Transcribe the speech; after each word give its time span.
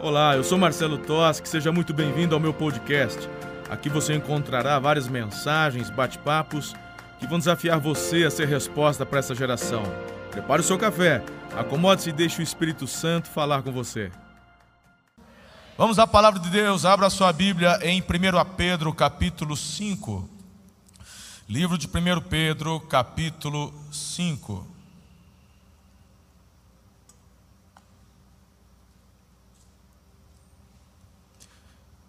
Olá, 0.00 0.36
eu 0.36 0.44
sou 0.44 0.56
Marcelo 0.56 0.96
Toschi, 0.96 1.48
seja 1.48 1.72
muito 1.72 1.92
bem-vindo 1.92 2.32
ao 2.32 2.40
meu 2.40 2.54
podcast. 2.54 3.28
Aqui 3.68 3.88
você 3.88 4.14
encontrará 4.14 4.78
várias 4.78 5.08
mensagens, 5.08 5.90
bate-papos 5.90 6.72
que 7.18 7.26
vão 7.26 7.36
desafiar 7.36 7.80
você 7.80 8.22
a 8.22 8.30
ser 8.30 8.46
resposta 8.46 9.04
para 9.04 9.18
essa 9.18 9.34
geração. 9.34 9.82
Prepare 10.30 10.60
o 10.60 10.64
seu 10.64 10.78
café, 10.78 11.24
acomode-se 11.56 12.10
e 12.10 12.12
deixe 12.12 12.40
o 12.40 12.44
Espírito 12.44 12.86
Santo 12.86 13.28
falar 13.28 13.62
com 13.62 13.72
você. 13.72 14.12
Vamos 15.76 15.98
à 15.98 16.06
palavra 16.06 16.38
de 16.38 16.48
Deus, 16.48 16.84
abra 16.84 17.10
sua 17.10 17.32
Bíblia 17.32 17.80
em 17.82 18.00
1 18.00 18.04
Pedro, 18.56 18.94
capítulo 18.94 19.56
5. 19.56 20.30
Livro 21.48 21.76
de 21.76 21.88
1 21.88 22.20
Pedro, 22.20 22.78
capítulo 22.82 23.74
5. 23.90 24.77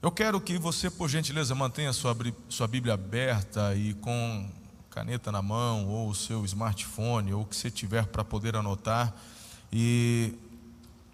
Eu 0.01 0.11
quero 0.11 0.39
que 0.39 0.57
você, 0.57 0.89
por 0.89 1.09
gentileza, 1.09 1.53
mantenha 1.53 1.91
sua, 1.91 2.15
sua 2.47 2.67
Bíblia 2.67 2.93
aberta 2.93 3.75
e 3.75 3.93
com 3.95 4.49
caneta 4.89 5.29
na 5.29 5.41
mão, 5.41 5.87
ou 5.89 6.09
o 6.09 6.15
seu 6.15 6.45
smartphone, 6.45 7.33
ou 7.33 7.41
o 7.41 7.45
que 7.45 7.53
você 7.53 7.69
tiver 7.69 8.05
para 8.05 8.23
poder 8.23 8.55
anotar. 8.55 9.13
E 9.73 10.33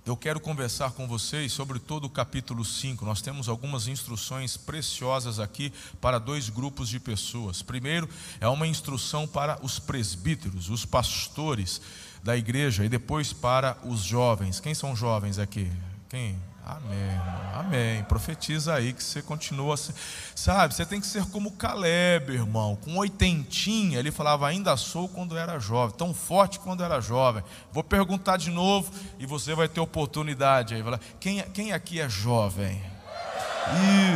eu 0.05 0.15
quero 0.15 0.39
conversar 0.39 0.91
com 0.91 1.07
vocês 1.07 1.51
sobre 1.51 1.79
todo 1.79 2.05
o 2.05 2.09
capítulo 2.11 2.63
5. 2.63 3.03
Nós 3.03 3.23
temos 3.23 3.49
algumas 3.49 3.87
instruções 3.87 4.55
preciosas 4.55 5.39
aqui 5.39 5.73
para 5.99 6.19
dois 6.19 6.49
grupos 6.49 6.87
de 6.87 6.99
pessoas. 6.99 7.63
Primeiro, 7.63 8.07
é 8.39 8.47
uma 8.47 8.67
instrução 8.67 9.25
para 9.27 9.57
os 9.63 9.79
presbíteros, 9.79 10.69
os 10.69 10.85
pastores 10.85 11.81
da 12.23 12.37
igreja, 12.37 12.85
e 12.85 12.89
depois 12.89 13.33
para 13.33 13.79
os 13.83 14.01
jovens. 14.01 14.59
Quem 14.59 14.75
são 14.75 14.95
jovens 14.95 15.39
aqui? 15.39 15.71
Quem? 16.07 16.39
Amém, 16.65 16.97
irmão. 16.97 17.59
Amém. 17.59 18.03
Profetiza 18.05 18.73
aí 18.73 18.91
que 18.91 19.03
você 19.03 19.21
continua 19.21 19.75
assim. 19.75 19.93
Sabe, 20.33 20.73
você 20.73 20.83
tem 20.83 20.99
que 20.99 21.05
ser 21.05 21.23
como 21.25 21.51
Caleb, 21.51 22.33
irmão. 22.33 22.75
Com 22.75 22.97
oitentinha, 22.97 23.99
ele 23.99 24.11
falava, 24.11 24.47
ainda 24.47 24.75
sou 24.75 25.07
quando 25.07 25.37
era 25.37 25.59
jovem. 25.59 25.95
Tão 25.95 26.11
forte 26.11 26.57
quando 26.59 26.83
era 26.83 26.99
jovem. 26.99 27.43
Vou 27.71 27.83
perguntar 27.83 28.37
de 28.37 28.49
novo 28.49 28.91
e 29.19 29.27
você 29.27 29.53
vai 29.53 29.67
ter 29.67 29.79
oportunidade 29.79 30.73
aí. 30.73 30.83
Quem, 31.19 31.43
quem 31.51 31.71
aqui 31.71 32.01
é 32.01 32.09
jovem? 32.09 32.81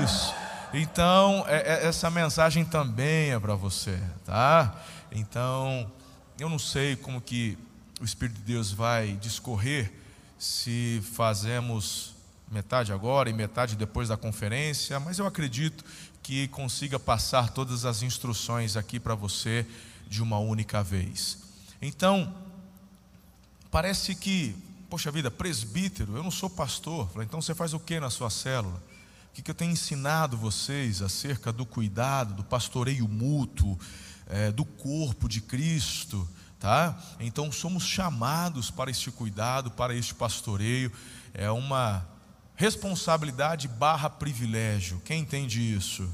Isso. 0.04 0.34
Então, 0.74 1.46
é, 1.48 1.58
é, 1.58 1.88
essa 1.88 2.10
mensagem 2.10 2.66
também 2.66 3.32
é 3.32 3.40
para 3.40 3.54
você, 3.54 4.00
tá? 4.26 4.76
Então, 5.12 5.92
eu 6.40 6.50
não 6.50 6.60
sei 6.60 6.96
como 6.96 7.22
que 7.22 7.56
o 8.02 8.06
Espírito 8.06 8.38
de 8.38 8.54
Deus 8.54 8.72
vai 8.72 9.14
discorrer 9.22 9.92
se 10.38 11.04
fazemos 11.14 12.19
metade 12.52 12.92
agora 12.92 13.30
e 13.30 13.34
metade 13.34 13.76
depois 13.76 14.10
da 14.10 14.18
conferência, 14.18 15.00
mas 15.00 15.20
eu 15.20 15.28
acredito 15.28 15.84
que 16.24 16.48
consiga 16.50 17.00
passar 17.00 17.50
todas 17.52 17.86
as 17.86 18.02
instruções 18.02 18.76
aqui 18.76 19.00
para 19.00 19.16
você 19.16 19.66
de 20.08 20.22
uma 20.22 20.40
única 20.40 20.84
vez. 20.84 21.38
Então, 21.82 22.34
parece 23.72 24.16
que, 24.16 24.56
poxa 24.90 25.12
vida, 25.12 25.30
presbítero, 25.30 26.16
eu 26.16 26.24
não 26.24 26.32
sou 26.32 26.50
pastor. 26.50 27.10
Então 27.22 27.42
você 27.42 27.54
faz 27.54 27.74
o 27.74 27.80
que 27.80 28.00
na 28.00 28.10
sua 28.10 28.30
célula? 28.30 28.82
O 29.32 29.42
que 29.42 29.50
eu 29.50 29.56
tenho 29.56 29.72
ensinado 29.72 30.36
vocês 30.36 31.02
acerca 31.02 31.54
do 31.54 31.66
cuidado, 31.66 32.34
do 32.34 32.44
pastoreio 32.44 33.08
mútuo, 33.08 33.80
é, 34.28 34.52
do 34.52 34.66
corpo 34.66 35.30
de 35.30 35.40
Cristo, 35.40 36.28
tá? 36.60 37.00
Então 37.20 37.52
somos 37.52 37.84
chamados 37.84 38.70
para 38.70 38.92
este 38.92 39.12
cuidado, 39.12 39.72
para 39.72 39.96
este 39.96 40.14
pastoreio. 40.14 40.92
É 41.34 41.50
uma 41.50 42.06
responsabilidade 42.60 43.70
barra 43.70 44.10
privilégio. 44.10 45.02
Quem 45.06 45.22
entende 45.22 45.62
isso? 45.62 46.14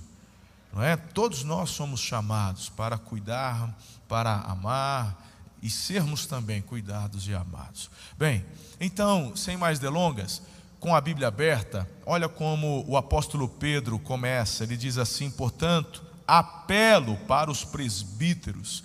Não 0.71 0.83
é? 0.83 0.95
Todos 0.95 1.43
nós 1.43 1.71
somos 1.71 1.99
chamados 1.99 2.69
para 2.69 2.99
cuidar, 2.99 3.75
para 4.07 4.41
amar 4.41 5.25
e 5.59 5.71
sermos 5.71 6.27
também 6.27 6.61
cuidados 6.61 7.27
e 7.27 7.33
amados. 7.33 7.89
Bem, 8.15 8.45
então, 8.79 9.35
sem 9.35 9.57
mais 9.57 9.79
delongas, 9.79 10.43
com 10.79 10.93
a 10.93 11.01
Bíblia 11.01 11.29
aberta, 11.29 11.89
olha 12.05 12.29
como 12.29 12.85
o 12.87 12.95
apóstolo 12.95 13.49
Pedro 13.49 13.97
começa. 13.97 14.65
Ele 14.65 14.77
diz 14.77 14.99
assim: 14.99 15.31
portanto, 15.31 16.03
apelo 16.27 17.17
para 17.27 17.49
os 17.49 17.63
presbíteros. 17.63 18.83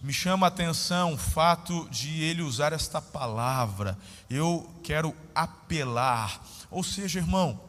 Me 0.00 0.12
chama 0.12 0.46
a 0.46 0.48
atenção 0.48 1.14
o 1.14 1.18
fato 1.18 1.86
de 1.90 2.22
ele 2.22 2.42
usar 2.42 2.72
esta 2.72 3.00
palavra. 3.00 3.98
Eu 4.28 4.70
quero 4.82 5.14
apelar 5.34 6.42
ou 6.74 6.82
seja, 6.82 7.20
irmão, 7.20 7.60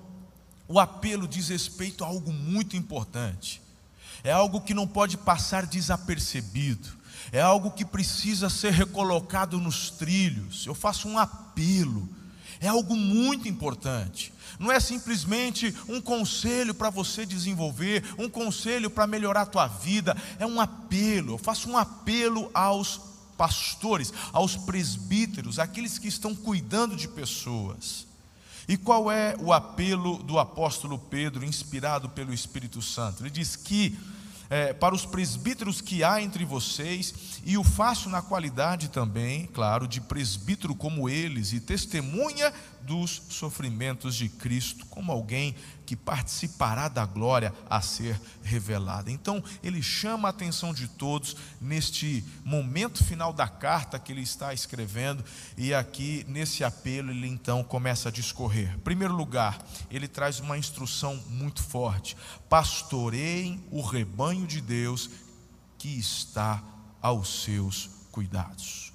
o 0.68 0.80
apelo 0.80 1.28
diz 1.28 1.50
respeito 1.50 2.04
a 2.04 2.08
algo 2.08 2.34
muito 2.34 2.76
importante. 2.76 3.62
É 4.24 4.32
algo 4.32 4.62
que 4.62 4.74
não 4.74 4.88
pode 4.88 5.16
passar 5.16 5.68
desapercebido. 5.68 6.90
É 7.32 7.40
algo 7.40 7.70
que 7.70 7.86
precisa 7.86 8.50
ser 8.50 8.72
recolocado 8.72 9.60
nos 9.60 9.92
trilhos. 9.92 10.66
Eu 10.66 10.74
faço 10.74 11.08
um 11.08 11.20
apelo. 11.20 12.10
É 12.60 12.68
algo 12.68 12.96
muito 12.96 13.48
importante. 13.48 14.34
Não 14.58 14.72
é 14.72 14.80
simplesmente 14.80 15.76
um 15.88 16.02
conselho 16.02 16.74
para 16.74 16.90
você 16.90 17.28
desenvolver, 17.28 18.04
um 18.18 18.28
conselho 18.28 18.90
para 18.90 19.06
melhorar 19.06 19.42
a 19.42 19.46
tua 19.46 19.68
vida. 19.68 20.18
É 20.40 20.48
um 20.48 20.60
apelo. 20.60 21.34
Eu 21.34 21.38
faço 21.38 21.70
um 21.70 21.78
apelo 21.78 22.50
aos 22.56 23.00
pastores, 23.38 24.12
aos 24.34 24.56
presbíteros, 24.56 25.60
aqueles 25.60 26.00
que 26.00 26.08
estão 26.08 26.34
cuidando 26.34 26.96
de 26.96 27.08
pessoas. 27.08 28.05
E 28.68 28.78
qual 28.78 29.12
é 29.12 29.36
o 29.40 29.54
apelo 29.54 30.18
do 30.24 30.40
apóstolo 30.40 30.98
Pedro, 30.98 31.46
inspirado 31.46 32.10
pelo 32.10 32.34
Espírito 32.34 32.82
Santo? 32.82 33.24
Ele 33.24 33.30
diz 33.30 33.56
que 33.56 33.98
é, 34.50 34.74
para 34.74 34.94
os 34.94 35.06
presbíteros 35.06 35.82
que 35.82 36.04
há 36.04 36.22
entre 36.22 36.46
vocês, 36.46 37.14
e 37.44 37.58
o 37.58 37.64
faço 37.64 38.10
na 38.10 38.22
qualidade 38.22 38.90
também, 38.90 39.48
claro, 39.48 39.88
de 39.88 40.00
presbítero 40.02 40.76
como 40.76 41.10
eles, 41.10 41.54
e 41.54 41.60
testemunha 41.60 42.54
dos 42.86 43.24
sofrimentos 43.30 44.16
de 44.16 44.30
Cristo, 44.30 44.86
como 44.86 45.12
alguém 45.12 45.56
que 45.86 45.96
participará 45.96 46.88
da 46.88 47.06
glória 47.06 47.54
a 47.70 47.82
ser 47.82 48.20
revelada. 48.44 49.12
Então, 49.12 49.44
ele 49.64 49.82
chama 49.82 50.28
a 50.28 50.32
atenção 50.32 50.74
de 50.74 50.88
todos 50.88 51.36
neste 51.60 52.24
momento 52.44 53.04
final 53.04 53.34
da 53.34 53.48
carta 53.48 54.00
que 54.00 54.12
ele 54.12 54.22
está 54.22 54.54
escrevendo, 54.54 55.24
e 55.58 55.74
aqui 55.74 56.26
nesse 56.28 56.64
apelo 56.64 57.12
ele 57.12 57.28
então 57.28 57.64
começa 57.64 58.10
a 58.10 58.12
discorrer. 58.12 58.74
Em 58.76 58.80
primeiro 58.80 59.16
lugar, 59.16 59.64
ele 59.90 60.08
traz 60.08 60.40
uma 60.40 60.58
instrução 60.58 61.16
muito 61.30 61.62
forte: 61.62 62.16
pastoreiem 62.50 63.64
o 63.72 63.82
rebanho 63.82 64.46
de 64.46 64.62
Deus 64.62 65.10
que 65.78 65.90
está 66.00 66.64
aos 67.02 67.44
seus 67.44 67.90
cuidados. 68.12 68.94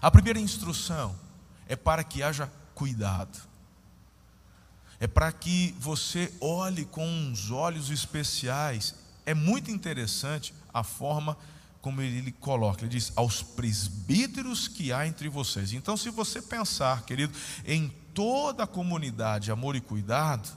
A 0.00 0.10
primeira 0.10 0.38
instrução 0.38 1.23
é 1.68 1.76
para 1.76 2.04
que 2.04 2.22
haja 2.22 2.50
cuidado 2.74 3.54
é 5.04 5.06
para 5.06 5.30
que 5.32 5.74
você 5.78 6.32
olhe 6.40 6.86
com 6.86 7.06
uns 7.06 7.50
olhos 7.50 7.90
especiais. 7.90 8.94
É 9.26 9.34
muito 9.34 9.70
interessante 9.70 10.54
a 10.72 10.82
forma 10.82 11.36
como 11.82 12.00
ele 12.00 12.32
coloca. 12.32 12.82
Ele 12.82 12.88
diz: 12.88 13.12
aos 13.14 13.42
presbíteros 13.42 14.68
que 14.68 14.92
há 14.92 15.06
entre 15.06 15.28
vocês. 15.28 15.74
Então, 15.74 15.94
se 15.94 16.08
você 16.08 16.40
pensar, 16.40 17.02
querido, 17.04 17.34
em 17.66 17.92
toda 18.14 18.64
a 18.64 18.66
comunidade, 18.66 19.50
amor 19.50 19.76
e 19.76 19.80
cuidado, 19.82 20.48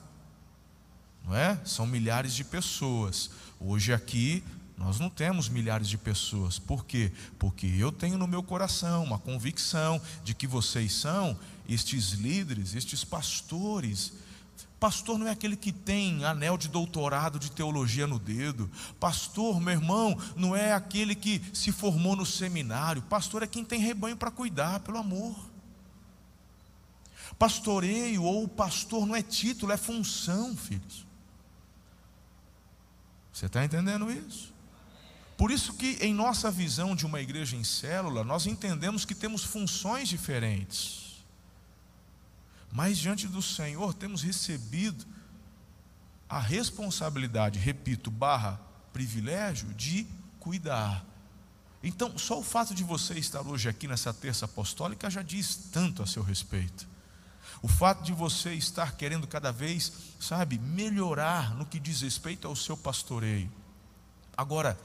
não 1.25 1.35
é? 1.35 1.59
São 1.65 1.85
milhares 1.85 2.33
de 2.33 2.45
pessoas. 2.45 3.29
Hoje 3.59 3.91
aqui 3.91 4.43
nós 4.77 4.99
não 4.99 5.09
temos 5.09 5.49
milhares 5.49 5.89
de 5.89 5.97
pessoas. 5.97 6.59
Por 6.59 6.85
quê? 6.85 7.11
Porque 7.39 7.65
eu 7.65 7.91
tenho 7.91 8.17
no 8.17 8.27
meu 8.27 8.43
coração 8.43 9.03
uma 9.03 9.17
convicção 9.17 9.99
de 10.23 10.35
que 10.35 10.45
vocês 10.45 10.93
são 10.93 11.37
estes 11.67 12.11
líderes, 12.11 12.75
estes 12.75 13.03
pastores 13.03 14.13
Pastor 14.79 15.17
não 15.17 15.27
é 15.27 15.31
aquele 15.31 15.55
que 15.55 15.71
tem 15.71 16.23
anel 16.23 16.55
de 16.55 16.67
doutorado 16.67 17.39
de 17.39 17.49
teologia 17.49 18.05
no 18.05 18.19
dedo. 18.19 18.69
Pastor, 18.99 19.59
meu 19.59 19.73
irmão, 19.73 20.15
não 20.35 20.55
é 20.55 20.71
aquele 20.71 21.15
que 21.15 21.41
se 21.51 21.71
formou 21.71 22.15
no 22.15 22.25
seminário. 22.25 23.01
Pastor 23.01 23.41
é 23.41 23.47
quem 23.47 23.65
tem 23.65 23.79
rebanho 23.79 24.15
para 24.15 24.29
cuidar, 24.29 24.79
pelo 24.81 24.99
amor. 24.99 25.35
Pastoreio 27.39 28.23
ou 28.23 28.47
pastor 28.47 29.05
não 29.07 29.15
é 29.15 29.23
título, 29.23 29.71
é 29.71 29.77
função, 29.77 30.55
filhos. 30.55 31.05
Você 33.33 33.47
está 33.47 33.65
entendendo 33.65 34.11
isso? 34.11 34.53
Por 35.37 35.51
isso 35.51 35.73
que 35.75 35.99
em 36.01 36.13
nossa 36.13 36.49
visão 36.49 36.95
de 36.95 37.05
uma 37.05 37.21
igreja 37.21 37.55
em 37.55 37.63
célula, 37.63 38.23
nós 38.23 38.47
entendemos 38.47 39.05
que 39.05 39.13
temos 39.13 39.43
funções 39.43 40.09
diferentes. 40.09 41.23
Mas 42.71 42.97
diante 42.97 43.27
do 43.27 43.41
Senhor 43.41 43.93
temos 43.93 44.23
recebido 44.23 45.05
a 46.27 46.39
responsabilidade, 46.39 47.59
repito, 47.59 48.09
barra 48.09 48.59
privilégio 48.91 49.71
de 49.75 50.07
cuidar. 50.39 51.05
Então, 51.83 52.17
só 52.17 52.39
o 52.39 52.43
fato 52.43 52.73
de 52.73 52.83
você 52.83 53.13
estar 53.13 53.41
hoje 53.41 53.69
aqui 53.69 53.87
nessa 53.87 54.11
terça 54.11 54.45
apostólica 54.45 55.09
já 55.09 55.21
diz 55.21 55.55
tanto 55.71 56.01
a 56.01 56.07
seu 56.07 56.23
respeito. 56.23 56.87
O 57.61 57.67
fato 57.67 58.03
de 58.03 58.11
você 58.11 58.53
estar 58.53 58.95
querendo 58.95 59.27
cada 59.27 59.51
vez, 59.51 59.91
sabe, 60.19 60.57
melhorar 60.57 61.55
no 61.55 61.65
que 61.65 61.79
diz 61.79 62.01
respeito 62.01 62.47
ao 62.47 62.55
seu 62.55 62.75
pastoreio. 62.75 63.51
Agora, 64.35 64.77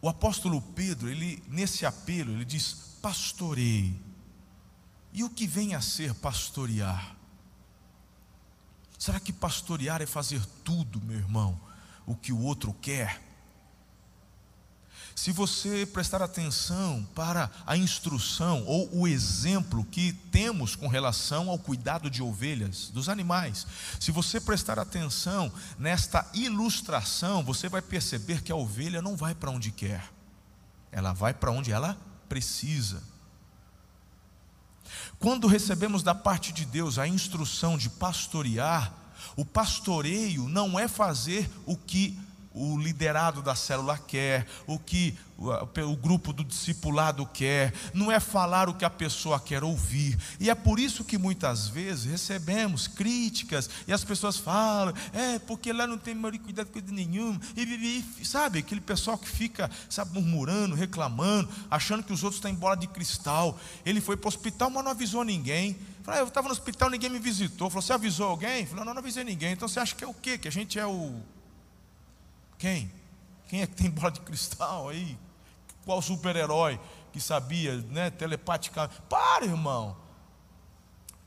o 0.00 0.08
apóstolo 0.08 0.60
Pedro, 0.60 1.08
ele 1.08 1.42
nesse 1.48 1.84
apelo, 1.84 2.32
ele 2.32 2.44
diz: 2.44 2.96
"Pastorei". 3.02 4.00
E 5.12 5.24
o 5.24 5.30
que 5.30 5.46
vem 5.46 5.74
a 5.74 5.80
ser 5.80 6.14
pastorear? 6.14 7.16
Será 8.98 9.20
que 9.20 9.32
pastorear 9.32 10.02
é 10.02 10.06
fazer 10.06 10.44
tudo, 10.64 11.00
meu 11.00 11.16
irmão, 11.16 11.58
o 12.06 12.14
que 12.14 12.32
o 12.32 12.40
outro 12.40 12.72
quer? 12.74 13.27
Se 15.18 15.32
você 15.32 15.84
prestar 15.84 16.22
atenção 16.22 17.04
para 17.12 17.50
a 17.66 17.76
instrução 17.76 18.62
ou 18.64 18.88
o 19.00 19.08
exemplo 19.08 19.84
que 19.84 20.12
temos 20.12 20.76
com 20.76 20.86
relação 20.86 21.50
ao 21.50 21.58
cuidado 21.58 22.08
de 22.08 22.22
ovelhas, 22.22 22.88
dos 22.90 23.08
animais, 23.08 23.66
se 23.98 24.12
você 24.12 24.40
prestar 24.40 24.78
atenção 24.78 25.52
nesta 25.76 26.24
ilustração, 26.32 27.42
você 27.42 27.68
vai 27.68 27.82
perceber 27.82 28.44
que 28.44 28.52
a 28.52 28.56
ovelha 28.56 29.02
não 29.02 29.16
vai 29.16 29.34
para 29.34 29.50
onde 29.50 29.72
quer, 29.72 30.08
ela 30.92 31.12
vai 31.12 31.34
para 31.34 31.50
onde 31.50 31.72
ela 31.72 31.98
precisa. 32.28 33.02
Quando 35.18 35.48
recebemos 35.48 36.04
da 36.04 36.14
parte 36.14 36.52
de 36.52 36.64
Deus 36.64 36.96
a 36.96 37.08
instrução 37.08 37.76
de 37.76 37.90
pastorear, 37.90 38.94
o 39.34 39.44
pastoreio 39.44 40.48
não 40.48 40.78
é 40.78 40.86
fazer 40.86 41.50
o 41.66 41.76
que 41.76 42.16
o 42.58 42.76
liderado 42.76 43.40
da 43.40 43.54
célula 43.54 43.96
quer, 43.96 44.46
o 44.66 44.78
que 44.78 45.16
o 45.38 45.96
grupo 45.96 46.32
do 46.32 46.42
discipulado 46.42 47.24
quer, 47.24 47.72
não 47.94 48.10
é 48.10 48.18
falar 48.18 48.68
o 48.68 48.74
que 48.74 48.84
a 48.84 48.90
pessoa 48.90 49.38
quer 49.38 49.62
ouvir. 49.62 50.18
E 50.40 50.50
é 50.50 50.54
por 50.54 50.80
isso 50.80 51.04
que 51.04 51.16
muitas 51.16 51.68
vezes 51.68 52.06
recebemos 52.06 52.88
críticas 52.88 53.70
e 53.86 53.92
as 53.92 54.02
pessoas 54.02 54.36
falam, 54.36 54.92
é, 55.12 55.38
porque 55.38 55.72
lá 55.72 55.86
não 55.86 55.96
tem 55.96 56.20
cuidado 56.38 56.66
com 56.66 56.80
nenhum, 56.92 57.38
e, 57.56 58.04
e, 58.20 58.24
sabe, 58.24 58.58
aquele 58.58 58.80
pessoal 58.80 59.16
que 59.16 59.28
fica, 59.28 59.70
sabe, 59.88 60.12
murmurando, 60.14 60.74
reclamando, 60.74 61.48
achando 61.70 62.02
que 62.02 62.12
os 62.12 62.24
outros 62.24 62.38
estão 62.38 62.50
em 62.50 62.54
bola 62.54 62.76
de 62.76 62.88
cristal. 62.88 63.58
Ele 63.86 64.00
foi 64.00 64.16
para 64.16 64.26
o 64.26 64.28
hospital, 64.28 64.70
mas 64.70 64.82
não 64.82 64.90
avisou 64.90 65.22
ninguém. 65.22 65.78
Falei, 66.02 66.20
ah, 66.20 66.22
eu 66.24 66.28
estava 66.28 66.48
no 66.48 66.52
hospital, 66.52 66.90
ninguém 66.90 67.10
me 67.10 67.18
visitou. 67.18 67.70
Falou, 67.70 67.82
você 67.82 67.92
avisou 67.92 68.28
alguém? 68.28 68.66
Falou, 68.66 68.84
não, 68.84 68.94
não 68.94 69.00
avisei 69.00 69.22
ninguém. 69.22 69.52
Então 69.52 69.68
você 69.68 69.78
acha 69.78 69.94
que 69.94 70.02
é 70.02 70.06
o 70.06 70.14
quê? 70.14 70.36
Que 70.36 70.48
a 70.48 70.50
gente 70.50 70.78
é 70.78 70.86
o 70.86 71.22
quem? 72.58 72.92
Quem 73.48 73.62
é 73.62 73.66
que 73.66 73.74
tem 73.74 73.90
bola 73.90 74.10
de 74.10 74.20
cristal 74.20 74.88
aí? 74.88 75.18
Qual 75.84 76.02
super-herói 76.02 76.78
que 77.12 77.20
sabia, 77.20 77.76
né, 77.76 78.10
telepaticamente? 78.10 79.00
Para, 79.08 79.46
irmão. 79.46 79.96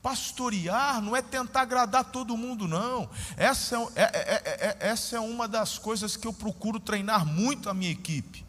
Pastorear 0.00 1.00
não 1.00 1.14
é 1.14 1.22
tentar 1.22 1.62
agradar 1.62 2.04
todo 2.04 2.36
mundo, 2.36 2.66
não. 2.66 3.08
Essa 3.36 3.76
é, 3.94 4.02
é, 4.02 4.04
é, 4.04 4.42
é, 4.44 4.76
essa 4.80 5.16
é 5.16 5.20
uma 5.20 5.46
das 5.46 5.78
coisas 5.78 6.16
que 6.16 6.26
eu 6.26 6.32
procuro 6.32 6.80
treinar 6.80 7.24
muito 7.24 7.70
a 7.70 7.74
minha 7.74 7.90
equipe. 7.90 8.44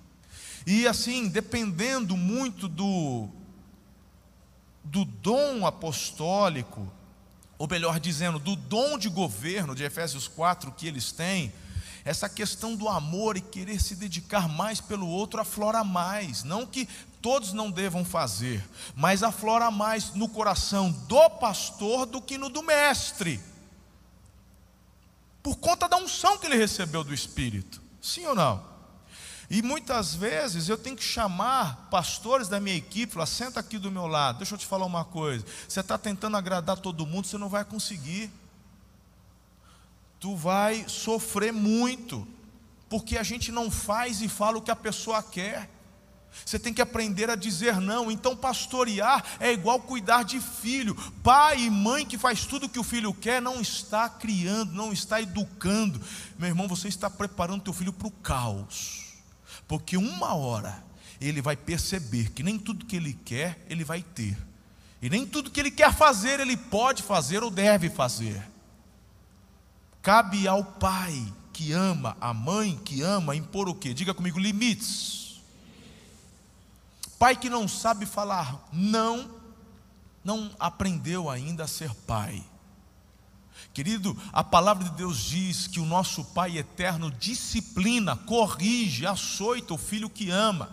E 0.66 0.88
assim, 0.88 1.28
dependendo 1.28 2.18
muito 2.18 2.68
do, 2.68 3.28
do 4.84 5.06
dom 5.06 5.66
apostólico, 5.66 6.92
ou 7.58 7.68
melhor 7.68 8.00
dizendo, 8.00 8.40
do 8.40 8.56
dom 8.56 8.98
de 8.98 9.10
governo 9.10 9.76
de 9.76 9.84
Efésios 9.84 10.28
4 10.28 10.72
que 10.72 10.88
eles 10.88 11.12
têm, 11.12 11.54
essa 12.06 12.28
questão 12.28 12.76
do 12.76 12.90
amor 12.90 13.38
e 13.38 13.42
querer 13.42 13.82
se 13.82 13.96
dedicar 13.96 14.50
mais 14.50 14.82
pelo 14.82 15.08
outro 15.08 15.40
aflora 15.40 15.84
mais. 15.84 16.44
Não 16.44 16.66
que 16.66 16.88
todos 17.22 17.54
não 17.54 17.72
devam 17.72 18.04
fazer, 18.04 18.64
mas 18.96 19.24
aflora 19.24 19.72
mais 19.72 20.14
no 20.14 20.28
coração 20.28 20.92
do 20.92 21.30
pastor 21.30 22.06
do 22.06 22.22
que 22.22 22.38
no 22.38 22.50
do 22.50 22.62
mestre. 22.62 23.40
Por 25.42 25.56
conta 25.58 25.88
da 25.88 25.98
unção 25.98 26.38
que 26.38 26.46
ele 26.46 26.58
recebeu 26.58 27.04
do 27.04 27.14
Espírito. 27.14 27.82
Sim 28.02 28.26
ou 28.28 28.36
não? 28.36 28.74
E 29.50 29.62
muitas 29.62 30.16
vezes 30.16 30.68
eu 30.68 30.78
tenho 30.78 30.96
que 30.96 31.04
chamar 31.04 31.88
pastores 31.92 32.48
da 32.48 32.60
minha 32.60 32.76
equipe, 32.76 33.14
falar, 33.14 33.26
senta 33.26 33.60
aqui 33.60 33.78
do 33.78 33.92
meu 33.92 34.08
lado, 34.08 34.40
deixa 34.40 34.56
eu 34.56 34.58
te 34.58 34.66
falar 34.66 34.86
uma 34.86 35.06
coisa. 35.06 35.46
Você 35.68 35.80
está 35.80 35.98
tentando 35.98 36.36
agradar 36.36 36.78
todo 36.78 37.06
mundo, 37.06 37.28
você 37.28 37.38
não 37.38 37.50
vai 37.50 37.64
conseguir 37.64 38.32
tu 40.24 40.38
vai 40.38 40.86
sofrer 40.88 41.52
muito, 41.52 42.26
porque 42.88 43.18
a 43.18 43.24
gente 43.24 43.52
não 43.52 43.70
faz 43.70 44.22
e 44.22 44.30
fala 44.30 44.58
o 44.58 44.62
que 44.62 44.72
a 44.72 44.76
pessoa 44.76 45.22
quer. 45.22 45.70
Você 46.46 46.58
tem 46.58 46.74
que 46.74 46.82
aprender 46.82 47.30
a 47.30 47.36
dizer 47.36 47.82
não. 47.82 48.10
Então, 48.10 48.34
pastorear 48.34 49.22
é 49.38 49.52
igual 49.52 49.82
cuidar 49.82 50.24
de 50.24 50.40
filho. 50.40 50.96
Pai 51.22 51.64
e 51.64 51.70
mãe 51.70 52.06
que 52.06 52.18
faz 52.18 52.46
tudo 52.46 52.68
o 52.68 52.70
que 52.70 52.80
o 52.80 52.86
filho 52.86 53.14
quer, 53.14 53.42
não 53.42 53.60
está 53.60 54.08
criando, 54.08 54.72
não 54.72 54.94
está 54.94 55.22
educando. 55.22 56.00
Meu 56.40 56.48
irmão, 56.48 56.70
você 56.70 56.88
está 56.88 57.10
preparando 57.10 57.64
teu 57.64 57.74
filho 57.74 57.92
para 57.92 58.08
o 58.08 58.12
caos. 58.12 59.16
Porque 59.68 59.98
uma 59.98 60.36
hora 60.36 60.86
ele 61.20 61.42
vai 61.42 61.58
perceber 61.58 62.32
que 62.32 62.44
nem 62.44 62.58
tudo 62.58 62.86
que 62.86 62.96
ele 62.96 63.12
quer, 63.26 63.62
ele 63.70 63.84
vai 63.84 64.02
ter. 64.02 64.38
E 65.02 65.10
nem 65.10 65.26
tudo 65.26 65.52
que 65.52 65.60
ele 65.60 65.70
quer 65.70 65.94
fazer, 65.94 66.40
ele 66.40 66.56
pode 66.56 67.04
fazer 67.04 67.44
ou 67.44 67.52
deve 67.52 67.90
fazer. 67.90 68.53
Cabe 70.04 70.50
ao 70.50 70.66
pai 70.66 71.34
que 71.54 71.72
ama, 71.72 72.18
a 72.20 72.34
mãe 72.34 72.78
que 72.84 73.02
ama, 73.02 73.38
impor 73.38 73.70
o 73.70 73.74
quê? 73.74 73.94
Diga 73.94 74.14
comigo, 74.14 74.38
limites. 74.38 75.42
Pai 77.18 77.38
que 77.38 77.50
não 77.50 77.70
sabe 77.70 78.06
falar 78.06 78.68
não, 78.74 79.32
não 80.22 80.52
aprendeu 80.60 81.30
ainda 81.30 81.64
a 81.64 81.68
ser 81.68 81.90
pai. 82.06 82.44
Querido, 83.74 84.16
a 84.34 84.44
palavra 84.44 84.84
de 84.84 84.90
Deus 84.92 85.18
diz 85.18 85.68
que 85.68 85.80
o 85.80 85.86
nosso 85.86 86.26
Pai 86.26 86.58
eterno 86.58 87.10
disciplina, 87.10 88.18
corrige, 88.18 89.08
açoita 89.08 89.74
o 89.74 89.78
filho 89.78 90.10
que 90.10 90.30
ama. 90.30 90.70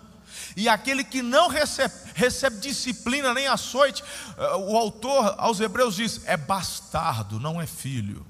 E 0.56 0.69
aquele 0.69 1.05
que 1.05 1.23
não 1.23 1.49
recebe, 1.49 1.94
recebe 2.15 2.59
disciplina 2.59 3.32
nem 3.32 3.47
açoite, 3.47 4.03
eh, 4.37 4.56
o 4.56 4.77
autor 4.77 5.37
aos 5.38 5.61
Hebreus 5.61 5.94
diz: 5.94 6.21
é 6.27 6.37
bastardo, 6.37 7.38
não 7.38 7.61
é 7.61 7.67
filho. 7.67 8.27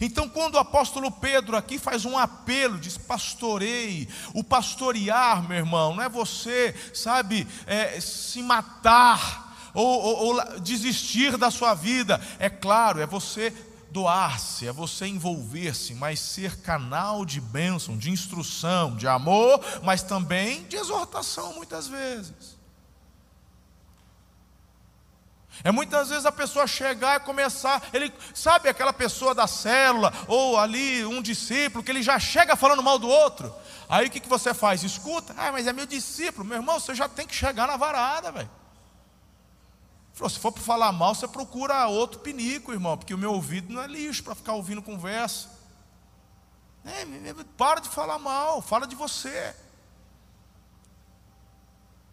Então, 0.00 0.28
quando 0.28 0.54
o 0.54 0.58
apóstolo 0.58 1.10
Pedro 1.10 1.56
aqui 1.56 1.78
faz 1.78 2.04
um 2.04 2.16
apelo, 2.16 2.78
diz: 2.78 2.96
pastorei, 2.96 4.08
o 4.34 4.44
pastorear, 4.44 5.46
meu 5.46 5.58
irmão, 5.58 5.94
não 5.94 6.02
é 6.02 6.08
você, 6.08 6.74
sabe, 6.94 7.46
é, 7.66 8.00
se 8.00 8.42
matar 8.42 9.70
ou, 9.74 9.86
ou, 9.86 10.36
ou 10.36 10.60
desistir 10.60 11.36
da 11.36 11.50
sua 11.50 11.74
vida, 11.74 12.20
é 12.38 12.50
claro, 12.50 13.00
é 13.00 13.06
você 13.06 13.52
doar-se, 13.90 14.66
é 14.66 14.72
você 14.72 15.06
envolver-se, 15.06 15.94
mas 15.94 16.20
ser 16.20 16.60
canal 16.60 17.24
de 17.24 17.40
bênção, 17.40 17.96
de 17.96 18.10
instrução, 18.10 18.94
de 18.96 19.06
amor, 19.06 19.60
mas 19.82 20.02
também 20.02 20.64
de 20.64 20.76
exortação, 20.76 21.54
muitas 21.54 21.88
vezes. 21.88 22.57
É 25.64 25.72
muitas 25.72 26.08
vezes 26.08 26.26
a 26.26 26.32
pessoa 26.32 26.66
chegar 26.66 27.16
e 27.16 27.24
começar, 27.24 27.82
ele 27.92 28.12
sabe 28.34 28.68
aquela 28.68 28.92
pessoa 28.92 29.34
da 29.34 29.46
célula 29.46 30.12
ou 30.26 30.58
ali 30.58 31.04
um 31.04 31.20
discípulo 31.20 31.82
que 31.82 31.90
ele 31.90 32.02
já 32.02 32.18
chega 32.18 32.56
falando 32.56 32.82
mal 32.82 32.98
do 32.98 33.08
outro. 33.08 33.52
Aí 33.88 34.06
o 34.06 34.10
que, 34.10 34.20
que 34.20 34.28
você 34.28 34.52
faz? 34.54 34.82
Escuta, 34.82 35.34
ah, 35.36 35.50
mas 35.50 35.66
é 35.66 35.72
meu 35.72 35.86
discípulo, 35.86 36.46
meu 36.46 36.58
irmão, 36.58 36.78
você 36.78 36.94
já 36.94 37.08
tem 37.08 37.26
que 37.26 37.34
chegar 37.34 37.66
na 37.66 37.76
varada, 37.76 38.30
velho. 38.30 38.50
Se 40.28 40.38
for 40.38 40.50
para 40.50 40.62
falar 40.62 40.90
mal, 40.90 41.14
você 41.14 41.28
procura 41.28 41.86
outro 41.86 42.18
pinico, 42.18 42.72
irmão, 42.72 42.98
porque 42.98 43.14
o 43.14 43.18
meu 43.18 43.32
ouvido 43.32 43.72
não 43.72 43.82
é 43.82 43.86
lixo 43.86 44.24
para 44.24 44.34
ficar 44.34 44.52
ouvindo 44.54 44.82
conversa. 44.82 45.48
É, 46.84 47.06
para 47.56 47.80
de 47.80 47.88
falar 47.88 48.18
mal, 48.18 48.60
fala 48.60 48.86
de 48.86 48.96
você. 48.96 49.54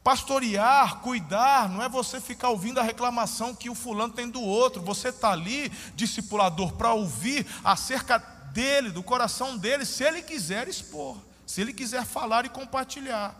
Pastorear, 0.05 0.99
cuidar, 0.99 1.67
não 1.67 1.81
é 1.81 1.89
você 1.89 2.21
ficar 2.21 2.49
ouvindo 2.49 2.79
a 2.79 2.83
reclamação 2.83 3.55
que 3.55 3.71
o 3.71 3.73
fulano 3.73 4.13
tem 4.13 4.29
do 4.29 4.39
outro. 4.39 4.79
Você 4.83 5.09
está 5.09 5.31
ali, 5.31 5.71
discipulador, 5.95 6.73
para 6.73 6.93
ouvir 6.93 7.43
acerca 7.63 8.19
dele, 8.53 8.91
do 8.91 9.01
coração 9.01 9.57
dele, 9.57 9.83
se 9.83 10.03
ele 10.03 10.21
quiser 10.21 10.67
expor, 10.67 11.17
se 11.43 11.59
ele 11.59 11.73
quiser 11.73 12.05
falar 12.05 12.45
e 12.45 12.49
compartilhar. 12.49 13.35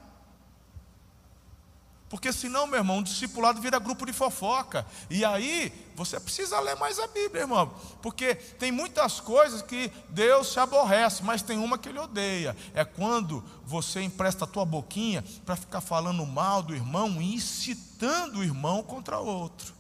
Porque 2.16 2.32
senão, 2.32 2.66
meu 2.66 2.80
irmão, 2.80 3.00
o 3.00 3.04
discipulado 3.04 3.60
vira 3.60 3.78
grupo 3.78 4.06
de 4.06 4.14
fofoca. 4.14 4.88
E 5.10 5.26
aí, 5.26 5.90
você 5.98 6.18
precisa 6.18 6.58
ler 6.62 6.78
mais 6.78 6.98
a 6.98 7.08
Bíblia, 7.08 7.42
irmão. 7.42 7.76
Porque 8.02 8.36
tem 8.36 8.72
muitas 8.72 9.20
coisas 9.20 9.62
que 9.62 9.92
Deus 10.08 10.54
se 10.54 10.58
aborrece, 10.58 11.22
mas 11.24 11.42
tem 11.42 11.58
uma 11.58 11.78
que 11.78 11.90
Ele 11.90 12.00
odeia. 12.00 12.56
É 12.74 12.86
quando 12.86 13.44
você 13.66 14.02
empresta 14.02 14.46
a 14.46 14.48
tua 14.48 14.64
boquinha 14.64 15.26
para 15.46 15.58
ficar 15.58 15.82
falando 15.82 16.26
mal 16.26 16.64
do 16.64 16.74
irmão 16.74 17.22
e 17.22 17.36
incitando 17.36 18.40
o 18.40 18.44
irmão 18.46 18.82
contra 18.82 19.20
outro. 19.20 19.74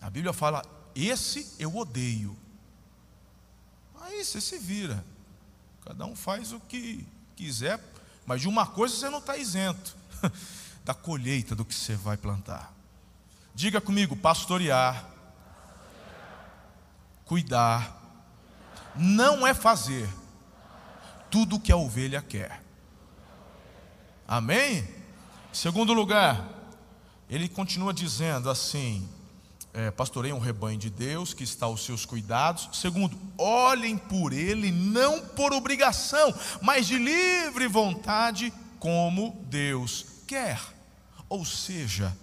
A 0.00 0.08
Bíblia 0.08 0.32
fala: 0.32 0.64
esse 0.94 1.54
eu 1.58 1.76
odeio. 1.76 2.34
Aí 4.00 4.24
você 4.24 4.40
se 4.40 4.56
vira. 4.56 5.04
Cada 5.84 6.06
um 6.06 6.16
faz 6.16 6.50
o 6.50 6.60
que 6.60 7.06
quiser, 7.36 7.78
mas 8.24 8.40
de 8.40 8.48
uma 8.48 8.66
coisa 8.66 8.96
você 8.96 9.10
não 9.10 9.18
está 9.18 9.36
isento. 9.36 9.94
da 10.88 10.94
colheita 10.94 11.54
do 11.54 11.66
que 11.66 11.74
você 11.74 11.94
vai 11.94 12.16
plantar. 12.16 12.72
Diga 13.54 13.78
comigo: 13.78 14.16
pastorear, 14.16 15.06
cuidar, 17.26 17.94
não 18.96 19.46
é 19.46 19.52
fazer 19.52 20.08
tudo 21.30 21.56
o 21.56 21.60
que 21.60 21.70
a 21.70 21.76
ovelha 21.76 22.22
quer. 22.22 22.62
Amém? 24.26 24.88
Segundo 25.52 25.92
lugar, 25.92 26.42
ele 27.28 27.50
continua 27.50 27.92
dizendo 27.92 28.48
assim: 28.48 29.06
é, 29.74 29.92
um 30.32 30.38
rebanho 30.38 30.78
de 30.78 30.88
Deus 30.88 31.34
que 31.34 31.44
está 31.44 31.66
aos 31.66 31.84
seus 31.84 32.06
cuidados. 32.06 32.70
Segundo, 32.72 33.14
olhem 33.36 33.98
por 33.98 34.32
ele, 34.32 34.70
não 34.70 35.20
por 35.20 35.52
obrigação, 35.52 36.34
mas 36.62 36.86
de 36.86 36.96
livre 36.96 37.68
vontade, 37.68 38.50
como 38.78 39.38
Deus 39.50 40.06
quer. 40.26 40.77
Ou 41.28 41.44
seja, 41.44 42.16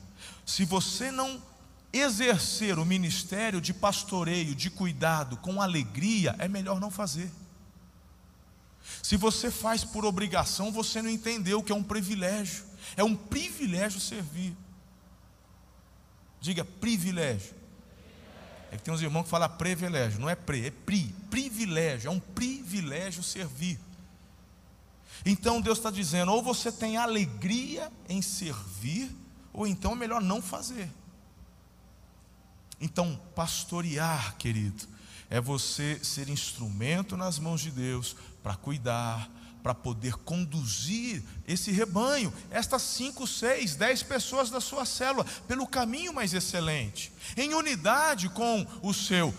se 0.45 0.65
você 0.65 1.11
não 1.11 1.41
exercer 1.91 2.77
o 2.77 2.85
ministério 2.85 3.61
de 3.61 3.73
pastoreio, 3.73 4.53
de 4.53 4.69
cuidado 4.69 5.37
com 5.37 5.61
alegria, 5.61 6.35
é 6.39 6.47
melhor 6.47 6.79
não 6.79 6.91
fazer. 6.91 7.31
Se 9.01 9.17
você 9.17 9.49
faz 9.49 9.83
por 9.83 10.05
obrigação, 10.05 10.71
você 10.71 11.01
não 11.01 11.09
entendeu 11.09 11.63
que 11.63 11.71
é 11.71 11.75
um 11.75 11.83
privilégio. 11.83 12.63
É 12.95 13.03
um 13.03 13.15
privilégio 13.15 13.99
servir. 13.99 14.55
Diga 16.41 16.63
privilégio. 16.63 17.55
É 18.71 18.77
que 18.77 18.83
tem 18.83 18.93
uns 18.93 19.01
irmãos 19.01 19.23
que 19.23 19.29
falam 19.29 19.49
privilégio, 19.49 20.19
não 20.19 20.29
é 20.29 20.35
pre, 20.35 20.67
é 20.67 20.71
pri, 20.71 21.15
privilégio, 21.29 22.07
é 22.07 22.11
um 22.11 22.19
privilégio 22.19 23.23
servir. 23.23 23.79
Então 25.25 25.59
Deus 25.59 25.79
está 25.79 25.89
dizendo: 25.89 26.31
ou 26.31 26.43
você 26.43 26.71
tem 26.71 26.97
alegria 26.97 27.91
em 28.07 28.21
servir, 28.21 29.09
ou 29.51 29.65
então 29.65 29.93
é 29.93 29.95
melhor 29.95 30.21
não 30.21 30.41
fazer. 30.41 30.89
Então, 32.79 33.19
pastorear, 33.33 34.35
querido, 34.37 34.85
é 35.29 35.39
você 35.39 35.99
ser 36.03 36.29
instrumento 36.29 37.17
nas 37.17 37.39
mãos 37.39 37.61
de 37.61 37.71
Deus 37.71 38.15
para 38.43 38.55
cuidar, 38.55 39.29
para 39.63 39.73
poder 39.73 40.13
conduzir 40.17 41.23
esse 41.47 41.71
rebanho, 41.71 42.31
estas 42.51 42.83
cinco, 42.83 43.25
seis, 43.25 43.75
dez 43.75 44.03
pessoas 44.03 44.51
da 44.51 44.61
sua 44.61 44.85
célula, 44.85 45.25
pelo 45.47 45.65
caminho 45.65 46.13
mais 46.13 46.33
excelente, 46.33 47.11
em 47.35 47.53
unidade 47.53 48.29
com 48.29 48.67
o 48.83 48.93
seu 48.93 49.33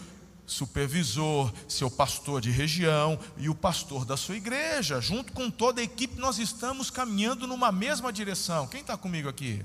supervisor, 0.47 1.53
seu 1.69 1.91
pastor 1.91 2.41
de 2.41 2.51
região 2.51 3.19
e 3.37 3.49
o 3.49 3.55
pastor 3.55 4.05
da 4.05 4.17
sua 4.17 4.37
igreja, 4.37 5.01
junto 5.01 5.33
com 5.33 5.51
toda 5.51 5.81
a 5.81 5.85
equipe, 5.85 6.21
nós 6.21 6.39
estamos 6.39 6.91
caminhando 6.91 7.47
numa 7.47 7.73
mesma 7.73 8.13
direção. 8.13 8.67
Quem 8.67 8.81
está 8.81 8.97
comigo 8.97 9.29
aqui? 9.29 9.65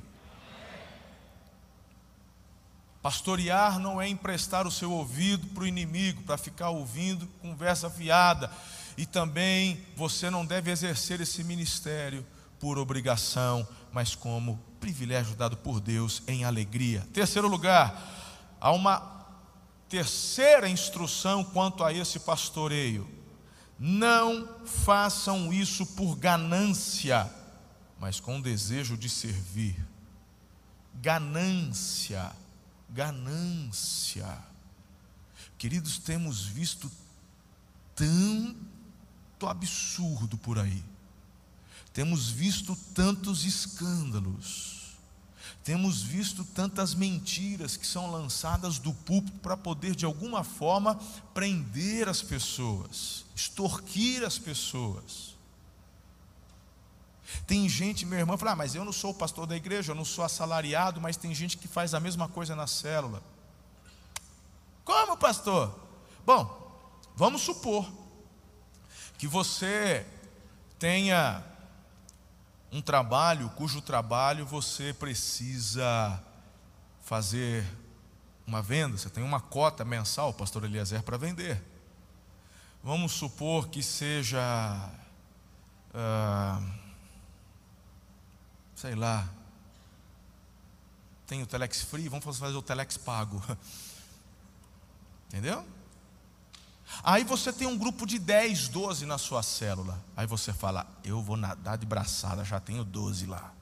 Pastorear 3.02 3.80
não 3.80 4.00
é 4.00 4.08
emprestar 4.08 4.68
o 4.68 4.72
seu 4.72 4.92
ouvido 4.92 5.48
para 5.48 5.64
o 5.64 5.68
inimigo, 5.68 6.22
para 6.24 6.38
ficar 6.38 6.70
ouvindo 6.70 7.28
conversa 7.42 7.90
fiada. 7.90 8.52
E 8.96 9.06
também 9.06 9.84
você 9.96 10.30
não 10.30 10.46
deve 10.46 10.70
exercer 10.70 11.20
esse 11.20 11.44
ministério 11.44 12.26
por 12.60 12.78
obrigação, 12.78 13.68
mas 13.92 14.14
como 14.14 14.60
privilégio 14.80 15.36
dado 15.36 15.58
por 15.58 15.80
Deus 15.80 16.22
em 16.28 16.44
alegria. 16.44 17.08
Terceiro 17.12 17.48
lugar, 17.48 18.56
há 18.60 18.72
uma 18.72 19.21
terceira 19.92 20.68
instrução 20.68 21.44
quanto 21.44 21.84
a 21.84 21.94
esse 21.94 22.20
pastoreio. 22.22 23.08
Não 23.78 24.66
façam 24.66 25.54
isso 25.54 25.86
por 25.86 26.16
ganância, 26.16 27.32
mas 28.00 28.20
com 28.20 28.42
desejo 28.42 28.98
de 28.98 29.08
servir. 29.08 29.76
Ganância 30.96 32.32
ganância. 32.92 34.38
Queridos, 35.58 35.98
temos 35.98 36.44
visto 36.46 36.92
tanto 37.96 39.48
absurdo 39.48 40.38
por 40.38 40.60
aí, 40.60 40.84
temos 41.94 42.30
visto 42.30 42.76
tantos 42.94 43.46
escândalos, 43.46 44.81
temos 45.64 46.02
visto 46.02 46.44
tantas 46.44 46.94
mentiras 46.94 47.78
que 47.78 47.86
são 47.86 48.12
lançadas 48.12 48.80
do 48.80 48.94
púlpito 48.94 49.40
para 49.40 49.56
poder 49.56 49.96
de 49.96 50.06
alguma 50.06 50.44
forma 50.44 50.96
prender 51.34 52.10
as 52.10 52.22
pessoas, 52.22 53.26
extorquir 53.36 54.24
as 54.24 54.40
pessoas. 54.40 55.36
Tem 57.48 57.68
gente, 57.70 58.06
meu 58.06 58.20
irmão, 58.20 58.38
fala, 58.38 58.52
ah, 58.52 58.56
mas 58.56 58.76
eu 58.76 58.84
não 58.84 58.92
sou 58.92 59.12
o 59.12 59.16
pastor 59.16 59.46
da 59.46 59.56
igreja, 59.56 59.92
eu 59.92 59.96
não 59.96 60.06
sou 60.06 60.24
assalariado, 60.24 61.00
mas 61.00 61.18
tem 61.18 61.34
gente 61.34 61.58
que 61.58 61.68
faz 61.68 61.94
a 61.94 62.00
mesma 62.00 62.28
coisa 62.28 62.56
na 62.56 62.68
célula. 62.68 63.22
Como, 64.84 65.16
pastor? 65.16 65.80
Bom, 66.26 66.82
vamos 67.16 67.42
supor 67.42 67.90
que 69.18 69.28
você 69.28 70.06
tenha 70.80 71.44
um 72.72 72.82
trabalho 72.82 73.50
cujo 73.52 73.82
trabalho 73.82 74.46
você 74.46 74.94
precisa 74.94 76.24
fazer 77.02 77.66
uma 78.48 78.62
venda, 78.62 78.98
você 78.98 79.10
tem 79.10 79.24
uma 79.24 79.40
cota 79.40 79.84
mensal, 79.84 80.34
pastor 80.34 80.64
Eliezer, 80.64 81.04
para 81.04 81.18
vender. 81.18 81.62
Vamos 82.84 83.12
supor 83.12 83.68
que 83.68 83.84
seja. 83.84 84.42
Uh, 85.94 86.82
sei 88.76 88.96
lá, 88.96 89.30
tem 91.28 91.44
o 91.44 91.46
Telex 91.46 91.82
Free, 91.84 92.10
vamos 92.10 92.26
fazer 92.38 92.56
o 92.56 92.62
Telex 92.62 92.98
pago. 92.98 93.42
Entendeu? 95.28 95.66
Aí 97.04 97.24
você 97.24 97.52
tem 97.52 97.68
um 97.68 97.78
grupo 97.78 98.06
de 98.06 98.20
10, 98.20 98.68
12 98.68 99.06
na 99.06 99.18
sua 99.18 99.42
célula. 99.42 100.04
Aí 100.16 100.28
você 100.28 100.54
fala, 100.54 100.86
eu 101.04 101.22
vou 101.22 101.38
nadar 101.38 101.78
de 101.78 101.86
braçada, 101.86 102.44
já 102.44 102.60
tenho 102.60 102.84
12 102.84 103.26
lá. 103.26 103.54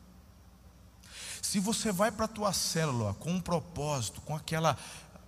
Se 1.41 1.59
você 1.59 1.91
vai 1.91 2.11
para 2.11 2.25
a 2.25 2.27
tua 2.27 2.53
célula 2.53 3.13
com 3.15 3.31
um 3.31 3.41
propósito, 3.41 4.21
com 4.21 4.35
aquela, 4.35 4.77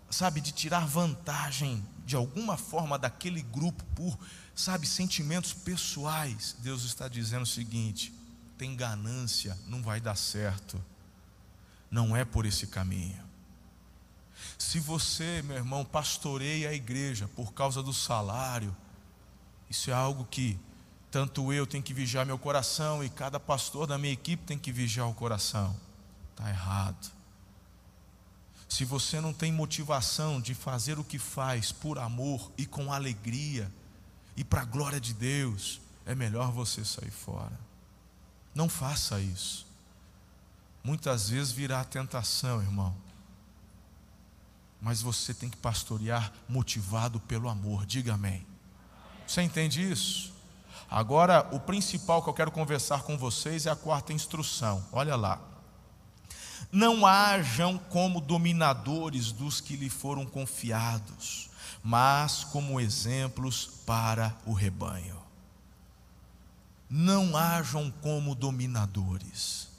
sabe, 0.10 0.42
de 0.42 0.52
tirar 0.52 0.86
vantagem 0.86 1.84
de 2.06 2.16
alguma 2.16 2.58
forma 2.58 3.00
daquele 3.00 3.42
grupo 3.42 3.84
por, 3.96 4.18
sabe, 4.54 4.86
sentimentos 4.86 5.54
pessoais, 5.54 6.56
Deus 6.60 6.84
está 6.84 7.08
dizendo 7.08 7.44
o 7.44 7.48
seguinte: 7.48 8.14
tem 8.58 8.76
ganância, 8.76 9.58
não 9.68 9.82
vai 9.82 10.02
dar 10.02 10.16
certo. 10.16 10.84
Não 11.90 12.16
é 12.16 12.24
por 12.24 12.46
esse 12.46 12.68
caminho. 12.68 13.31
Se 14.62 14.80
você, 14.80 15.42
meu 15.42 15.58
irmão, 15.58 15.84
pastoreia 15.84 16.70
a 16.70 16.74
igreja 16.74 17.28
por 17.36 17.52
causa 17.52 17.82
do 17.82 17.92
salário, 17.92 18.78
isso 19.68 19.90
é 19.90 19.94
algo 19.94 20.24
que 20.24 20.58
tanto 21.10 21.52
eu 21.52 21.66
tenho 21.66 21.84
que 21.84 21.96
vigiar 21.96 22.28
meu 22.28 22.38
coração 22.38 23.04
e 23.04 23.10
cada 23.10 23.40
pastor 23.40 23.88
da 23.88 23.98
minha 23.98 24.14
equipe 24.14 24.46
tem 24.46 24.60
que 24.60 24.72
vigiar 24.72 25.10
o 25.10 25.16
coração. 25.16 25.76
Está 26.30 26.48
errado. 26.48 27.12
Se 28.70 28.86
você 28.86 29.20
não 29.20 29.34
tem 29.34 29.52
motivação 29.52 30.40
de 30.40 30.54
fazer 30.54 31.00
o 31.00 31.04
que 31.04 31.18
faz 31.18 31.72
por 31.72 31.98
amor 31.98 32.52
e 32.56 32.68
com 32.68 32.94
alegria 32.94 33.70
e 34.38 34.44
para 34.44 34.62
a 34.62 34.66
glória 34.66 35.02
de 35.02 35.16
Deus, 35.16 35.82
é 36.06 36.14
melhor 36.14 36.52
você 36.52 36.86
sair 36.86 37.12
fora. 37.12 37.60
Não 38.54 38.70
faça 38.70 39.20
isso. 39.20 39.66
Muitas 40.84 41.30
vezes 41.30 41.52
virá 41.52 41.82
a 41.82 41.84
tentação, 41.84 42.62
irmão. 42.62 42.96
Mas 44.82 45.02
você 45.02 45.34
tem 45.34 45.50
que 45.50 45.58
pastorear 45.58 46.32
motivado 46.50 47.20
pelo 47.20 47.48
amor. 47.48 47.86
Diga 47.86 48.16
amém. 48.16 48.46
Você 49.28 49.42
entende 49.42 49.90
isso? 49.90 50.34
Agora, 50.90 51.48
o 51.52 51.60
principal 51.60 52.22
que 52.22 52.30
eu 52.30 52.34
quero 52.34 52.52
conversar 52.52 53.04
com 53.04 53.18
vocês 53.18 53.66
é 53.66 53.70
a 53.70 53.76
quarta 53.76 54.12
instrução. 54.12 54.84
Olha 54.92 55.16
lá. 55.16 55.40
Não 56.72 57.06
hajam 57.06 57.78
como 57.78 58.20
dominadores 58.20 59.32
dos 59.32 59.62
que 59.62 59.76
lhe 59.76 59.90
foram 59.90 60.26
confiados, 60.26 61.50
mas 61.84 62.44
como 62.46 62.80
exemplos 62.80 63.66
para 63.86 64.36
o 64.46 64.54
rebanho 64.54 65.22
não 66.94 67.38
hajam 67.38 67.90
como 68.02 68.36
dominadores. 68.36 69.70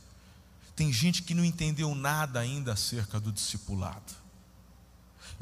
Tem 0.75 0.91
gente 0.91 1.23
que 1.23 1.35
não 1.35 1.45
entendeu 1.45 1.95
nada 1.95 2.41
ainda 2.41 2.73
acerca 2.73 3.21
do 3.21 3.31
discipulado. 3.31 4.22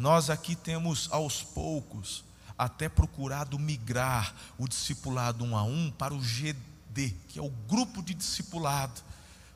Nós 0.00 0.30
aqui 0.30 0.56
temos 0.56 1.08
aos 1.12 1.42
poucos 1.42 2.24
até 2.56 2.88
procurado 2.88 3.58
migrar 3.58 4.34
o 4.56 4.66
discipulado 4.66 5.44
um 5.44 5.54
a 5.54 5.62
um 5.62 5.90
para 5.90 6.14
o 6.14 6.18
GD, 6.18 7.14
que 7.28 7.38
é 7.38 7.42
o 7.42 7.50
grupo 7.50 8.02
de 8.02 8.14
discipulado, 8.14 9.02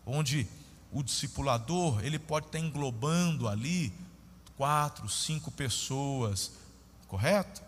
onde 0.04 0.46
o 0.92 1.02
discipulador 1.02 2.04
ele 2.04 2.18
pode 2.18 2.44
estar 2.44 2.58
englobando 2.58 3.48
ali 3.48 3.90
quatro, 4.54 5.08
cinco 5.08 5.50
pessoas, 5.50 6.52
correto? 7.08 7.62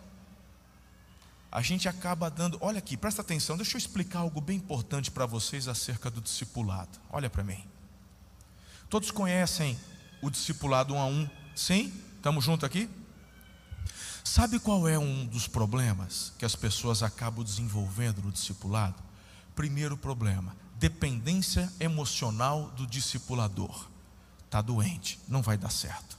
a 1.51 1.63
gente 1.63 1.89
acaba 1.89 2.29
dando. 2.29 2.59
Olha 2.61 2.77
aqui, 2.77 2.99
presta 2.99 3.23
atenção, 3.23 3.57
deixa 3.57 3.77
eu 3.77 3.79
explicar 3.79 4.19
algo 4.19 4.43
bem 4.43 4.59
importante 4.59 5.11
para 5.11 5.25
vocês 5.25 5.67
acerca 5.67 6.11
do 6.11 6.21
discipulado. 6.21 6.99
Olha 7.11 7.31
para 7.31 7.43
mim. 7.43 7.65
Todos 8.91 9.11
conhecem 9.11 9.79
o 10.21 10.29
discipulado 10.29 10.93
um 10.93 11.01
a 11.01 11.07
um. 11.07 11.27
Sim? 11.55 11.91
Estamos 12.27 12.45
juntos 12.45 12.65
aqui? 12.65 12.91
Sabe 14.25 14.59
qual 14.59 14.89
é 14.89 14.99
um 14.99 15.25
dos 15.27 15.47
problemas 15.47 16.33
que 16.37 16.45
as 16.45 16.57
pessoas 16.57 17.01
acabam 17.01 17.45
desenvolvendo 17.45 18.21
no 18.21 18.33
discipulado? 18.33 19.01
Primeiro 19.55 19.97
problema: 19.97 20.57
dependência 20.75 21.73
emocional 21.79 22.73
do 22.77 22.85
discipulador. 22.85 23.87
Está 24.45 24.61
doente, 24.61 25.21
não 25.29 25.41
vai 25.41 25.57
dar 25.57 25.71
certo. 25.71 26.19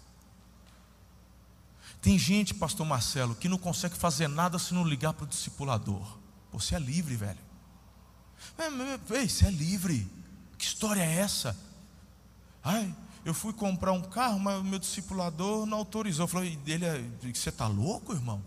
Tem 2.02 2.18
gente, 2.18 2.54
pastor 2.54 2.86
Marcelo, 2.86 3.36
que 3.36 3.50
não 3.50 3.58
consegue 3.58 3.98
fazer 3.98 4.30
nada 4.30 4.58
se 4.58 4.74
não 4.74 4.86
ligar 4.86 5.12
para 5.12 5.26
o 5.26 5.28
discipulador. 5.28 6.18
Você 6.54 6.74
é 6.74 6.80
livre, 6.80 7.18
velho. 7.18 7.40
Ei, 9.10 9.28
você 9.28 9.48
é 9.48 9.52
livre. 9.52 10.10
Que 10.58 10.64
história 10.64 11.02
é 11.02 11.18
essa? 11.18 11.54
Ai, 12.64 12.96
eu 13.28 13.34
fui 13.34 13.52
comprar 13.52 13.92
um 13.92 14.02
carro, 14.02 14.40
mas 14.40 14.58
o 14.58 14.64
meu 14.64 14.80
discipulador 14.80 15.66
não 15.66 15.80
autorizou. 15.80 16.24
Eu 16.24 16.30
falei, 16.30 16.58
ele 16.66 16.86
é, 16.86 17.04
você 17.34 17.50
está 17.50 17.68
louco, 17.68 18.14
irmão? 18.14 18.42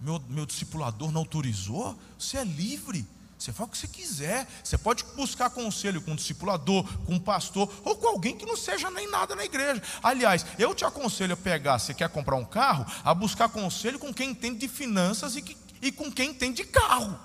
Meu, 0.00 0.18
meu 0.30 0.46
discipulador 0.46 1.12
não 1.12 1.20
autorizou? 1.20 1.94
Você 2.18 2.38
é 2.38 2.44
livre. 2.44 3.06
Você 3.38 3.52
faz 3.52 3.68
o 3.68 3.72
que 3.72 3.76
você 3.76 3.86
quiser. 3.86 4.48
Você 4.64 4.78
pode 4.78 5.04
buscar 5.14 5.50
conselho 5.50 6.00
com 6.00 6.12
um 6.12 6.16
discipulador, 6.16 6.84
com 7.04 7.16
um 7.16 7.18
pastor, 7.18 7.70
ou 7.84 7.94
com 7.96 8.08
alguém 8.08 8.34
que 8.34 8.46
não 8.46 8.56
seja 8.56 8.90
nem 8.90 9.10
nada 9.10 9.36
na 9.36 9.44
igreja. 9.44 9.82
Aliás, 10.02 10.46
eu 10.58 10.74
te 10.74 10.86
aconselho 10.86 11.34
a 11.34 11.36
pegar, 11.36 11.78
você 11.78 11.92
quer 11.92 12.08
comprar 12.08 12.36
um 12.36 12.46
carro, 12.46 12.86
a 13.04 13.12
buscar 13.12 13.50
conselho 13.50 13.98
com 13.98 14.12
quem 14.12 14.30
entende 14.30 14.60
de 14.60 14.68
finanças 14.68 15.36
e, 15.36 15.42
que, 15.42 15.54
e 15.82 15.92
com 15.92 16.10
quem 16.10 16.30
entende 16.30 16.62
de 16.62 16.64
carro. 16.64 17.20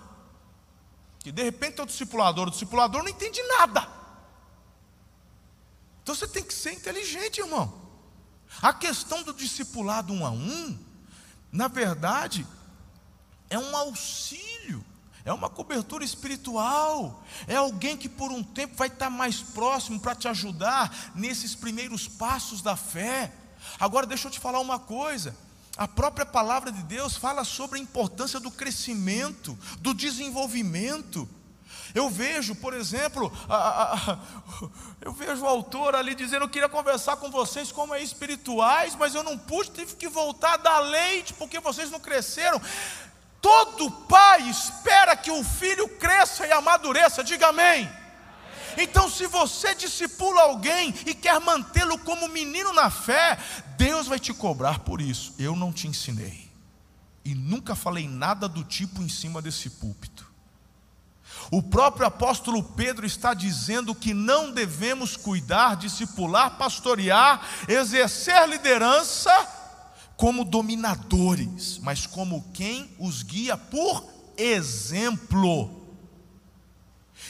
Que 1.20 1.31
de 1.31 1.43
repente 1.43 1.79
o 1.79 1.86
discipulador, 1.86 2.50
o 2.50 2.51
discipulador 2.51 3.03
não 3.03 3.10
entende 3.10 3.41
nada. 3.43 4.00
Então 6.03 6.15
você 6.15 6.27
tem 6.27 6.43
que 6.43 6.53
ser 6.53 6.74
inteligente, 6.74 7.39
irmão. 7.39 7.81
A 8.62 8.74
questão 8.74 9.24
do 9.24 9.34
discipulado 9.34 10.12
um 10.13 10.25
a 10.25 10.31
um, 10.31 10.77
na 11.51 11.67
verdade, 11.67 12.46
é 13.50 13.58
um 13.58 13.75
auxílio 13.75 14.51
é 15.24 15.31
uma 15.31 15.50
cobertura 15.50 16.03
espiritual, 16.03 17.24
é 17.48 17.55
alguém 17.55 17.96
que 17.96 18.10
por 18.10 18.31
um 18.31 18.41
tempo 18.41 18.75
vai 18.75 18.88
estar 18.88 19.10
mais 19.10 19.41
próximo 19.41 20.00
para 20.00 20.15
te 20.15 20.27
ajudar 20.27 21.12
nesses 21.13 21.53
primeiros 21.53 22.08
passos 22.08 22.62
da 22.62 22.75
fé. 22.75 23.31
Agora, 23.79 24.08
deixa 24.08 24.27
eu 24.27 24.31
te 24.31 24.39
falar 24.39 24.60
uma 24.60 24.79
coisa: 24.79 25.36
a 25.77 25.88
própria 25.88 26.25
palavra 26.25 26.72
de 26.72 26.81
Deus 26.84 27.15
fala 27.15 27.43
sobre 27.43 27.77
a 27.77 27.81
importância 27.81 28.39
do 28.39 28.50
crescimento, 28.50 29.58
do 29.79 29.93
desenvolvimento. 29.93 31.29
Eu 31.93 32.10
vejo, 32.10 32.55
por 32.55 32.74
exemplo, 32.74 33.31
a, 33.50 33.55
a, 33.55 33.93
a, 33.93 34.17
eu 35.01 35.12
vejo 35.12 35.43
o 35.43 35.48
autor 35.48 35.95
ali 35.95 36.15
dizendo: 36.15 36.45
Eu 36.45 36.50
queria 36.50 36.69
conversar 36.69 37.17
com 37.17 37.29
vocês 37.29 37.71
como 37.71 37.93
é 37.93 38.01
espirituais, 38.01 38.95
mas 38.95 39.15
eu 39.15 39.24
não 39.24 39.38
pude, 39.38 39.71
tive 39.71 39.95
que 39.95 40.07
voltar 40.07 40.57
da 40.57 40.79
leite, 40.79 41.33
porque 41.33 41.60
vocês 41.60 41.91
não 41.91 42.00
cresceram. 42.00 42.62
Todo 43.41 43.89
pai 43.91 44.48
espera 44.50 45.15
que 45.15 45.31
o 45.31 45.43
filho 45.43 45.88
cresça 45.98 46.45
e 46.45 46.51
amadureça, 46.51 47.24
diga 47.24 47.48
amém. 47.48 47.89
Então, 48.77 49.10
se 49.10 49.27
você 49.27 49.75
discipula 49.75 50.43
alguém 50.43 50.93
e 51.05 51.13
quer 51.13 51.39
mantê-lo 51.39 51.98
como 52.00 52.29
menino 52.29 52.71
na 52.71 52.89
fé, 52.89 53.38
Deus 53.77 54.07
vai 54.07 54.19
te 54.19 54.33
cobrar 54.33 54.79
por 54.79 55.01
isso. 55.01 55.33
Eu 55.38 55.55
não 55.55 55.74
te 55.74 55.88
ensinei, 55.88 56.50
e 57.25 57.36
nunca 57.36 57.75
falei 57.75 58.07
nada 58.07 58.48
do 58.48 58.63
tipo 58.63 59.01
em 59.01 59.10
cima 59.10 59.41
desse 59.41 59.69
púlpito. 59.69 60.30
O 61.51 61.62
próprio 61.62 62.08
apóstolo 62.08 62.63
Pedro 62.63 63.05
está 63.05 63.34
dizendo 63.34 63.93
que 63.93 64.13
não 64.13 64.53
devemos 64.53 65.17
cuidar, 65.17 65.75
discipular, 65.75 66.58
pastorear, 66.58 67.46
exercer 67.67 68.48
liderança 68.48 69.29
como 70.15 70.46
dominadores, 70.46 71.77
mas 71.79 72.07
como 72.07 72.50
quem 72.53 72.96
os 72.98 73.22
guia 73.22 73.57
por 73.57 74.05
exemplo. 74.37 75.80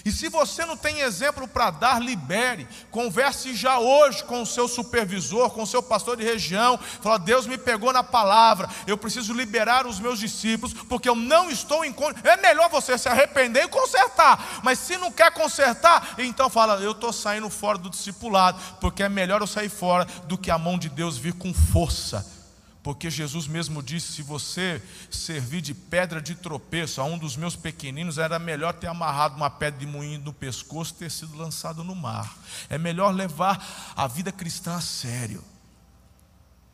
E 0.04 0.12
se 0.12 0.30
você 0.30 0.66
não 0.66 0.76
tem 0.76 1.02
exemplo 1.02 1.48
para 1.48 1.70
dar, 1.70 2.02
libere. 2.02 2.68
Converse 2.90 3.56
já 3.56 3.80
hoje 3.80 4.24
com 4.24 4.42
o 4.42 4.46
seu 4.46 4.68
supervisor, 4.68 5.52
com 5.52 5.64
o 5.64 5.68
seu 5.68 5.84
pastor 5.84 6.18
de 6.18 6.24
região. 6.24 6.78
Fala, 6.78 7.20
Deus 7.20 7.46
me 7.46 7.58
pegou 7.58 7.94
na 7.94 8.04
palavra. 8.04 8.70
Eu 8.88 8.98
preciso 8.98 9.34
liberar 9.34 9.86
os 9.86 10.00
meus 10.00 10.20
discípulos, 10.20 10.74
porque 10.74 11.08
eu 11.08 11.16
não 11.16 11.50
estou 11.50 11.86
em 11.86 11.96
É 12.24 12.38
melhor 12.38 12.70
você 12.70 12.98
se 12.98 13.08
arrepender 13.08 13.66
e 13.66 13.68
consertar. 13.68 14.62
Mas 14.64 14.80
se 14.80 14.98
não 14.98 15.12
quer 15.12 15.32
consertar, 15.32 16.16
então 16.18 16.50
fala, 16.50 16.82
eu 16.82 16.92
estou 16.92 17.14
saindo 17.14 17.50
fora 17.50 17.78
do 17.78 17.90
discipulado, 17.90 18.60
porque 18.80 19.04
é 19.04 19.10
melhor 19.10 19.42
eu 19.42 19.48
sair 19.48 19.70
fora 19.70 20.06
do 20.26 20.38
que 20.38 20.50
a 20.50 20.58
mão 20.58 20.78
de 20.78 20.90
Deus 20.90 21.18
vir 21.18 21.34
com 21.34 21.54
força 21.54 22.41
porque 22.84 23.12
Jesus 23.12 23.48
mesmo 23.48 23.82
disse: 23.84 24.14
se 24.14 24.24
você 24.24 24.82
servir 25.10 25.62
de 25.62 25.74
pedra 25.74 26.22
de 26.22 26.34
tropeço 26.36 27.00
a 27.00 27.04
um 27.04 27.18
dos 27.18 27.36
meus 27.36 27.56
pequeninos, 27.56 28.18
era 28.18 28.40
melhor 28.40 28.74
ter 28.74 28.88
amarrado 28.88 29.36
uma 29.36 29.50
pedra 29.50 29.80
de 29.80 29.86
moinho 29.86 30.20
no 30.20 30.34
pescoço 30.34 30.94
e 30.96 31.00
ter 31.00 31.12
sido 31.12 31.38
lançado 31.38 31.84
no 31.84 31.96
mar. 31.96 32.36
É 32.70 32.78
melhor 32.78 33.14
levar 33.14 33.94
a 33.96 34.08
vida 34.08 34.32
cristã 34.32 34.76
a 34.76 34.82
sério. 34.82 35.44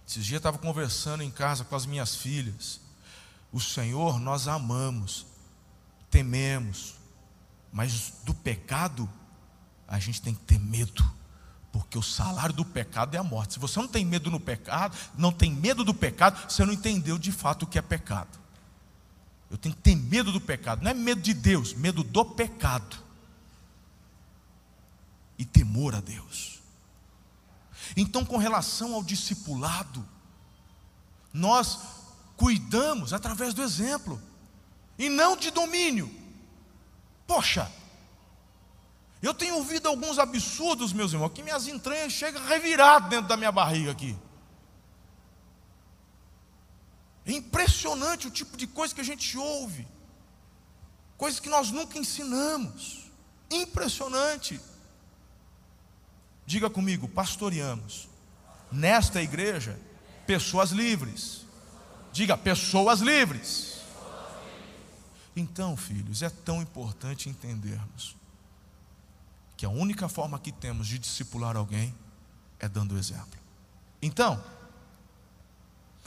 Esses 0.08 0.26
dias 0.26 0.34
eu 0.34 0.38
estava 0.38 0.58
conversando 0.58 1.22
em 1.22 1.30
casa 1.30 1.65
com 1.65 1.76
as 1.76 1.86
minhas 1.86 2.15
filhas. 2.15 2.80
O 3.52 3.60
Senhor 3.60 4.20
nós 4.20 4.48
amamos, 4.48 5.26
tememos, 6.10 6.96
mas 7.72 8.13
do 8.24 8.34
pecado 8.34 9.10
a 9.86 10.00
gente 10.00 10.22
tem 10.22 10.34
que 10.34 10.41
ter 10.41 10.60
medo. 10.60 11.06
Porque 11.72 11.98
o 11.98 12.04
salário 12.04 12.54
do 12.54 12.66
pecado 12.66 13.16
é 13.16 13.18
a 13.18 13.24
morte. 13.24 13.54
Se 13.54 13.60
você 13.60 13.80
não 13.80 13.88
tem 13.88 14.06
medo 14.06 14.32
no 14.32 14.40
pecado, 14.40 14.98
não 15.18 15.32
tem 15.32 15.52
medo 15.52 15.84
do 15.84 15.94
pecado, 15.94 16.50
você 16.50 16.66
não 16.66 16.74
entendeu 16.74 17.18
de 17.18 17.32
fato 17.32 17.64
o 17.64 17.68
que 17.68 17.78
é 17.78 17.82
pecado. 17.82 18.40
Eu 19.50 19.58
tenho 19.58 19.76
que 19.76 19.82
ter 19.82 19.96
medo 19.96 20.32
do 20.32 20.42
pecado, 20.42 20.84
não 20.84 20.92
é 20.92 20.94
medo 20.94 21.22
de 21.22 21.34
Deus, 21.34 21.74
medo 21.74 22.04
do 22.04 22.26
pecado. 22.26 22.98
E 25.38 25.46
temor 25.46 25.96
a 25.96 26.02
Deus. 26.02 26.60
Então, 27.96 28.26
com 28.26 28.38
relação 28.38 28.96
ao 28.96 29.04
discipulado, 29.04 30.06
nós 31.32 31.80
cuidamos 32.36 33.14
através 33.14 33.54
do 33.54 33.62
exemplo 33.62 34.22
e 34.98 35.10
não 35.10 35.38
de 35.38 35.52
domínio. 35.52 36.14
Poxa, 37.26 37.72
eu 39.22 39.34
tenho 39.34 39.56
ouvido 39.56 39.88
alguns 39.88 40.20
absurdos, 40.20 40.94
meus 40.94 41.12
irmãos, 41.12 41.30
que 41.30 41.42
minhas 41.42 41.68
entranhas 41.68 42.14
chegam 42.14 42.44
reviradas 42.46 43.10
dentro 43.10 43.28
da 43.28 43.36
minha 43.36 43.52
barriga 43.52 43.92
aqui. 43.92 44.16
É 47.26 47.32
impressionante 47.32 48.28
o 48.28 48.32
tipo 48.32 48.56
de 48.56 48.68
coisa 48.68 48.94
que 48.94 49.02
a 49.02 49.04
gente 49.04 49.38
ouve, 49.38 49.88
coisas 51.18 51.40
que 51.40 51.50
nós 51.50 51.72
nunca 51.72 51.98
ensinamos. 51.98 53.06
Impressionante. 53.50 54.62
Diga 56.46 56.70
comigo, 56.70 57.08
pastoreamos 57.08 58.08
nesta 58.72 59.22
igreja 59.22 59.80
pessoas 60.26 60.72
livres. 60.72 61.46
Diga, 62.14 62.38
pessoas 62.38 63.00
livres. 63.00 63.78
Então, 65.36 65.76
filhos, 65.76 66.22
é 66.22 66.30
tão 66.30 66.62
importante 66.62 67.30
entendermos 67.30 68.18
que 69.58 69.65
a 69.65 69.70
única 69.70 70.08
forma 70.08 70.38
que 70.38 70.52
temos 70.52 70.88
de 70.88 71.00
discipular 71.00 71.58
alguém 71.58 71.93
é 72.60 72.70
dando 72.70 72.98
exemplo. 72.98 73.39
Então, 74.00 74.41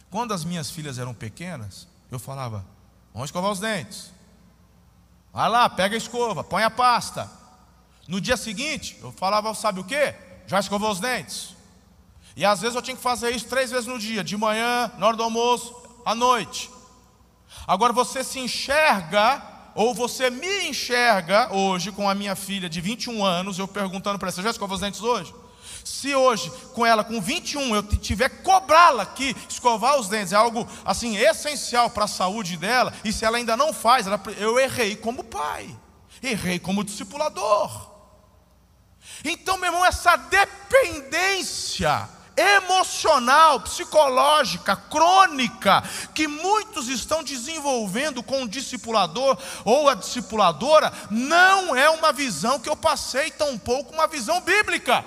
quando 0.09 0.33
as 0.33 0.45
minhas 0.45 0.71
filhas 0.71 0.99
eram 0.99 1.13
pequenas, 1.13 1.89
eu 2.11 2.19
falava: 2.19 2.65
vamos 3.13 3.29
escovar 3.29 3.51
os 3.51 3.59
dentes. 3.59 4.13
Vai 5.33 5.49
lá, 5.49 5.69
pega 5.69 5.97
a 5.97 5.99
escova, 5.99 6.45
põe 6.45 6.63
a 6.63 6.71
pasta. 6.71 7.29
No 8.07 8.21
dia 8.21 8.37
seguinte, 8.37 8.97
eu 9.03 9.11
falava: 9.11 9.53
sabe 9.53 9.81
o 9.81 9.85
que? 9.85 10.15
Já 10.47 10.61
escovou 10.61 10.91
os 10.91 11.01
dentes. 11.01 11.57
E 12.37 12.45
às 12.45 12.61
vezes 12.61 12.77
eu 12.77 12.83
tinha 12.83 12.97
que 12.97 13.03
fazer 13.03 13.31
isso 13.31 13.47
três 13.47 13.73
vezes 13.73 13.87
no 13.87 13.99
dia: 13.99 14.23
de 14.23 14.37
manhã, 14.37 14.93
na 14.97 15.09
hora 15.09 15.17
do 15.17 15.25
almoço, 15.25 15.75
à 16.05 16.15
noite. 16.15 16.71
Agora 17.67 17.93
você 17.93 18.23
se 18.23 18.39
enxerga 18.39 19.43
ou 19.75 19.95
você 19.95 20.31
me 20.31 20.69
enxerga 20.69 21.53
hoje 21.55 21.93
com 21.93 22.09
a 22.09 22.15
minha 22.15 22.35
filha 22.35 22.69
de 22.69 22.81
21 22.81 23.25
anos, 23.25 23.59
eu 23.59 23.69
perguntando 23.69 24.19
para 24.19 24.29
ela, 24.29 24.43
já 24.43 24.51
escova 24.51 24.75
os 24.75 24.81
dentes 24.81 25.03
hoje? 25.03 25.35
Se 25.85 26.15
hoje, 26.15 26.51
com 26.75 26.85
ela 26.85 27.03
com 27.03 27.21
21, 27.21 27.75
eu 27.75 27.83
tiver 27.83 28.29
cobrá-la 28.43 29.07
que 29.07 29.35
escovar 29.49 29.99
os 29.99 30.09
dentes 30.09 30.33
é 30.33 30.37
algo 30.37 30.69
assim 30.85 31.17
essencial 31.17 31.91
para 31.91 32.05
a 32.05 32.09
saúde 32.09 32.57
dela, 32.57 32.93
e 33.05 33.13
se 33.13 33.25
ela 33.25 33.39
ainda 33.39 33.57
não 33.57 33.73
faz, 33.73 34.07
ela, 34.07 34.21
eu 34.39 34.59
errei 34.59 34.97
como 34.97 35.25
pai, 35.25 35.75
errei 36.23 36.59
como 36.59 36.85
discipulador. 36.85 37.91
Então, 39.25 39.59
meu 39.59 39.67
irmão, 39.67 39.85
essa 39.85 40.17
dependência 40.17 42.09
emocional, 42.41 43.61
psicológica, 43.61 44.75
crônica, 44.75 45.83
que 46.15 46.27
muitos 46.27 46.89
estão 46.89 47.23
desenvolvendo 47.23 48.23
com 48.23 48.45
o 48.45 48.49
discipulador 48.49 49.37
ou 49.65 49.89
a 49.89 49.95
discipuladora, 49.95 50.93
não 51.11 51.77
é 51.77 51.89
uma 51.91 52.13
visão 52.13 52.59
que 52.59 52.69
eu 52.69 52.77
passei, 52.77 53.31
tampouco 53.31 53.93
uma 53.93 54.07
visão 54.07 54.41
bíblica. 54.41 55.05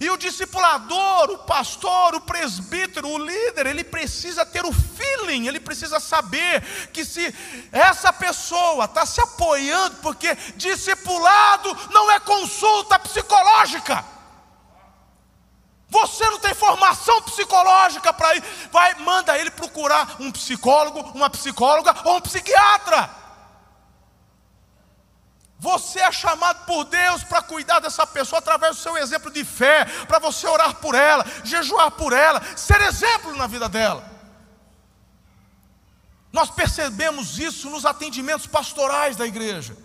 E 0.00 0.10
o 0.10 0.16
discipulador, 0.16 1.30
o 1.30 1.38
pastor, 1.38 2.16
o 2.16 2.20
presbítero, 2.20 3.08
o 3.08 3.18
líder, 3.18 3.66
ele 3.66 3.84
precisa 3.84 4.44
ter 4.44 4.64
o 4.64 4.72
feeling, 4.72 5.46
ele 5.46 5.60
precisa 5.60 6.00
saber 6.00 6.62
que 6.92 7.04
se 7.04 7.32
essa 7.70 8.12
pessoa 8.12 8.86
está 8.86 9.06
se 9.06 9.20
apoiando, 9.20 9.96
porque 10.02 10.34
discipulado 10.56 11.76
não 11.92 12.10
é 12.10 12.18
consulta 12.18 12.98
psicológica. 12.98 14.13
Você 15.94 16.28
não 16.28 16.40
tem 16.40 16.52
formação 16.54 17.22
psicológica 17.22 18.12
para 18.12 18.34
ir, 18.34 18.42
vai, 18.72 18.96
manda 18.96 19.38
ele 19.38 19.50
procurar 19.52 20.16
um 20.18 20.32
psicólogo, 20.32 20.98
uma 21.14 21.30
psicóloga 21.30 21.94
ou 22.04 22.16
um 22.16 22.20
psiquiatra. 22.20 23.08
Você 25.56 26.00
é 26.00 26.10
chamado 26.10 26.66
por 26.66 26.82
Deus 26.86 27.22
para 27.22 27.40
cuidar 27.42 27.78
dessa 27.78 28.04
pessoa 28.04 28.40
através 28.40 28.74
do 28.74 28.82
seu 28.82 28.96
exemplo 28.96 29.30
de 29.30 29.44
fé, 29.44 29.84
para 30.08 30.18
você 30.18 30.48
orar 30.48 30.74
por 30.74 30.96
ela, 30.96 31.24
jejuar 31.44 31.92
por 31.92 32.12
ela, 32.12 32.42
ser 32.56 32.80
exemplo 32.80 33.36
na 33.36 33.46
vida 33.46 33.68
dela. 33.68 34.04
Nós 36.32 36.50
percebemos 36.50 37.38
isso 37.38 37.70
nos 37.70 37.86
atendimentos 37.86 38.48
pastorais 38.48 39.14
da 39.14 39.28
igreja. 39.28 39.76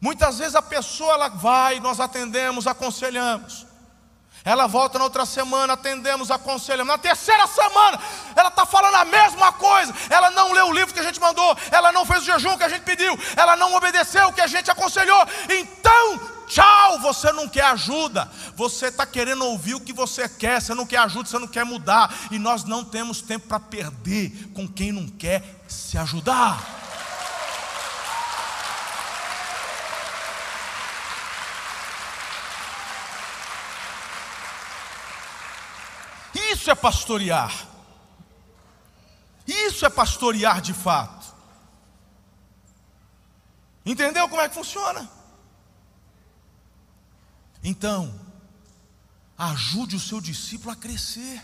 Muitas 0.00 0.38
vezes 0.38 0.56
a 0.56 0.62
pessoa 0.62 1.12
ela 1.12 1.28
vai, 1.28 1.78
nós 1.78 2.00
atendemos, 2.00 2.66
aconselhamos. 2.66 3.69
Ela 4.44 4.66
volta 4.66 4.98
na 4.98 5.04
outra 5.04 5.26
semana, 5.26 5.74
atendemos, 5.74 6.30
aconselhamos. 6.30 6.90
Na 6.90 6.98
terceira 6.98 7.46
semana, 7.46 8.00
ela 8.34 8.48
está 8.48 8.64
falando 8.64 8.94
a 8.94 9.04
mesma 9.04 9.52
coisa. 9.52 9.94
Ela 10.08 10.30
não 10.30 10.52
leu 10.52 10.68
o 10.68 10.72
livro 10.72 10.94
que 10.94 11.00
a 11.00 11.04
gente 11.04 11.20
mandou, 11.20 11.56
ela 11.70 11.92
não 11.92 12.06
fez 12.06 12.22
o 12.22 12.26
jejum 12.26 12.56
que 12.56 12.64
a 12.64 12.68
gente 12.68 12.82
pediu, 12.82 13.18
ela 13.36 13.56
não 13.56 13.74
obedeceu 13.74 14.28
o 14.28 14.32
que 14.32 14.40
a 14.40 14.46
gente 14.46 14.70
aconselhou. 14.70 15.26
Então, 15.48 16.20
tchau, 16.46 16.98
você 17.00 17.30
não 17.32 17.48
quer 17.48 17.64
ajuda, 17.66 18.30
você 18.56 18.86
está 18.86 19.04
querendo 19.04 19.44
ouvir 19.44 19.74
o 19.74 19.80
que 19.80 19.92
você 19.92 20.28
quer, 20.28 20.60
você 20.60 20.74
não 20.74 20.86
quer 20.86 20.98
ajuda, 20.98 21.28
você 21.28 21.38
não 21.38 21.48
quer 21.48 21.64
mudar. 21.64 22.12
E 22.30 22.38
nós 22.38 22.64
não 22.64 22.82
temos 22.82 23.20
tempo 23.20 23.46
para 23.46 23.60
perder 23.60 24.50
com 24.54 24.66
quem 24.66 24.90
não 24.90 25.06
quer 25.06 25.42
se 25.68 25.98
ajudar. 25.98 26.79
Isso 36.50 36.70
é 36.70 36.74
pastorear. 36.74 37.68
Isso 39.46 39.84
é 39.84 39.90
pastorear 39.90 40.60
de 40.60 40.72
fato. 40.72 41.34
Entendeu 43.84 44.28
como 44.28 44.42
é 44.42 44.48
que 44.48 44.54
funciona? 44.54 45.10
Então, 47.62 48.14
ajude 49.36 49.96
o 49.96 50.00
seu 50.00 50.20
discípulo 50.20 50.72
a 50.72 50.76
crescer. 50.76 51.42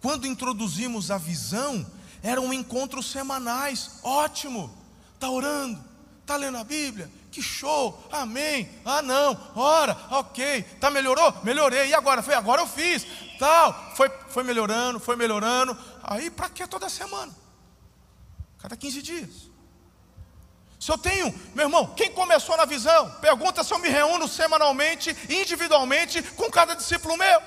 Quando 0.00 0.26
introduzimos 0.26 1.10
a 1.10 1.18
visão, 1.18 1.86
eram 2.22 2.52
encontros 2.52 3.10
semanais. 3.10 3.98
Ótimo. 4.02 4.72
Está 5.14 5.30
orando, 5.30 5.82
está 6.26 6.34
lendo 6.34 6.58
a 6.58 6.64
Bíblia, 6.64 7.08
que 7.30 7.40
show, 7.40 8.04
amém. 8.10 8.68
Ah, 8.84 9.00
não, 9.00 9.38
ora, 9.54 9.96
ok, 10.10 10.62
tá 10.80 10.90
melhorou? 10.90 11.32
Melhorei. 11.44 11.86
E 11.86 11.94
agora? 11.94 12.20
Foi 12.20 12.34
agora 12.34 12.62
eu 12.62 12.66
fiz. 12.66 13.06
Tal, 13.38 13.92
foi, 13.94 14.10
foi 14.28 14.42
melhorando, 14.42 14.98
foi 14.98 15.14
melhorando. 15.14 15.78
Aí 16.02 16.28
para 16.28 16.48
que 16.48 16.66
toda 16.66 16.88
semana? 16.88 17.32
Cada 18.58 18.76
15 18.76 19.02
dias. 19.02 19.30
Se 20.80 20.90
eu 20.90 20.98
tenho, 20.98 21.32
meu 21.54 21.66
irmão, 21.66 21.94
quem 21.94 22.10
começou 22.10 22.56
na 22.56 22.64
visão? 22.64 23.08
Pergunta 23.20 23.62
se 23.62 23.72
eu 23.72 23.78
me 23.78 23.88
reúno 23.88 24.26
semanalmente, 24.26 25.16
individualmente, 25.30 26.20
com 26.22 26.50
cada 26.50 26.74
discípulo 26.74 27.16
meu. 27.16 27.40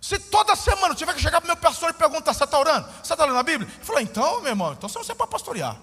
Se 0.00 0.18
toda 0.18 0.56
semana 0.56 0.88
eu 0.88 0.94
tiver 0.94 1.14
que 1.14 1.20
chegar 1.20 1.40
para 1.40 1.46
o 1.46 1.52
meu 1.54 1.56
pastor 1.56 1.90
e 1.90 1.92
perguntar: 1.92 2.32
você 2.32 2.44
está 2.44 2.58
orando? 2.58 2.88
Você 3.02 3.12
está 3.12 3.26
lendo 3.26 3.38
a 3.38 3.42
Bíblia? 3.42 3.70
Ele 3.70 3.84
falou: 3.84 4.00
então, 4.00 4.40
meu 4.40 4.52
irmão, 4.52 4.72
então 4.72 4.88
você 4.88 4.98
não 4.98 5.04
é 5.06 5.14
para 5.14 5.26
pastorear. 5.26 5.76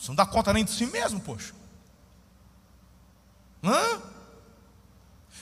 Você 0.00 0.08
não 0.08 0.16
dá 0.16 0.24
conta 0.24 0.50
nem 0.54 0.64
de 0.64 0.70
si 0.70 0.86
mesmo, 0.86 1.20
poxa. 1.20 1.52
Hã? 3.62 4.00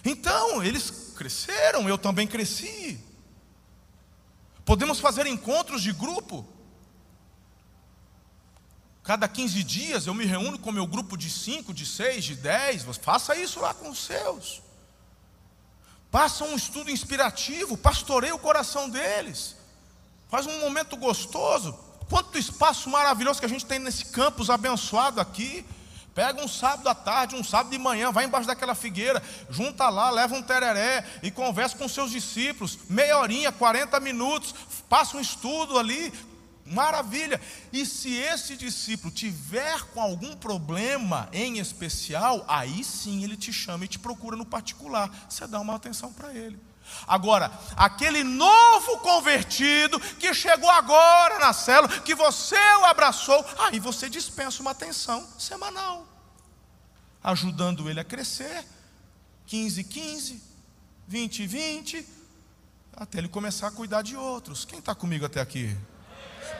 Então, 0.05 0.65
eles 0.65 1.13
cresceram, 1.15 1.89
eu 1.89 1.97
também 1.97 2.27
cresci. 2.27 2.99
Podemos 4.65 4.99
fazer 4.99 5.29
encontros 5.29 5.81
de 5.81 5.93
grupo. 5.93 6.45
Cada 9.05 9.29
15 9.29 9.63
dias 9.63 10.07
eu 10.09 10.13
me 10.13 10.25
reúno 10.25 10.59
com 10.59 10.73
meu 10.73 10.89
grupo 10.89 11.17
de 11.17 11.31
5, 11.31 11.73
de 11.73 11.87
6, 11.87 12.25
de 12.25 12.35
10. 12.35 12.85
Faça 12.97 13.37
isso 13.37 13.61
lá 13.61 13.73
com 13.73 13.91
os 13.91 14.05
seus. 14.05 14.61
Passa 16.11 16.45
um 16.45 16.57
estudo 16.57 16.91
inspirativo, 16.91 17.77
pastoreia 17.77 18.35
o 18.35 18.41
coração 18.41 18.91
deles. 18.91 19.55
Faz 20.29 20.47
um 20.47 20.59
momento 20.61 20.97
gostoso. 20.97 21.79
Quanto 22.09 22.39
espaço 22.39 22.89
maravilhoso 22.89 23.41
que 23.41 23.47
a 23.47 23.49
gente 23.49 23.67
tem 23.67 23.79
nesse 23.79 24.07
campus 24.07 24.51
abençoado 24.51 25.21
aqui. 25.21 25.65
Pega 26.15 26.43
um 26.43 26.49
sábado 26.49 26.89
à 26.89 26.97
tarde, 26.97 27.37
um 27.37 27.45
sábado 27.45 27.71
de 27.71 27.79
manhã, 27.79 28.11
vai 28.11 28.25
embaixo 28.25 28.49
daquela 28.49 28.75
figueira, 28.75 29.23
junta 29.49 29.89
lá, 29.89 30.11
leva 30.11 30.35
um 30.35 30.43
tereré 30.43 31.07
e 31.23 31.31
conversa 31.31 31.79
com 31.79 31.89
seus 31.89 32.11
discípulos, 32.11 32.77
meia 32.91 33.19
horinha, 33.19 33.53
40 33.53 34.01
minutos, 34.01 34.53
passa 34.89 35.17
um 35.17 35.21
estudo 35.21 35.79
ali, 35.79 36.13
maravilha. 36.67 37.41
E 37.73 37.87
se 37.87 38.17
esse 38.17 38.57
discípulo 38.57 39.13
tiver 39.13 39.81
com 39.95 40.01
algum 40.01 40.35
problema 40.35 41.29
em 41.33 41.61
especial, 41.61 42.45
aí 42.49 42.83
sim 42.83 43.23
ele 43.23 43.37
te 43.37 43.53
chama 43.53 43.85
e 43.85 43.89
te 43.89 44.01
procura 44.01 44.37
no 44.37 44.45
particular, 44.45 45.09
você 45.29 45.47
dá 45.47 45.61
uma 45.61 45.77
atenção 45.77 46.13
para 46.13 46.35
ele. 46.35 46.59
Agora, 47.07 47.51
aquele 47.77 48.23
novo 48.23 48.99
convertido 48.99 49.99
que 50.01 50.33
chegou 50.35 50.71
agora 50.71 51.39
na 51.39 51.53
célula, 51.53 52.01
que 52.01 52.15
você 52.15 52.57
o 52.81 52.85
abraçou, 52.85 53.45
aí 53.59 53.79
você 53.79 54.09
dispensa 54.09 54.61
uma 54.61 54.73
atenção 54.73 55.27
semanal, 55.39 56.07
ajudando 57.23 57.89
ele 57.89 58.01
a 58.01 58.05
crescer, 58.05 58.67
15, 59.47 59.85
15, 59.85 60.43
20, 61.07 61.47
20, 61.47 62.07
até 62.95 63.19
ele 63.19 63.29
começar 63.29 63.69
a 63.69 63.71
cuidar 63.71 64.03
de 64.03 64.17
outros. 64.17 64.65
Quem 64.65 64.79
está 64.79 64.95
comigo 64.95 65.25
até 65.25 65.41
aqui? 65.41 65.77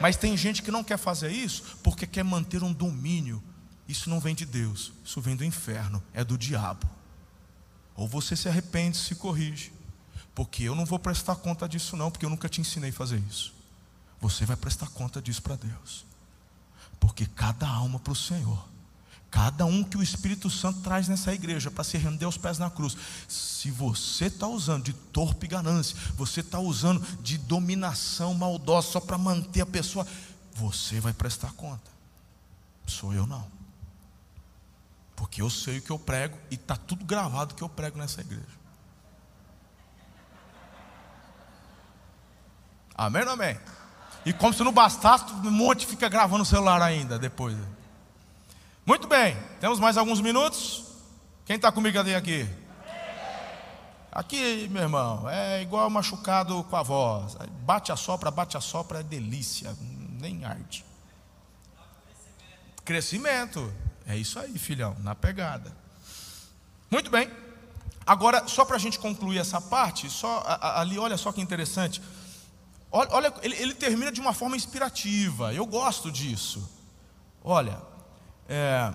Mas 0.01 0.17
tem 0.17 0.37
gente 0.37 0.63
que 0.63 0.71
não 0.71 0.85
quer 0.85 0.99
fazer 0.99 1.31
isso 1.31 1.63
porque 1.83 2.07
quer 2.07 2.25
manter 2.25 2.63
um 2.63 2.73
domínio. 2.73 3.43
Isso 3.87 4.11
não 4.11 4.21
vem 4.21 4.35
de 4.35 4.45
Deus, 4.45 4.93
isso 5.03 5.21
vem 5.21 5.35
do 5.35 5.45
inferno, 5.45 6.03
é 6.13 6.23
do 6.23 6.37
diabo. 6.37 6.89
Ou 7.97 8.07
você 8.07 8.37
se 8.37 8.49
arrepende, 8.49 8.99
se 8.99 9.15
corrige 9.15 9.73
porque 10.39 10.63
eu 10.63 10.77
não 10.77 10.85
vou 10.85 11.01
prestar 11.01 11.35
conta 11.35 11.69
disso, 11.69 11.97
não, 11.97 12.13
porque 12.13 12.25
eu 12.25 12.31
nunca 12.31 12.49
te 12.49 12.61
ensinei 12.61 12.91
a 12.91 12.93
fazer 12.93 13.21
isso. 13.29 13.53
Você 14.21 14.47
vai 14.47 14.57
prestar 14.57 14.87
conta 14.91 15.21
disso 15.21 15.43
para 15.43 15.57
Deus. 15.57 16.07
Porque 17.01 17.27
cada 17.27 17.67
alma 17.67 17.99
para 17.99 18.13
o 18.13 18.15
Senhor, 18.15 18.65
cada 19.33 19.67
um 19.67 19.83
que 19.83 19.97
o 19.97 20.03
Espírito 20.03 20.49
Santo 20.49 20.81
traz 20.81 21.09
nessa 21.09 21.35
igreja 21.35 21.73
para 21.73 21.83
se 21.83 21.99
render 21.99 22.25
aos 22.25 22.37
pés 22.37 22.57
na 22.57 22.71
cruz, 22.71 22.97
se 23.27 23.73
você 23.73 24.27
está 24.27 24.47
usando 24.47 24.85
de 24.85 24.93
torpe 24.93 25.49
ganância, 25.49 25.97
você 26.15 26.39
está 26.39 26.61
usando 26.61 27.05
de 27.21 27.37
dominação 27.37 28.33
maldosa 28.33 28.93
só 28.93 29.01
para 29.01 29.19
manter 29.19 29.63
a 29.63 29.67
pessoa, 29.67 30.07
você 30.55 31.01
vai 31.01 31.13
prestar 31.13 31.53
conta. 31.55 31.91
Sou 32.87 33.13
eu 33.13 33.27
não. 33.27 33.45
Porque 35.17 35.43
eu 35.43 35.51
sei 35.51 35.79
o 35.79 35.83
que 35.83 35.91
eu 35.91 35.99
prego 35.99 36.39
e 36.49 36.55
está 36.55 36.77
tudo 36.77 37.05
gravado 37.05 37.57
que 37.57 37.63
eu 37.65 37.69
prego 37.69 37.99
nessa 37.99 38.21
igreja. 38.21 38.59
Amém 42.99 43.23
ou 43.23 43.31
amém? 43.31 43.57
E 44.27 44.33
como 44.33 44.53
se 44.53 44.65
não 44.65 44.73
bastasse, 44.73 45.33
um 45.33 45.53
monte 45.53 45.87
fica 45.87 46.09
gravando 46.09 46.43
o 46.43 46.47
celular 46.47 46.83
ainda 46.83 47.17
depois. 47.17 47.57
Muito 48.85 49.07
bem, 49.07 49.37
temos 49.61 49.79
mais 49.79 49.97
alguns 49.97 50.21
minutos. 50.21 50.85
Quem 51.47 51.55
está 51.55 51.71
comigo 51.71 51.97
aqui? 51.97 52.49
Aqui, 54.11 54.69
meu 54.73 54.83
irmão, 54.83 55.31
é 55.31 55.63
igual 55.63 55.89
machucado 55.89 56.65
com 56.65 56.75
a 56.77 56.83
voz. 56.83 57.37
Bate 57.61 57.93
a 57.93 57.97
sopra, 57.97 58.33
bate 58.33 58.57
a 58.57 58.61
sopra, 58.61 58.99
é 58.99 59.03
delícia, 59.05 59.77
nem 60.21 60.45
arde. 60.45 60.85
Crescimento, 62.85 63.73
é 64.07 64.17
isso 64.17 64.41
aí, 64.41 64.59
filhão, 64.59 64.97
na 64.99 65.15
pegada. 65.15 65.73
Muito 66.91 67.11
bem, 67.11 67.31
agora, 68.05 68.49
só 68.49 68.65
para 68.65 68.75
a 68.75 68.81
gente 68.81 68.99
concluir 68.99 69.39
essa 69.39 69.61
parte, 69.61 70.11
só 70.11 70.43
ali, 70.61 70.99
olha 70.99 71.17
só 71.17 71.31
que 71.31 71.41
interessante. 71.41 72.03
Olha, 72.91 73.09
olha 73.13 73.35
ele, 73.43 73.57
ele, 73.57 73.75
termina 73.75 74.11
de 74.11 74.21
uma 74.21 74.33
forma 74.33 74.57
inspirativa. 74.57 75.53
Eu 75.53 75.67
gosto 75.67 76.11
disso. 76.11 76.69
Olha, 77.45 77.81
é, 78.49 78.93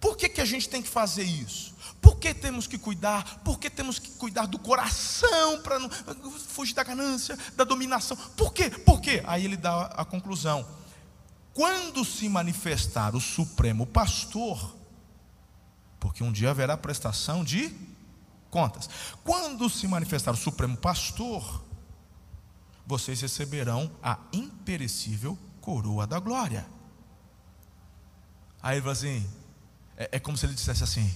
por 0.00 0.16
que, 0.16 0.28
que 0.28 0.40
a 0.40 0.44
gente 0.44 0.68
tem 0.68 0.82
que 0.82 0.88
fazer 0.88 1.24
isso? 1.24 1.74
Por 2.00 2.16
que 2.16 2.32
temos 2.32 2.66
que 2.66 2.78
cuidar? 2.78 3.40
Por 3.44 3.58
que 3.58 3.68
temos 3.68 3.98
que 3.98 4.10
cuidar 4.12 4.46
do 4.46 4.58
coração 4.58 5.60
para 5.62 5.78
não 5.78 5.90
fugir 5.90 6.74
da 6.74 6.82
ganância, 6.82 7.38
da 7.54 7.64
dominação? 7.64 8.16
Por 8.36 8.52
quê? 8.52 8.70
Por 8.70 9.00
quê? 9.00 9.22
Aí 9.26 9.44
ele 9.44 9.56
dá 9.56 9.86
a 9.86 10.04
conclusão. 10.04 10.66
Quando 11.52 12.04
se 12.04 12.28
manifestar 12.28 13.14
o 13.14 13.20
Supremo 13.20 13.84
Pastor, 13.84 14.76
porque 15.98 16.24
um 16.24 16.32
dia 16.32 16.50
haverá 16.50 16.76
prestação 16.76 17.44
de 17.44 17.70
contas. 18.50 18.88
Quando 19.22 19.68
se 19.68 19.86
manifestar 19.86 20.32
o 20.32 20.36
Supremo 20.36 20.76
Pastor, 20.76 21.62
vocês 22.90 23.20
receberão 23.20 23.90
a 24.02 24.18
imperecível 24.32 25.38
coroa 25.60 26.06
da 26.06 26.18
glória. 26.18 26.66
Aí 28.60 28.74
ele 28.74 28.80
fala 28.80 28.92
assim: 28.92 29.30
é, 29.96 30.08
é 30.12 30.18
como 30.18 30.36
se 30.36 30.44
ele 30.44 30.54
dissesse 30.54 30.82
assim: 30.82 31.14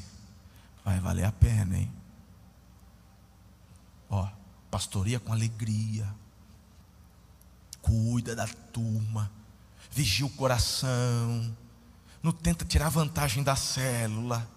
vai 0.84 1.00
valer 1.00 1.24
a 1.24 1.32
pena, 1.32 1.76
hein? 1.76 1.92
Ó, 4.08 4.28
pastoreia 4.70 5.18
com 5.18 5.32
alegria, 5.32 6.08
cuida 7.82 8.36
da 8.36 8.46
turma, 8.46 9.30
vigia 9.90 10.24
o 10.26 10.30
coração, 10.30 11.56
não 12.22 12.30
tenta 12.30 12.64
tirar 12.64 12.88
vantagem 12.88 13.42
da 13.42 13.56
célula. 13.56 14.48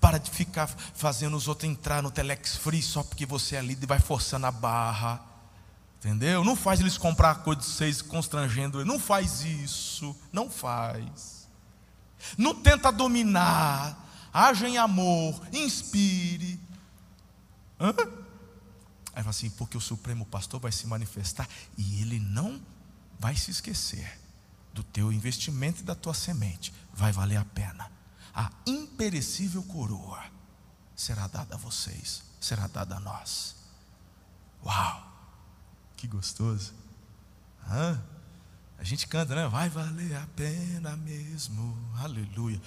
Para 0.00 0.18
de 0.18 0.30
ficar 0.30 0.68
fazendo 0.68 1.36
os 1.36 1.48
outros 1.48 1.68
entrar 1.68 2.00
no 2.00 2.08
Telex 2.08 2.54
Free 2.54 2.80
só 2.80 3.02
porque 3.02 3.26
você 3.26 3.56
é 3.56 3.60
líder 3.60 3.82
e 3.82 3.88
vai 3.88 3.98
forçando 3.98 4.46
a 4.46 4.52
barra. 4.52 5.33
Entendeu? 6.04 6.44
Não 6.44 6.54
faz 6.54 6.80
eles 6.80 6.98
comprar 6.98 7.36
coisa 7.36 7.62
de 7.62 7.66
vocês 7.66 8.02
constrangendo. 8.02 8.84
Não 8.84 9.00
faz 9.00 9.40
isso. 9.40 10.14
Não 10.30 10.50
faz. 10.50 11.48
Não 12.36 12.54
tenta 12.54 12.92
dominar. 12.92 14.06
Haja 14.30 14.68
em 14.68 14.76
amor. 14.76 15.40
Inspire. 15.50 16.60
Hã? 17.80 17.94
Aí 19.14 19.22
fala 19.22 19.30
assim, 19.30 19.48
porque 19.48 19.78
o 19.78 19.80
Supremo 19.80 20.26
Pastor 20.26 20.60
vai 20.60 20.72
se 20.72 20.86
manifestar 20.86 21.48
e 21.78 22.02
ele 22.02 22.20
não 22.20 22.60
vai 23.18 23.34
se 23.34 23.50
esquecer 23.50 24.20
do 24.74 24.82
teu 24.82 25.10
investimento 25.10 25.80
e 25.80 25.84
da 25.84 25.94
tua 25.94 26.12
semente. 26.12 26.74
Vai 26.92 27.12
valer 27.12 27.38
a 27.38 27.46
pena. 27.46 27.90
A 28.34 28.50
imperecível 28.66 29.62
coroa 29.62 30.22
será 30.94 31.26
dada 31.28 31.54
a 31.54 31.58
vocês, 31.58 32.22
será 32.38 32.66
dada 32.66 32.96
a 32.96 33.00
nós. 33.00 33.56
Uau! 34.62 35.13
Que 36.04 36.08
gostoso. 36.08 36.74
Hã? 37.66 37.98
A 38.78 38.84
gente 38.84 39.08
canta, 39.08 39.34
né? 39.34 39.48
Vai 39.48 39.70
valer 39.70 40.14
a 40.16 40.26
pena 40.36 40.94
mesmo. 40.98 41.74
Aleluia. 41.98 42.60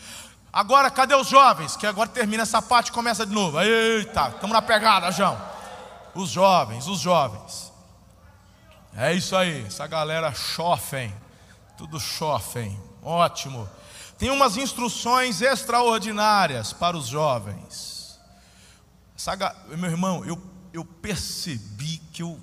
Agora, 0.51 0.89
cadê 0.89 1.13
os 1.13 1.27
jovens? 1.27 1.75
Que 1.75 1.85
agora 1.85 2.09
termina 2.09 2.41
essa 2.41 2.63
parte 2.63 2.87
e 2.87 2.91
começa 2.91 3.27
de 3.27 3.31
novo. 3.31 3.61
Eita, 3.61 4.29
estamos 4.29 4.49
na 4.55 4.61
pegada, 4.63 5.11
João. 5.11 5.39
Os 6.15 6.31
jovens, 6.31 6.87
os 6.87 6.99
jovens. 6.99 7.71
É 8.95 9.13
isso 9.13 9.35
aí, 9.35 9.67
essa 9.67 9.85
galera 9.85 10.33
chofem. 10.33 11.13
Tudo 11.77 11.99
chofem. 11.99 12.75
Ótimo. 13.03 13.69
Tem 14.17 14.31
umas 14.31 14.57
instruções 14.57 15.43
extraordinárias 15.43 16.73
para 16.73 16.97
os 16.97 17.05
jovens. 17.05 18.19
Essa, 19.15 19.35
meu 19.77 19.91
irmão, 19.91 20.25
eu, 20.25 20.41
eu 20.73 20.83
percebi 20.83 21.99
que 22.11 22.23
eu 22.23 22.41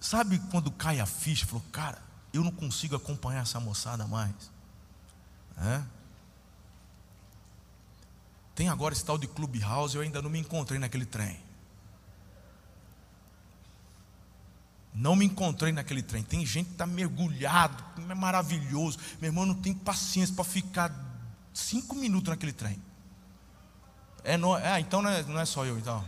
Sabe 0.00 0.38
quando 0.50 0.70
cai 0.70 1.00
a 1.00 1.06
ficha? 1.06 1.46
Falou, 1.46 1.64
cara, 1.72 2.00
eu 2.32 2.44
não 2.44 2.52
consigo 2.52 2.94
acompanhar 2.94 3.42
essa 3.42 3.58
moçada 3.58 4.06
mais. 4.06 4.50
É? 5.56 5.82
Tem 8.54 8.68
agora 8.68 8.94
esse 8.94 9.04
tal 9.04 9.18
de 9.18 9.26
Clubhouse, 9.26 9.96
eu 9.96 10.02
ainda 10.02 10.20
não 10.22 10.30
me 10.30 10.38
encontrei 10.38 10.78
naquele 10.78 11.06
trem. 11.06 11.38
Não 14.94 15.14
me 15.14 15.24
encontrei 15.24 15.72
naquele 15.72 16.02
trem. 16.02 16.24
Tem 16.24 16.44
gente 16.44 16.66
que 16.66 16.72
está 16.72 16.86
mergulhado, 16.86 17.84
é 18.10 18.14
maravilhoso. 18.14 18.98
Meu 19.20 19.28
irmão 19.28 19.46
não 19.46 19.54
tem 19.54 19.72
paciência 19.72 20.34
para 20.34 20.44
ficar 20.44 20.92
cinco 21.54 21.94
minutos 21.94 22.30
naquele 22.30 22.52
trem. 22.52 22.82
É, 24.24 24.36
não, 24.36 24.58
é 24.58 24.80
então 24.80 25.00
não 25.00 25.10
é, 25.10 25.22
não 25.22 25.38
é 25.38 25.44
só 25.44 25.64
eu, 25.64 25.78
então. 25.78 26.04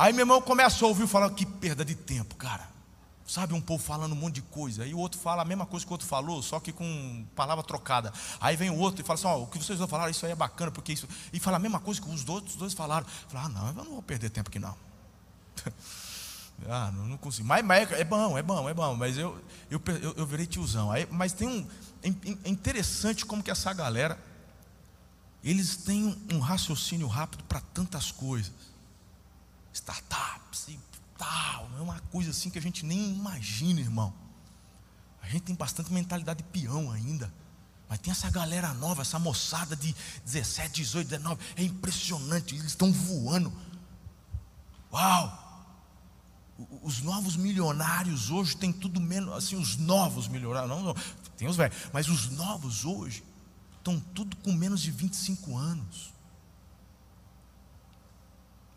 Aí 0.00 0.14
meu 0.14 0.22
irmão 0.22 0.40
começa 0.40 0.82
a 0.82 0.88
ouvir 0.88 1.06
falar 1.06 1.28
que 1.28 1.44
perda 1.44 1.84
de 1.84 1.94
tempo, 1.94 2.34
cara. 2.34 2.66
Sabe, 3.26 3.52
um 3.52 3.60
povo 3.60 3.84
falando 3.84 4.12
um 4.12 4.16
monte 4.16 4.36
de 4.36 4.42
coisa. 4.42 4.82
Aí 4.82 4.94
o 4.94 4.98
outro 4.98 5.20
fala 5.20 5.42
a 5.42 5.44
mesma 5.44 5.66
coisa 5.66 5.84
que 5.84 5.92
o 5.92 5.94
outro 5.94 6.06
falou, 6.06 6.42
só 6.42 6.58
que 6.58 6.72
com 6.72 7.26
palavra 7.36 7.62
trocada. 7.62 8.10
Aí 8.40 8.56
vem 8.56 8.70
o 8.70 8.78
outro 8.78 9.02
e 9.02 9.04
fala 9.04 9.18
assim: 9.18 9.26
ó, 9.26 9.42
o 9.42 9.46
que 9.46 9.58
vocês 9.58 9.78
vão 9.78 9.86
falar, 9.86 10.08
isso 10.08 10.24
aí 10.24 10.32
é 10.32 10.34
bacana, 10.34 10.70
porque 10.70 10.94
isso. 10.94 11.06
E 11.34 11.38
fala 11.38 11.58
a 11.58 11.60
mesma 11.60 11.78
coisa 11.80 12.00
que 12.00 12.08
os 12.08 12.26
outros 12.26 12.56
dois 12.56 12.72
falaram. 12.72 13.06
Fala, 13.28 13.44
ah, 13.44 13.48
não, 13.50 13.66
eu 13.66 13.72
não 13.74 13.84
vou 13.84 14.02
perder 14.02 14.30
tempo 14.30 14.48
aqui 14.48 14.58
não. 14.58 14.74
ah, 16.66 16.90
não, 16.92 17.04
não 17.04 17.18
consigo. 17.18 17.46
Mas, 17.46 17.62
mas, 17.62 17.92
é 17.92 18.02
bom, 18.02 18.38
é 18.38 18.42
bom, 18.42 18.70
é 18.70 18.72
bom. 18.72 18.96
Mas 18.96 19.18
eu, 19.18 19.38
eu, 19.70 19.82
eu, 20.00 20.14
eu 20.16 20.26
virei 20.26 20.46
tiozão. 20.46 20.90
Aí, 20.90 21.06
mas 21.10 21.34
tem 21.34 21.46
um. 21.46 21.68
É 22.42 22.48
interessante 22.48 23.26
como 23.26 23.42
que 23.42 23.50
essa 23.50 23.70
galera. 23.74 24.18
Eles 25.44 25.76
têm 25.76 26.18
um 26.32 26.38
raciocínio 26.38 27.06
rápido 27.06 27.44
para 27.44 27.60
tantas 27.60 28.10
coisas 28.10 28.69
startups 29.72 30.68
e 30.68 30.78
tal. 31.16 31.70
É 31.78 31.80
uma 31.80 32.00
coisa 32.10 32.30
assim 32.30 32.50
que 32.50 32.58
a 32.58 32.62
gente 32.62 32.84
nem 32.84 33.12
imagina, 33.12 33.80
irmão. 33.80 34.12
A 35.22 35.28
gente 35.28 35.42
tem 35.42 35.54
bastante 35.54 35.92
mentalidade 35.92 36.42
de 36.42 36.48
peão 36.48 36.90
ainda. 36.90 37.32
Mas 37.88 37.98
tem 37.98 38.12
essa 38.12 38.30
galera 38.30 38.72
nova, 38.74 39.02
essa 39.02 39.18
moçada 39.18 39.74
de 39.74 39.94
17, 40.24 40.74
18, 40.76 41.08
19. 41.08 41.40
É 41.56 41.62
impressionante, 41.64 42.54
eles 42.54 42.66
estão 42.66 42.92
voando. 42.92 43.52
Uau! 44.92 45.48
Os 46.82 47.00
novos 47.00 47.36
milionários 47.36 48.30
hoje 48.30 48.56
têm 48.56 48.72
tudo 48.72 49.00
menos, 49.00 49.32
assim, 49.34 49.56
os 49.56 49.76
novos 49.76 50.28
milionários, 50.28 50.70
não, 50.70 50.82
não 50.82 50.94
tem 51.36 51.48
os 51.48 51.56
velhos, 51.56 51.76
mas 51.90 52.06
os 52.08 52.28
novos 52.30 52.84
hoje 52.84 53.24
estão 53.78 53.98
tudo 53.98 54.36
com 54.36 54.52
menos 54.52 54.80
de 54.82 54.90
25 54.90 55.56
anos. 55.56 56.12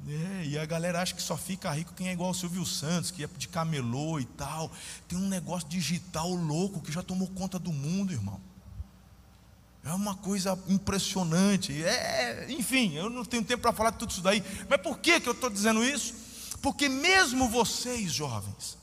É, 0.07 0.42
e 0.53 0.57
a 0.59 0.67
galera 0.67 1.01
acha 1.01 1.15
que 1.15 1.21
só 1.21 1.35
fica 1.35 1.71
rico 1.71 1.95
quem 1.95 2.09
é 2.09 2.13
igual 2.13 2.29
o 2.29 2.33
Silvio 2.33 2.63
Santos, 2.63 3.09
que 3.09 3.23
é 3.23 3.27
de 3.39 3.47
camelô 3.47 4.19
e 4.19 4.25
tal. 4.25 4.71
Tem 5.07 5.17
um 5.17 5.27
negócio 5.27 5.67
digital 5.67 6.29
louco 6.29 6.79
que 6.79 6.91
já 6.91 7.01
tomou 7.01 7.27
conta 7.29 7.57
do 7.57 7.73
mundo, 7.73 8.13
irmão. 8.13 8.39
É 9.83 9.91
uma 9.93 10.13
coisa 10.13 10.57
impressionante. 10.67 11.83
É, 11.83 12.45
enfim, 12.51 12.93
eu 12.93 13.09
não 13.09 13.25
tenho 13.25 13.43
tempo 13.43 13.63
para 13.63 13.73
falar 13.73 13.89
de 13.89 13.97
tudo 13.97 14.11
isso 14.11 14.21
daí. 14.21 14.43
Mas 14.69 14.79
por 14.79 14.99
que, 14.99 15.19
que 15.19 15.27
eu 15.27 15.33
estou 15.33 15.49
dizendo 15.49 15.83
isso? 15.83 16.13
Porque 16.61 16.87
mesmo 16.87 17.49
vocês, 17.49 18.13
jovens, 18.13 18.77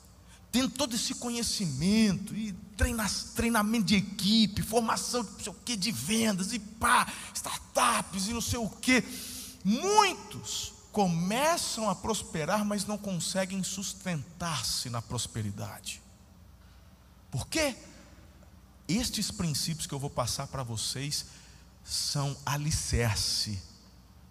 tendo 0.50 0.70
todo 0.70 0.96
esse 0.96 1.14
conhecimento 1.14 2.35
e 2.35 2.52
treina, 2.76 3.09
treinamento 3.37 3.85
de 3.85 3.94
equipe, 3.94 4.61
formação 4.61 5.22
de, 5.22 5.44
sei 5.44 5.52
o 5.52 5.76
de 5.76 5.92
vendas 5.92 6.52
e 6.52 6.59
pá, 6.59 7.06
startups 7.33 8.26
e 8.26 8.33
não 8.33 8.40
sei 8.40 8.59
o 8.59 8.68
que, 8.68 9.04
muitos 9.64 10.79
começam 10.92 11.88
a 11.88 11.94
prosperar, 11.94 12.64
mas 12.64 12.85
não 12.85 12.98
conseguem 12.98 13.62
sustentar-se 13.62 14.90
na 14.90 15.00
prosperidade. 15.00 16.03
Por 17.31 17.46
quê? 17.46 17.76
Estes 18.88 19.31
princípios 19.31 19.87
que 19.87 19.94
eu 19.94 19.98
vou 19.98 20.11
passar 20.11 20.48
para 20.48 20.62
vocês 20.62 21.26
são 21.85 22.37
alicerce 22.44 23.62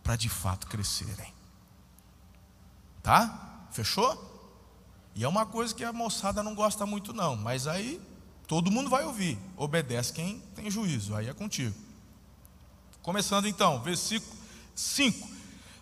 para 0.04 0.16
de 0.16 0.28
fato 0.28 0.68
crescerem. 0.68 1.34
Tá? 3.02 3.68
Fechou? 3.72 4.28
E 5.16 5.24
é 5.24 5.28
uma 5.28 5.46
coisa 5.46 5.74
que 5.74 5.84
a 5.84 5.94
moçada 5.94 6.44
não 6.44 6.54
gosta 6.54 6.86
muito, 6.86 7.14
não, 7.14 7.36
mas 7.36 7.68
aí 7.68 8.02
todo 8.48 8.72
mundo 8.72 8.90
vai 8.90 9.06
ouvir. 9.06 9.38
Obedece 9.56 10.12
quem 10.12 10.40
tem 10.56 10.70
juízo, 10.70 11.16
aí 11.16 11.28
é 11.30 11.34
contigo. 11.34 11.76
Começando 13.02 13.48
então, 13.48 13.82
versículo 13.82 14.36
5. 14.76 15.39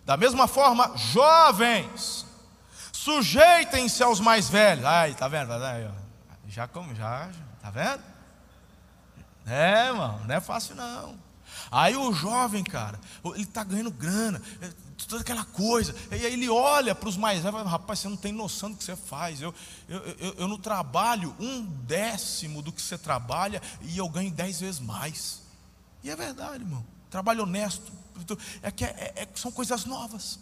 Da 0.07 0.15
mesma 0.15 0.47
forma, 0.47 0.93
jovens, 0.95 2.25
sujeitem-se 2.93 4.01
aos 4.01 4.21
mais 4.21 4.47
velhos. 4.47 4.85
Ai, 4.85 5.13
tá 5.13 5.27
vendo? 5.27 5.51
Já 6.47 6.65
como 6.65 6.95
já, 6.95 7.29
tá 7.61 7.69
vendo? 7.69 8.01
É, 9.45 9.87
irmão, 9.87 10.17
não 10.25 10.33
é 10.33 10.39
fácil 10.39 10.75
não. 10.75 11.19
Aí 11.69 11.97
o 11.97 12.13
jovem, 12.13 12.63
cara, 12.63 12.97
ele 13.35 13.43
está 13.43 13.65
ganhando 13.65 13.91
grana, 13.91 14.41
é, 14.61 14.69
toda 15.09 15.23
aquela 15.23 15.43
coisa. 15.43 15.93
E 16.09 16.25
aí 16.25 16.31
ele 16.31 16.47
olha 16.47 16.95
para 16.95 17.09
os 17.09 17.17
mais 17.17 17.43
velhos, 17.43 17.69
rapaz, 17.69 17.99
você 17.99 18.07
não 18.07 18.15
tem 18.15 18.31
noção 18.31 18.71
do 18.71 18.77
que 18.77 18.85
você 18.85 18.95
faz. 18.95 19.41
Eu, 19.41 19.53
eu, 19.89 19.99
eu, 20.19 20.33
eu 20.37 20.47
não 20.47 20.57
trabalho 20.57 21.35
um 21.37 21.65
décimo 21.65 22.61
do 22.61 22.71
que 22.71 22.81
você 22.81 22.97
trabalha 22.97 23.61
e 23.81 23.97
eu 23.97 24.07
ganho 24.07 24.31
dez 24.31 24.61
vezes 24.61 24.79
mais. 24.79 25.43
E 26.01 26.09
é 26.09 26.15
verdade, 26.15 26.63
irmão. 26.63 26.85
Trabalho 27.09 27.43
honesto, 27.43 27.91
é 28.61 28.71
que 28.71 28.85
é, 28.85 29.13
é, 29.15 29.27
são 29.35 29.51
coisas 29.51 29.85
novas. 29.85 30.39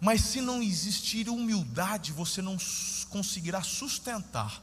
Mas 0.00 0.20
se 0.22 0.40
não 0.40 0.62
existir 0.62 1.28
humildade, 1.28 2.12
você 2.12 2.42
não 2.42 2.56
conseguirá 3.08 3.62
sustentar 3.62 4.62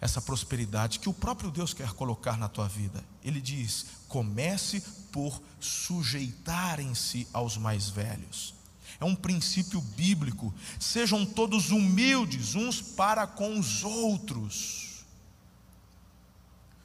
essa 0.00 0.20
prosperidade 0.20 0.98
que 0.98 1.08
o 1.08 1.14
próprio 1.14 1.50
Deus 1.50 1.72
quer 1.72 1.92
colocar 1.92 2.36
na 2.36 2.48
tua 2.48 2.68
vida. 2.68 3.04
Ele 3.22 3.40
diz: 3.40 3.86
comece 4.08 4.82
por 5.12 5.40
sujeitarem-se 5.60 7.26
aos 7.32 7.56
mais 7.56 7.88
velhos. 7.88 8.54
É 9.00 9.04
um 9.04 9.14
princípio 9.14 9.80
bíblico. 9.80 10.54
Sejam 10.78 11.26
todos 11.26 11.70
humildes 11.70 12.54
uns 12.54 12.80
para 12.80 13.26
com 13.26 13.58
os 13.58 13.82
outros 13.82 14.83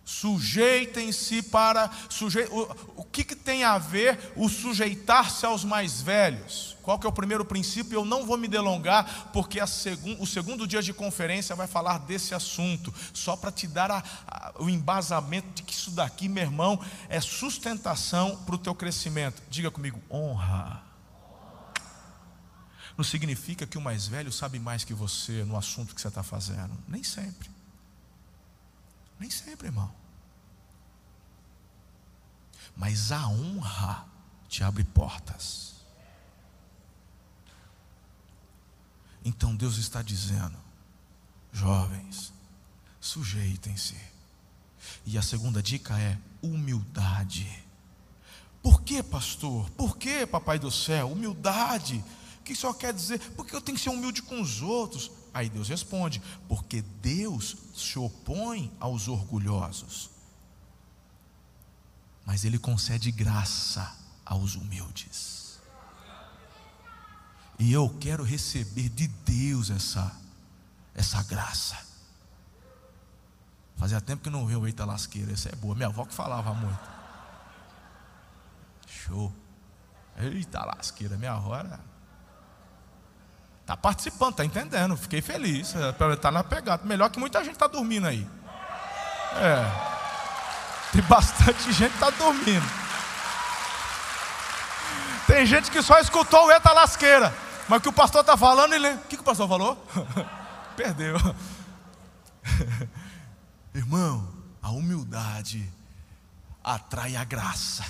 Sujeitem-se 0.10 1.44
para. 1.44 1.88
Suje... 2.10 2.40
O, 2.50 3.02
o 3.02 3.04
que, 3.04 3.24
que 3.24 3.36
tem 3.36 3.64
a 3.64 3.78
ver 3.78 4.34
o 4.36 4.50
sujeitar-se 4.50 5.46
aos 5.46 5.64
mais 5.64 6.02
velhos? 6.02 6.76
Qual 6.82 6.98
que 6.98 7.06
é 7.06 7.10
o 7.10 7.14
primeiro 7.14 7.46
princípio? 7.46 8.00
Eu 8.00 8.04
não 8.04 8.26
vou 8.26 8.36
me 8.36 8.48
delongar, 8.48 9.30
porque 9.32 9.66
segun... 9.68 10.18
o 10.20 10.26
segundo 10.26 10.66
dia 10.66 10.82
de 10.82 10.92
conferência 10.94 11.56
vai 11.56 11.68
falar 11.68 12.00
desse 12.00 12.34
assunto, 12.34 12.92
só 13.14 13.36
para 13.36 13.52
te 13.52 13.68
dar 13.68 13.92
a, 13.92 14.04
a, 14.28 14.54
o 14.58 14.68
embasamento 14.68 15.50
de 15.54 15.62
que 15.62 15.74
isso 15.74 15.92
daqui, 15.92 16.28
meu 16.28 16.42
irmão, 16.44 16.84
é 17.08 17.22
sustentação 17.22 18.36
para 18.38 18.56
o 18.56 18.58
teu 18.58 18.74
crescimento. 18.74 19.44
Diga 19.48 19.70
comigo, 19.70 20.02
honra. 20.10 20.82
Não 22.98 23.04
significa 23.04 23.68
que 23.68 23.78
o 23.78 23.82
mais 23.82 24.08
velho 24.08 24.32
sabe 24.32 24.58
mais 24.58 24.84
que 24.84 24.94
você 24.94 25.44
no 25.44 25.56
assunto 25.56 25.94
que 25.94 26.02
você 26.02 26.08
está 26.08 26.24
fazendo. 26.24 26.76
Nem 26.88 27.04
sempre. 27.04 27.48
Nem 29.20 29.30
sempre, 29.30 29.68
irmão. 29.68 29.99
Mas 32.80 33.12
a 33.12 33.28
honra 33.28 34.08
te 34.48 34.64
abre 34.64 34.86
portas. 34.86 35.76
Então 39.24 39.54
Deus 39.54 39.78
está 39.78 40.02
dizendo, 40.02 40.58
jovens, 41.52 42.32
sujeitem-se. 43.02 43.98
E 45.06 45.18
a 45.18 45.22
segunda 45.22 45.62
dica 45.62 46.00
é 46.00 46.18
humildade. 46.42 47.48
Por 48.64 48.82
que, 48.82 49.04
pastor? 49.04 49.70
Por 49.72 49.98
que, 49.98 50.26
papai 50.26 50.58
do 50.58 50.72
céu? 50.72 51.12
Humildade. 51.12 52.02
Que 52.46 52.54
isso 52.54 52.74
quer 52.76 52.94
dizer? 52.94 53.20
Porque 53.32 53.54
eu 53.54 53.60
tenho 53.62 53.78
que 53.78 53.84
ser 53.84 53.90
humilde 53.90 54.22
com 54.22 54.42
os 54.42 54.62
outros. 54.62 55.12
Aí 55.34 55.50
Deus 55.50 55.68
responde: 55.68 56.22
porque 56.48 56.82
Deus 57.02 57.58
se 57.76 58.00
opõe 58.00 58.72
aos 58.80 59.10
orgulhosos, 59.10 60.10
mas 62.30 62.46
Ele 62.46 62.60
concede 62.60 63.12
graça 63.12 63.92
aos 64.24 64.54
humildes. 64.54 65.60
E 67.58 67.74
eu 67.74 67.90
quero 68.00 68.24
receber 68.24 68.88
de 68.88 69.08
Deus 69.08 69.72
essa, 69.72 70.16
essa 70.94 71.24
graça. 71.24 71.76
Fazia 73.78 74.00
tempo 74.00 74.22
que 74.22 74.30
não 74.30 74.46
vi 74.46 74.56
o 74.56 74.68
Eita 74.68 74.86
Lasqueira, 74.86 75.34
essa 75.34 75.50
é 75.50 75.56
boa. 75.56 75.74
Minha 75.74 75.88
avó 75.88 76.06
que 76.06 76.14
falava 76.14 76.54
muito. 76.54 76.90
Show. 78.86 79.34
Eita 80.16 80.64
Lasqueira, 80.66 81.18
minha 81.18 81.34
avó 81.34 81.56
era 81.56 81.80
Está 83.62 83.76
participando, 83.76 84.34
está 84.34 84.46
entendendo. 84.46 84.96
Fiquei 84.96 85.24
feliz. 85.24 85.74
Está 86.14 86.30
na 86.30 86.44
pegada. 86.44 86.86
Melhor 86.86 87.10
que 87.10 87.20
muita 87.20 87.44
gente 87.44 87.54
está 87.54 87.66
dormindo 87.66 88.06
aí. 88.06 88.30
É. 89.36 89.99
Tem 90.92 91.02
bastante 91.04 91.72
gente 91.72 91.92
que 91.92 92.04
está 92.04 92.10
dormindo. 92.10 92.66
Tem 95.28 95.46
gente 95.46 95.70
que 95.70 95.82
só 95.82 96.00
escutou 96.00 96.48
o 96.48 96.52
Eta 96.52 96.72
Lasqueira. 96.74 97.34
Mas 97.68 97.80
o 97.80 97.82
que 97.82 97.90
o 97.90 97.94
pastor 97.94 98.22
está 98.22 98.36
falando, 98.36 98.74
ele. 98.74 98.90
O 98.90 99.00
que, 99.02 99.16
que 99.16 99.22
o 99.22 99.26
pastor 99.26 99.48
falou? 99.48 99.76
Perdeu. 100.76 101.16
Irmão, 103.76 104.28
a 104.62 104.72
humildade 104.72 105.72
atrai 106.64 107.16
a 107.16 107.24
graça. 107.24 107.86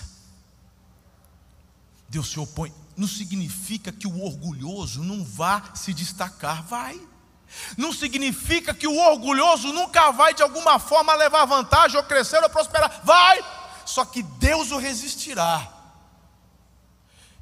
Deus 2.10 2.30
se 2.30 2.40
opõe 2.40 2.74
não 3.00 3.08
significa 3.08 3.94
que 3.94 4.06
o 4.06 4.22
orgulhoso 4.22 5.02
não 5.02 5.24
vá 5.24 5.74
se 5.74 5.94
destacar, 5.94 6.62
vai. 6.64 7.00
Não 7.78 7.92
significa 7.92 8.74
que 8.74 8.88
o 8.88 8.98
orgulhoso 8.98 9.74
nunca 9.74 10.12
vai 10.12 10.34
de 10.34 10.44
alguma 10.44 10.80
forma 10.80 11.14
levar 11.16 11.46
vantagem 11.46 11.98
ou 11.98 12.04
crescer 12.04 12.42
ou 12.44 12.50
prosperar, 12.50 13.02
vai. 13.04 13.44
Só 13.86 14.06
que 14.06 14.22
Deus 14.22 14.72
o 14.72 14.78
resistirá. 14.78 15.68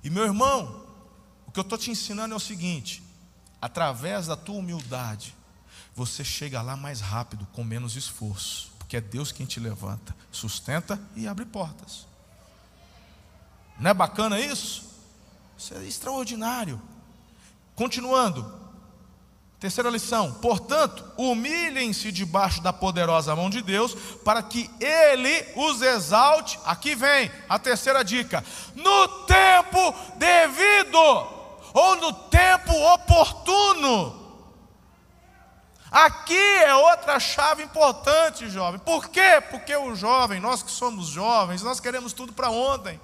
E 0.04 0.10
meu 0.10 0.24
irmão, 0.24 0.86
o 1.46 1.52
que 1.52 1.60
eu 1.60 1.63
estou 1.63 1.78
te 1.78 1.91
ensinando 1.91 2.34
é 2.34 2.38
o 2.38 2.39
seguinte: 2.39 3.04
através 3.62 4.28
da 4.28 4.36
tua 4.38 4.56
humildade, 4.56 5.36
você 5.96 6.24
chega 6.24 6.62
lá 6.62 6.78
mais 6.78 7.02
rápido, 7.02 7.48
com 7.54 7.63
menos 7.63 7.96
esforço, 7.96 8.72
porque 8.78 8.98
é 8.98 9.02
Deus 9.02 9.32
quem 9.32 9.46
te 9.46 9.60
levanta, 9.60 10.15
sustenta 10.32 11.02
e 11.15 11.28
abre 11.28 11.46
portas. 11.46 12.06
Não 13.80 13.91
é 13.91 13.93
bacana 13.93 14.39
isso? 14.39 14.86
Isso 15.58 15.74
é 15.74 15.84
extraordinário. 15.86 16.82
Continuando. 17.76 18.66
Terceira 19.60 19.89
lição: 19.89 20.34
portanto, 20.34 21.04
humilhem-se 21.17 22.12
debaixo 22.12 22.62
da 22.62 22.72
poderosa 22.72 23.36
mão 23.36 23.50
de 23.50 23.62
Deus, 23.62 23.96
para 24.24 24.43
que 24.43 24.70
Ele 24.80 25.46
os 25.56 25.82
exalte. 25.82 26.60
Aqui 26.63 26.93
vem 26.93 27.32
a 27.50 27.58
terceira 27.58 28.04
dica: 28.04 28.43
no 28.76 29.08
tempo 29.26 29.96
devido, 30.15 31.00
ou 31.74 31.96
no 31.96 32.13
tempo 32.13 32.72
oportuno. 32.93 34.28
Aqui 35.89 36.36
é 36.36 36.76
outra 36.76 37.20
chave 37.20 37.63
importante, 37.63 38.50
jovem. 38.50 38.80
Por 38.80 39.08
quê? 39.08 39.41
Porque 39.50 39.76
o 39.76 39.96
jovem, 39.96 40.39
nós 40.39 40.62
que 40.62 40.70
somos 40.70 41.08
jovens, 41.08 41.63
nós 41.63 41.80
queremos 41.80 42.13
tudo 42.13 42.34
para 42.34 42.50
ontem. 42.50 43.00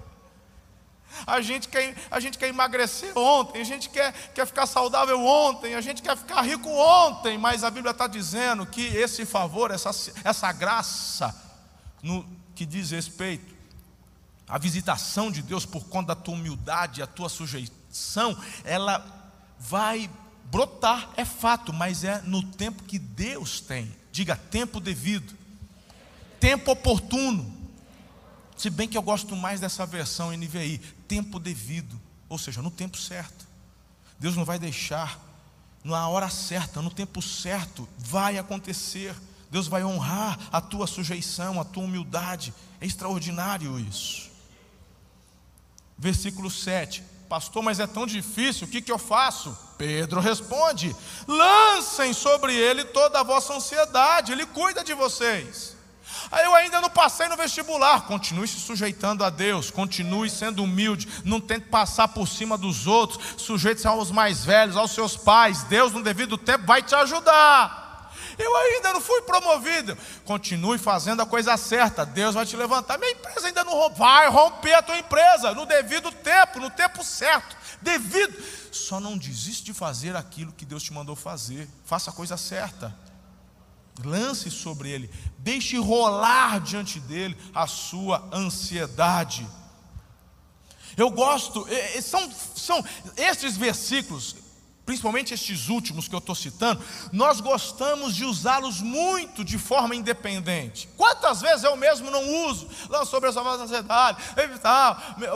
A 1.25 1.41
gente 1.41 1.67
quer, 1.67 1.95
a 2.09 2.19
gente 2.19 2.37
quer 2.37 2.47
emagrecer 2.47 3.17
ontem, 3.17 3.61
a 3.61 3.65
gente 3.65 3.89
quer, 3.89 4.11
quer 4.33 4.45
ficar 4.45 4.65
saudável 4.65 5.19
ontem, 5.23 5.75
a 5.75 5.81
gente 5.81 6.01
quer 6.01 6.17
ficar 6.17 6.41
rico 6.41 6.69
ontem, 6.69 7.37
mas 7.37 7.63
a 7.63 7.69
Bíblia 7.69 7.91
está 7.91 8.07
dizendo 8.07 8.65
que 8.65 8.85
esse 8.87 9.25
favor, 9.25 9.71
essa, 9.71 9.91
essa 10.23 10.51
graça, 10.51 11.35
no 12.01 12.25
que 12.55 12.65
diz 12.65 12.91
respeito 12.91 13.53
à 14.47 14.57
visitação 14.57 15.31
de 15.31 15.41
Deus 15.41 15.65
por 15.65 15.85
conta 15.85 16.13
da 16.13 16.21
tua 16.21 16.35
humildade, 16.35 17.01
a 17.01 17.07
tua 17.07 17.29
sujeição, 17.29 18.37
ela 18.63 19.03
vai 19.57 20.09
brotar, 20.45 21.09
é 21.15 21.25
fato, 21.25 21.73
mas 21.73 22.03
é 22.03 22.21
no 22.25 22.43
tempo 22.43 22.83
que 22.83 22.99
Deus 22.99 23.59
tem. 23.61 23.91
Diga 24.11 24.35
tempo 24.35 24.79
devido, 24.79 25.33
tempo 26.39 26.71
oportuno. 26.71 27.52
Se 28.57 28.69
bem 28.69 28.87
que 28.87 28.97
eu 28.97 29.01
gosto 29.01 29.35
mais 29.35 29.59
dessa 29.59 29.85
versão 29.85 30.31
NVI, 30.31 30.79
tempo 31.07 31.39
devido, 31.39 31.99
ou 32.29 32.37
seja, 32.37 32.61
no 32.61 32.71
tempo 32.71 32.97
certo. 32.97 33.45
Deus 34.19 34.35
não 34.35 34.45
vai 34.45 34.57
deixar, 34.57 35.19
na 35.83 36.07
hora 36.07 36.29
certa, 36.29 36.81
no 36.81 36.89
tempo 36.89 37.21
certo, 37.21 37.87
vai 37.97 38.37
acontecer. 38.37 39.15
Deus 39.51 39.67
vai 39.67 39.83
honrar 39.83 40.39
a 40.51 40.61
tua 40.61 40.87
sujeição, 40.87 41.59
a 41.59 41.65
tua 41.65 41.83
humildade. 41.83 42.53
É 42.79 42.85
extraordinário 42.85 43.79
isso. 43.79 44.31
Versículo 45.97 46.49
7. 46.49 47.03
Pastor, 47.29 47.63
mas 47.63 47.79
é 47.79 47.87
tão 47.87 48.05
difícil, 48.05 48.67
o 48.67 48.69
que, 48.69 48.81
que 48.81 48.91
eu 48.91 48.99
faço? 48.99 49.57
Pedro 49.77 50.19
responde: 50.19 50.95
lancem 51.27 52.13
sobre 52.13 52.55
ele 52.55 52.85
toda 52.85 53.19
a 53.19 53.23
vossa 53.23 53.53
ansiedade, 53.53 54.31
ele 54.31 54.45
cuida 54.45 54.83
de 54.83 54.93
vocês. 54.93 55.72
Aí 56.31 56.43
eu 56.45 56.55
ainda 56.55 56.81
não 56.81 56.89
passei 56.89 57.27
no 57.27 57.37
vestibular. 57.37 58.01
Continue 58.01 58.47
se 58.47 58.59
sujeitando 58.59 59.23
a 59.23 59.29
Deus, 59.29 59.71
continue 59.71 60.29
sendo 60.29 60.63
humilde, 60.63 61.07
não 61.23 61.39
tente 61.39 61.67
passar 61.67 62.07
por 62.07 62.27
cima 62.27 62.57
dos 62.57 62.87
outros, 62.87 63.41
sujeite-se 63.41 63.87
aos 63.87 64.11
mais 64.11 64.43
velhos, 64.45 64.77
aos 64.77 64.91
seus 64.91 65.15
pais. 65.15 65.63
Deus, 65.63 65.91
no 65.91 66.03
devido 66.03 66.37
tempo, 66.37 66.65
vai 66.65 66.81
te 66.81 66.95
ajudar. 66.95 67.83
Eu 68.37 68.55
ainda 68.55 68.93
não 68.93 69.01
fui 69.01 69.21
promovido. 69.21 69.97
Continue 70.25 70.77
fazendo 70.77 71.21
a 71.21 71.25
coisa 71.25 71.55
certa. 71.57 72.05
Deus 72.05 72.33
vai 72.33 72.45
te 72.45 72.55
levantar. 72.55 72.97
Minha 72.97 73.11
empresa 73.11 73.47
ainda 73.47 73.63
não 73.63 73.89
vai 73.91 74.27
romper 74.29 74.73
a 74.73 74.81
tua 74.81 74.97
empresa 74.97 75.53
no 75.53 75.65
devido 75.65 76.11
tempo, 76.11 76.59
no 76.59 76.69
tempo 76.69 77.03
certo. 77.03 77.55
Devido. 77.81 78.33
Só 78.71 78.99
não 78.99 79.17
desiste 79.17 79.65
de 79.65 79.73
fazer 79.73 80.15
aquilo 80.15 80.51
que 80.51 80.65
Deus 80.65 80.81
te 80.81 80.93
mandou 80.93 81.15
fazer. 81.15 81.69
Faça 81.85 82.09
a 82.09 82.13
coisa 82.13 82.37
certa 82.37 83.02
lance 84.03 84.49
sobre 84.49 84.89
ele, 84.89 85.09
deixe 85.37 85.77
rolar 85.77 86.59
diante 86.59 86.99
dele 86.99 87.37
a 87.53 87.67
sua 87.67 88.27
ansiedade. 88.31 89.47
Eu 90.95 91.09
gosto, 91.09 91.65
são, 92.01 92.31
são 92.55 92.85
estes 93.17 93.57
versículos, 93.57 94.35
principalmente 94.85 95.33
estes 95.33 95.69
últimos 95.69 96.07
que 96.07 96.13
eu 96.13 96.19
estou 96.19 96.35
citando, 96.35 96.83
nós 97.11 97.39
gostamos 97.39 98.15
de 98.15 98.25
usá-los 98.25 98.81
muito 98.81 99.43
de 99.43 99.57
forma 99.57 99.95
independente. 99.95 100.87
Quantas 100.95 101.41
vezes 101.41 101.63
eu 101.63 101.75
mesmo 101.75 102.11
não 102.11 102.47
uso 102.47 102.67
lá 102.89 103.05
sobre 103.05 103.29
essa 103.29 103.41
ansiedade? 103.41 104.17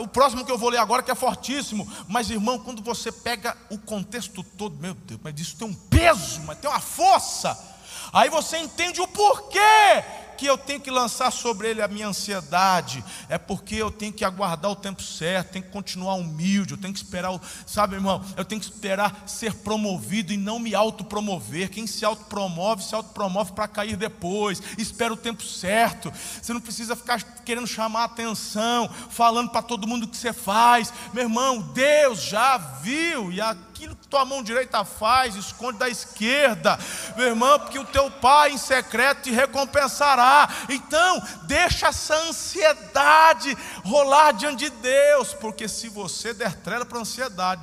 o 0.00 0.06
próximo 0.06 0.44
que 0.44 0.52
eu 0.52 0.58
vou 0.58 0.68
ler 0.68 0.78
agora 0.78 1.02
que 1.02 1.10
é 1.10 1.14
fortíssimo, 1.14 1.90
mas 2.06 2.30
irmão, 2.30 2.58
quando 2.58 2.82
você 2.82 3.10
pega 3.10 3.56
o 3.70 3.78
contexto 3.78 4.42
todo, 4.42 4.76
meu 4.76 4.94
Deus, 4.94 5.20
mas 5.24 5.40
isso 5.40 5.56
tem 5.56 5.66
um 5.66 5.74
peso, 5.74 6.40
mas 6.42 6.58
tem 6.58 6.70
uma 6.70 6.80
força 6.80 7.77
Aí 8.12 8.30
você 8.30 8.58
entende 8.58 9.00
o 9.00 9.08
porquê 9.08 10.04
que 10.38 10.46
eu 10.46 10.56
tenho 10.56 10.80
que 10.80 10.90
lançar 10.90 11.32
sobre 11.32 11.68
ele 11.68 11.82
a 11.82 11.88
minha 11.88 12.06
ansiedade, 12.06 13.04
é 13.28 13.36
porque 13.36 13.74
eu 13.74 13.90
tenho 13.90 14.12
que 14.12 14.24
aguardar 14.24 14.70
o 14.70 14.76
tempo 14.76 15.02
certo, 15.02 15.50
tenho 15.50 15.64
que 15.64 15.72
continuar 15.72 16.14
humilde, 16.14 16.74
eu 16.74 16.78
tenho 16.78 16.94
que 16.94 17.00
esperar, 17.00 17.38
sabe, 17.66 17.96
irmão, 17.96 18.24
eu 18.36 18.44
tenho 18.44 18.60
que 18.60 18.68
esperar 18.68 19.24
ser 19.26 19.52
promovido 19.52 20.32
e 20.32 20.36
não 20.36 20.60
me 20.60 20.76
autopromover. 20.76 21.70
Quem 21.70 21.88
se 21.88 22.04
autopromove, 22.04 22.84
se 22.84 22.94
autopromove 22.94 23.52
para 23.52 23.66
cair 23.66 23.96
depois. 23.96 24.62
Espera 24.78 25.12
o 25.12 25.16
tempo 25.16 25.42
certo. 25.42 26.12
Você 26.40 26.52
não 26.52 26.60
precisa 26.60 26.94
ficar 26.94 27.20
querendo 27.44 27.66
chamar 27.66 28.02
a 28.02 28.04
atenção, 28.04 28.88
falando 29.10 29.50
para 29.50 29.62
todo 29.62 29.88
mundo 29.88 30.04
o 30.04 30.08
que 30.08 30.16
você 30.16 30.32
faz. 30.32 30.92
Meu 31.12 31.24
irmão, 31.24 31.60
Deus 31.60 32.22
já 32.22 32.56
viu 32.56 33.32
e 33.32 33.40
aquilo 33.78 33.94
que 33.94 34.08
tua 34.08 34.24
mão 34.24 34.42
direita 34.42 34.84
faz, 34.84 35.36
esconde 35.36 35.78
da 35.78 35.88
esquerda, 35.88 36.76
meu 37.16 37.28
irmão, 37.28 37.60
porque 37.60 37.78
o 37.78 37.84
teu 37.84 38.10
pai 38.10 38.50
em 38.50 38.58
secreto 38.58 39.22
te 39.22 39.30
recompensará. 39.30 40.48
Então, 40.68 41.22
deixa 41.44 41.86
essa 41.86 42.16
ansiedade 42.28 43.56
rolar 43.84 44.32
diante 44.32 44.68
de 44.68 44.70
Deus, 44.70 45.32
porque 45.32 45.68
se 45.68 45.88
você 45.88 46.34
der 46.34 46.56
trela 46.56 46.84
para 46.84 46.98
a 46.98 47.02
ansiedade, 47.02 47.62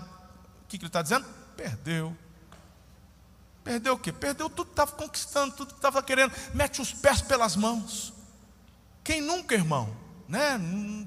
o 0.64 0.68
que, 0.70 0.78
que 0.78 0.86
ele 0.86 0.90
está 0.90 1.02
dizendo? 1.02 1.26
Perdeu. 1.58 2.16
Perdeu 3.62 3.96
o 3.96 4.00
quê? 4.00 4.14
Perdeu 4.14 4.50
tudo 4.50 4.68
que 4.68 4.72
estava 4.72 4.92
conquistando, 4.94 5.54
tudo 5.54 5.74
que 5.74 5.80
estava 5.80 6.02
querendo. 6.02 6.32
Mete 6.54 6.82
os 6.82 6.94
pés 6.94 7.22
pelas 7.22 7.58
mãos. 7.58 8.14
Quem 9.04 9.20
nunca, 9.20 9.54
irmão? 9.54 9.94
Né? 10.30 10.60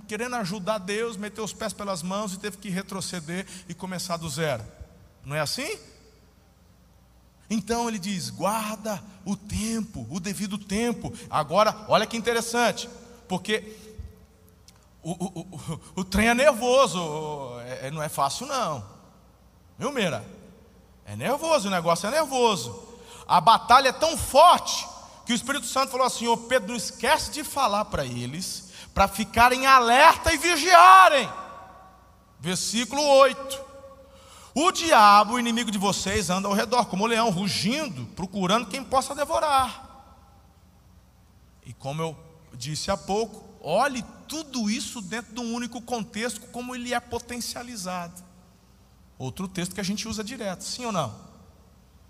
Querendo 0.07 0.37
ajudar 0.37 0.79
Deus, 0.79 1.17
meteu 1.17 1.45
os 1.45 1.53
pés 1.53 1.73
pelas 1.73 2.03
mãos 2.03 2.35
e 2.35 2.39
teve 2.39 2.59
que 2.59 2.69
retroceder 2.69 3.47
e 3.69 3.75
começar 3.75 4.17
do 4.17 4.29
zero. 4.29 4.78
Não 5.25 5.37
é 5.37 5.41
assim? 5.41 5.79
Então 7.51 7.89
ele 7.89 7.99
diz: 7.99 8.31
guarda 8.31 9.03
o 9.25 9.37
tempo, 9.37 10.07
o 10.11 10.21
devido 10.21 10.59
tempo. 10.59 11.13
Agora, 11.31 11.85
olha 11.89 12.07
que 12.07 12.17
interessante, 12.17 12.89
porque 13.27 13.77
o, 15.03 15.13
o, 15.13 15.41
o, 15.41 15.81
o 15.97 16.05
trem 16.05 16.29
é 16.29 16.35
nervoso, 16.35 17.59
é, 17.61 17.87
é, 17.87 17.91
não 17.91 18.03
é 18.03 18.09
fácil 18.09 18.47
não. 18.47 18.85
Viu, 19.79 19.93
Meira? 19.93 20.25
É 21.07 21.17
nervoso, 21.17 21.69
o 21.69 21.71
negócio 21.71 22.07
é 22.07 22.11
nervoso. 22.11 22.87
A 23.27 23.41
batalha 23.41 23.89
é 23.89 23.93
tão 23.93 24.17
forte 24.17 24.87
que 25.25 25.33
o 25.33 25.35
Espírito 25.35 25.67
Santo 25.67 25.91
falou 25.91 26.07
assim: 26.07 26.27
Ô 26.27 26.37
Pedro, 26.37 26.69
não 26.69 26.77
esquece 26.77 27.31
de 27.31 27.43
falar 27.45 27.87
para 27.87 28.05
eles, 28.05 28.71
para 28.93 29.09
ficarem 29.09 29.67
alerta 29.67 30.33
e 30.33 30.39
vigiarem. 30.39 31.31
Versículo 32.41 33.03
8. 33.03 33.69
O 34.61 34.73
diabo, 34.73 35.35
o 35.35 35.39
inimigo 35.39 35.71
de 35.71 35.79
vocês, 35.79 36.31
anda 36.31 36.49
ao 36.49 36.53
redor, 36.53 36.87
como 36.87 37.05
o 37.05 37.07
leão, 37.07 37.31
rugindo, 37.31 38.07
procurando 38.17 38.67
quem 38.67 38.83
possa 38.83 39.15
devorar. 39.15 39.89
E 41.65 41.73
como 41.73 42.03
eu 42.03 42.17
disse 42.55 42.91
há 42.91 42.97
pouco, 42.97 43.49
olhe 43.61 44.05
tudo 44.27 44.69
isso 44.69 45.01
dentro 45.01 45.33
de 45.33 45.39
um 45.39 45.55
único 45.55 45.81
contexto, 45.81 46.41
como 46.49 46.75
ele 46.75 46.93
é 46.93 46.99
potencializado. 46.99 48.21
Outro 49.17 49.47
texto 49.47 49.77
que 49.77 49.81
a 49.81 49.85
gente 49.85 50.09
usa 50.09 50.25
direto, 50.25 50.65
sim 50.65 50.85
ou 50.85 50.91
não? 50.91 51.15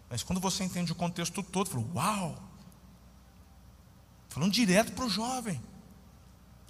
Mas 0.09 0.23
quando 0.23 0.41
você 0.41 0.65
entende 0.65 0.91
o 0.91 0.95
contexto 0.95 1.43
todo, 1.43 1.69
fala, 1.69 1.85
uau! 1.95 2.43
Falando 4.31 4.53
direto 4.53 4.93
para 4.93 5.05
o 5.05 5.11
jovem. 5.11 5.61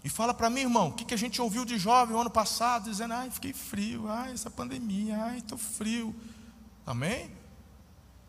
E 0.04 0.08
fala 0.08 0.32
para 0.32 0.48
mim, 0.48 0.60
irmão, 0.60 0.88
o 0.88 0.92
que, 0.92 1.04
que 1.04 1.14
a 1.14 1.18
gente 1.18 1.40
ouviu 1.42 1.64
de 1.64 1.76
jovem 1.76 2.14
o 2.14 2.20
ano 2.20 2.30
passado, 2.30 2.88
dizendo, 2.88 3.14
ai, 3.14 3.30
fiquei 3.30 3.52
frio, 3.52 4.08
ai, 4.08 4.32
essa 4.32 4.50
pandemia, 4.50 5.16
ai, 5.20 5.38
estou 5.38 5.58
frio. 5.58 6.14
Amém? 6.86 7.30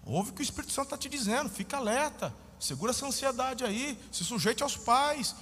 Ouve 0.03 0.31
o 0.31 0.33
que 0.33 0.41
o 0.41 0.43
Espírito 0.43 0.73
Santo 0.73 0.85
está 0.85 0.97
te 0.97 1.07
dizendo, 1.07 1.49
fica 1.49 1.77
alerta, 1.77 2.33
segura 2.59 2.91
essa 2.91 3.05
ansiedade 3.05 3.63
aí, 3.63 3.99
se 4.11 4.23
sujeite 4.23 4.63
aos 4.63 4.75
pais. 4.75 5.35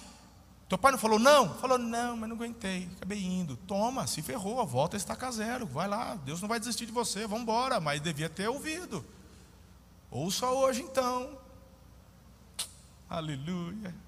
Teu 0.68 0.78
pai 0.78 0.92
não 0.92 1.00
falou 1.00 1.18
não? 1.18 1.58
Falou, 1.60 1.78
não, 1.78 2.18
mas 2.18 2.28
não 2.28 2.36
aguentei, 2.36 2.90
acabei 2.98 3.24
indo. 3.24 3.56
Toma, 3.56 4.06
se 4.06 4.22
ferrou, 4.22 4.60
a 4.60 4.66
volta 4.66 4.98
está 4.98 5.18
a 5.20 5.32
zero, 5.32 5.66
vai 5.66 5.88
lá, 5.88 6.16
Deus 6.26 6.42
não 6.42 6.50
vai 6.50 6.60
desistir 6.60 6.86
de 6.86 6.92
você, 6.92 7.26
vamos 7.26 7.44
embora, 7.44 7.80
mas 7.80 8.02
devia 8.02 8.30
ter 8.30 8.50
ouvido. 8.50 9.06
Ouça 10.12 10.48
hoje 10.48 10.82
então. 10.82 11.38
Aleluia 13.10 14.07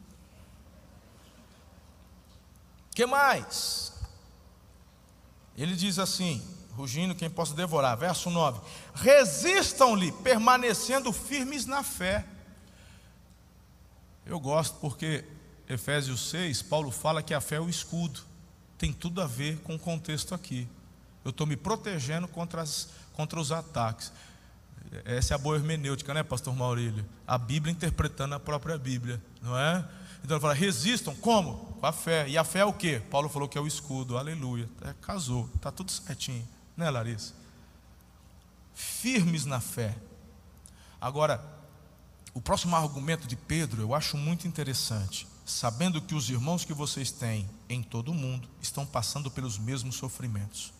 que 3.00 3.06
mais? 3.06 3.94
Ele 5.58 5.74
diz 5.74 5.98
assim, 6.00 6.46
rugindo 6.76 7.16
quem 7.16 7.30
possa 7.30 7.54
devorar, 7.54 7.96
verso 7.96 8.30
9: 8.30 8.60
resistam-lhe, 8.94 10.12
permanecendo 10.12 11.14
firmes 11.14 11.66
na 11.66 11.82
fé. 11.82 12.26
Eu 14.26 14.38
gosto 14.38 14.78
porque 14.82 15.24
Efésios 15.70 16.30
6, 16.30 16.62
Paulo 16.64 16.92
fala 16.92 17.24
que 17.24 17.34
a 17.34 17.40
fé 17.40 17.56
é 17.56 17.62
o 17.62 17.70
escudo, 17.70 18.20
tem 18.78 18.92
tudo 18.92 19.22
a 19.22 19.26
ver 19.26 19.60
com 19.60 19.76
o 19.76 19.80
contexto 19.80 20.36
aqui. 20.36 20.68
Eu 21.24 21.30
estou 21.30 21.48
me 21.48 21.56
protegendo 21.56 22.28
contra, 22.28 22.62
as, 22.62 22.90
contra 23.14 23.40
os 23.40 23.50
ataques. 23.50 24.12
Essa 25.06 25.34
é 25.34 25.36
a 25.36 25.38
boa 25.38 25.56
hermenêutica, 25.56 26.14
né, 26.14 26.22
Pastor 26.22 26.54
Maurílio? 26.54 27.06
A 27.26 27.38
Bíblia 27.38 27.72
interpretando 27.72 28.36
a 28.36 28.40
própria 28.42 28.78
Bíblia, 28.78 29.22
não 29.42 29.58
é? 29.58 29.88
Então 30.24 30.36
ele 30.36 30.42
fala: 30.42 30.54
resistam, 30.54 31.16
como? 31.16 31.58
Com 31.80 31.86
a 31.86 31.92
fé. 31.92 32.28
E 32.28 32.38
a 32.38 32.44
fé 32.44 32.60
é 32.60 32.66
o 32.66 32.74
que? 32.74 33.00
Paulo 33.00 33.30
falou 33.30 33.48
que 33.48 33.58
é 33.58 33.62
o 33.62 33.68
escudo, 33.68 34.18
aleluia. 34.18 34.70
É, 34.82 34.94
casou, 35.02 35.50
está 35.56 35.72
tudo 35.72 35.92
certinho, 35.92 36.48
né, 36.76 36.90
Larissa? 36.90 37.34
Firmes 38.74 39.46
na 39.46 39.60
fé. 39.60 39.96
Agora, 41.02 41.44
o 42.34 42.42
próximo 42.42 42.76
argumento 42.76 43.28
de 43.28 43.36
Pedro 43.36 43.82
eu 43.82 43.96
acho 43.96 44.18
muito 44.18 44.48
interessante. 44.48 45.28
Sabendo 45.46 46.00
que 46.00 46.14
os 46.14 46.30
irmãos 46.30 46.64
que 46.64 46.74
vocês 46.74 47.12
têm 47.12 47.50
em 47.68 47.82
todo 47.82 48.12
o 48.12 48.14
mundo 48.14 48.48
estão 48.62 48.86
passando 48.86 49.32
pelos 49.32 49.58
mesmos 49.58 49.96
sofrimentos. 49.96 50.72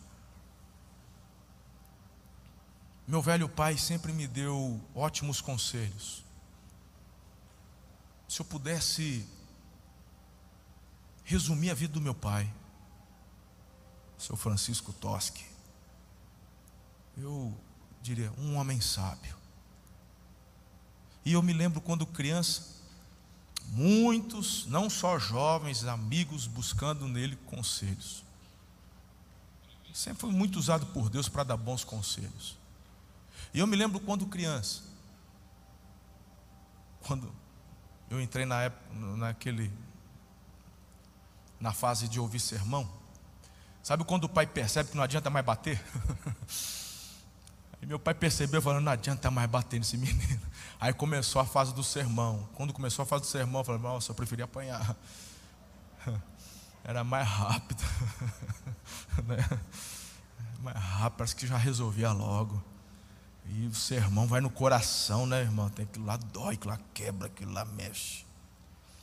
Meu 3.06 3.20
velho 3.20 3.48
pai 3.48 3.76
sempre 3.76 4.12
me 4.12 4.28
deu 4.28 4.80
ótimos 4.94 5.40
conselhos. 5.40 6.22
Se 8.30 8.40
eu 8.40 8.44
pudesse 8.44 9.28
resumir 11.24 11.68
a 11.68 11.74
vida 11.74 11.94
do 11.94 12.00
meu 12.00 12.14
pai, 12.14 12.48
seu 14.16 14.36
Francisco 14.36 14.92
Toschi, 14.92 15.44
eu 17.16 17.52
diria, 18.00 18.30
um 18.38 18.54
homem 18.54 18.80
sábio. 18.80 19.34
E 21.24 21.32
eu 21.32 21.42
me 21.42 21.52
lembro 21.52 21.80
quando 21.80 22.06
criança, 22.06 22.80
muitos, 23.66 24.64
não 24.66 24.88
só 24.88 25.18
jovens, 25.18 25.82
amigos, 25.82 26.46
buscando 26.46 27.08
nele 27.08 27.34
conselhos. 27.46 28.22
Sempre 29.92 30.20
foi 30.20 30.30
muito 30.30 30.56
usado 30.56 30.86
por 30.92 31.10
Deus 31.10 31.28
para 31.28 31.42
dar 31.42 31.56
bons 31.56 31.82
conselhos. 31.82 32.56
E 33.52 33.58
eu 33.58 33.66
me 33.66 33.74
lembro 33.74 33.98
quando 33.98 34.24
criança, 34.24 34.84
quando 37.00 37.39
eu 38.10 38.20
entrei 38.20 38.44
na 38.44 38.62
época, 38.62 38.82
naquele, 39.16 39.72
na 41.60 41.72
fase 41.72 42.08
de 42.08 42.18
ouvir 42.18 42.40
sermão. 42.40 42.90
Sabe 43.82 44.04
quando 44.04 44.24
o 44.24 44.28
pai 44.28 44.46
percebe 44.46 44.90
que 44.90 44.96
não 44.96 45.04
adianta 45.04 45.30
mais 45.30 45.46
bater? 45.46 45.82
Aí 47.80 47.86
meu 47.86 48.00
pai 48.00 48.12
percebeu, 48.12 48.60
falando, 48.60 48.84
não 48.84 48.92
adianta 48.92 49.30
mais 49.30 49.48
bater 49.48 49.78
nesse 49.78 49.96
menino. 49.96 50.40
Aí 50.80 50.92
começou 50.92 51.40
a 51.40 51.46
fase 51.46 51.72
do 51.72 51.84
sermão. 51.84 52.48
Quando 52.54 52.72
começou 52.72 53.04
a 53.04 53.06
fase 53.06 53.22
do 53.22 53.28
sermão, 53.28 53.60
eu 53.60 53.64
falei, 53.64 53.80
nossa, 53.80 54.10
eu 54.10 54.14
preferia 54.14 54.44
apanhar. 54.44 54.96
Era 56.82 57.04
mais 57.04 57.28
rápido. 57.28 57.82
Né? 59.24 59.60
mais 60.60 60.76
rápido, 60.76 61.18
parece 61.18 61.36
que 61.36 61.46
já 61.46 61.56
resolvia 61.56 62.10
logo. 62.12 62.62
E 63.52 63.66
o 63.66 63.74
sermão 63.74 64.28
vai 64.28 64.40
no 64.40 64.48
coração, 64.48 65.26
né, 65.26 65.40
irmão? 65.40 65.68
Tem 65.68 65.84
aquilo 65.84 66.06
lá 66.06 66.16
dói, 66.16 66.54
aquilo 66.54 66.70
lá 66.70 66.80
quebra, 66.94 67.26
aquilo 67.26 67.52
lá 67.52 67.64
mexe. 67.64 68.24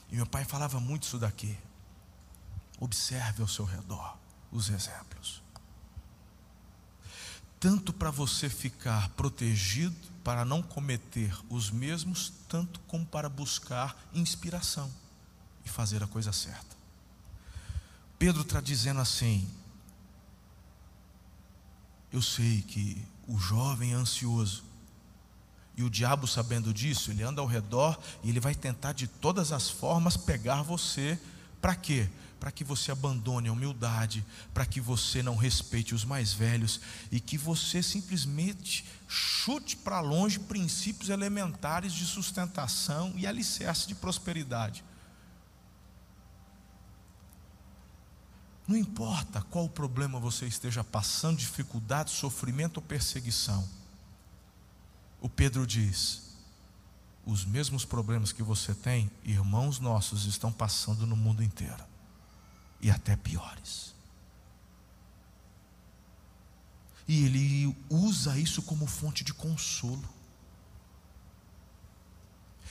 E 0.10 0.16
meu 0.16 0.26
pai 0.26 0.46
falava 0.46 0.80
muito 0.80 1.04
isso 1.04 1.20
daqui. 1.20 1.58
Observe 2.80 3.42
ao 3.42 3.48
seu 3.48 3.66
redor 3.66 4.18
os 4.50 4.70
exemplos. 4.70 5.44
Tanto 7.60 7.92
para 7.92 8.10
você 8.10 8.50
ficar 8.50 9.10
protegido, 9.10 9.96
para 10.24 10.46
não 10.46 10.62
cometer 10.62 11.36
os 11.50 11.70
mesmos, 11.70 12.32
tanto 12.48 12.80
como 12.82 13.06
para 13.06 13.28
buscar 13.28 13.98
inspiração 14.14 14.90
e 15.66 15.70
fazer 15.70 16.02
a 16.04 16.08
coisa 16.08 16.32
certa. 16.32 16.78
Pedro 18.18 18.44
está 18.44 18.62
dizendo 18.62 19.02
assim: 19.02 19.50
Eu 22.12 22.22
sei 22.22 22.62
que 22.62 23.06
o 23.28 23.38
jovem 23.38 23.94
ansioso. 23.94 24.64
E 25.76 25.84
o 25.84 25.90
diabo, 25.90 26.26
sabendo 26.26 26.74
disso, 26.74 27.12
ele 27.12 27.22
anda 27.22 27.40
ao 27.40 27.48
redor 27.48 28.00
e 28.24 28.30
ele 28.30 28.40
vai 28.40 28.56
tentar 28.56 28.94
de 28.94 29.06
todas 29.06 29.52
as 29.52 29.70
formas 29.70 30.18
pegar 30.18 30.64
você. 30.64 31.20
Para 31.62 31.76
quê? 31.76 32.10
Para 32.40 32.52
que 32.52 32.64
você 32.64 32.92
abandone 32.92 33.48
a 33.48 33.52
humildade, 33.52 34.26
para 34.54 34.66
que 34.66 34.82
você 34.82 35.22
não 35.22 35.36
respeite 35.36 35.94
os 35.94 36.04
mais 36.04 36.34
velhos 36.34 36.80
e 37.12 37.20
que 37.20 37.38
você 37.38 37.84
simplesmente 37.84 38.86
chute 39.08 39.76
para 39.78 40.00
longe 40.00 40.40
princípios 40.40 41.10
elementares 41.10 41.94
de 41.94 42.06
sustentação 42.06 43.14
e 43.16 43.28
alicerce 43.28 43.88
de 43.88 43.94
prosperidade. 43.94 44.84
Não 48.68 48.76
importa 48.76 49.42
qual 49.44 49.70
problema 49.70 50.20
você 50.20 50.46
esteja 50.46 50.84
passando, 50.84 51.38
dificuldade, 51.38 52.12
sofrimento 52.12 52.78
ou 52.78 52.84
perseguição. 52.84 53.68
O 55.22 55.30
Pedro 55.30 55.66
diz: 55.66 56.36
os 57.26 57.46
mesmos 57.46 57.86
problemas 57.86 58.34
que 58.34 58.44
você 58.44 58.74
tem, 58.74 59.10
irmãos 59.24 59.80
nossos 59.80 60.26
estão 60.26 60.52
passando 60.52 61.08
no 61.08 61.16
mundo 61.16 61.42
inteiro, 61.42 61.84
e 62.82 62.92
até 62.92 63.16
piores. 63.16 63.96
E 67.08 67.24
ele 67.24 67.74
usa 67.90 68.38
isso 68.38 68.62
como 68.62 68.86
fonte 68.86 69.24
de 69.24 69.34
consolo. 69.34 70.04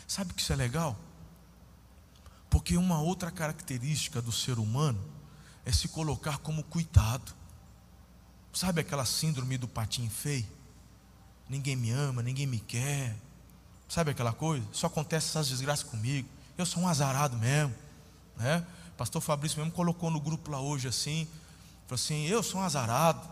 Sabe 0.07 0.35
que 0.35 0.43
isso 0.43 0.53
é 0.53 0.57
legal? 0.57 0.95
Porque 2.51 2.77
uma 2.77 3.01
outra 3.01 3.31
característica 3.31 4.21
do 4.21 4.31
ser 4.31 4.59
humano 4.59 5.16
é 5.67 5.73
se 5.73 5.89
colocar 5.89 6.39
como 6.39 6.63
coitado. 6.63 7.33
Sabe 8.53 8.81
aquela 8.81 9.05
síndrome 9.05 9.59
do 9.59 9.67
patinho 9.67 10.09
feio? 10.09 10.47
Ninguém 11.49 11.75
me 11.75 11.91
ama, 11.91 12.23
ninguém 12.23 12.47
me 12.47 12.61
quer. 12.61 13.17
Sabe 13.89 14.13
aquela 14.13 14.33
coisa? 14.33 14.65
Só 14.73 14.87
acontece 14.87 15.29
essas 15.29 15.49
desgraças 15.49 15.83
comigo. 15.83 16.29
Eu 16.57 16.65
sou 16.65 16.85
um 16.85 16.89
azarado 16.89 17.37
mesmo, 17.37 17.75
né? 18.37 18.65
Pastor 18.97 19.21
Fabrício 19.21 19.59
mesmo 19.59 19.73
colocou 19.73 20.09
no 20.09 20.21
grupo 20.21 20.51
lá 20.51 20.61
hoje 20.61 20.89
assim, 20.89 21.29
falou 21.87 21.97
assim: 21.97 22.27
"Eu 22.27 22.43
sou 22.43 22.61
um 22.61 22.65
azarado". 22.65 23.29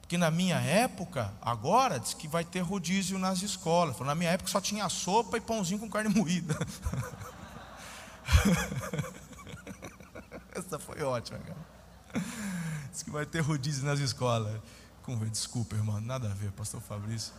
Porque 0.00 0.16
na 0.16 0.30
minha 0.30 0.56
época, 0.56 1.34
agora 1.42 2.00
diz 2.00 2.14
que 2.14 2.26
vai 2.26 2.44
ter 2.44 2.60
rodízio 2.60 3.18
nas 3.18 3.42
escolas. 3.42 3.94
Falou, 3.94 4.06
na 4.06 4.14
minha 4.14 4.30
época 4.30 4.48
só 4.48 4.60
tinha 4.60 4.88
sopa 4.88 5.36
e 5.36 5.40
pãozinho 5.40 5.80
com 5.80 5.90
carne 5.90 6.08
moída. 6.14 6.56
Essa 10.58 10.78
foi 10.78 11.02
ótima, 11.02 11.38
cara. 11.38 12.24
Diz 12.90 13.02
que 13.02 13.10
vai 13.10 13.24
ter 13.24 13.40
rodízio 13.40 13.84
nas 13.84 14.00
escolas. 14.00 14.60
Desculpa, 15.30 15.74
irmão, 15.74 16.00
nada 16.00 16.30
a 16.30 16.34
ver, 16.34 16.52
pastor 16.52 16.82
Fabrício. 16.82 17.32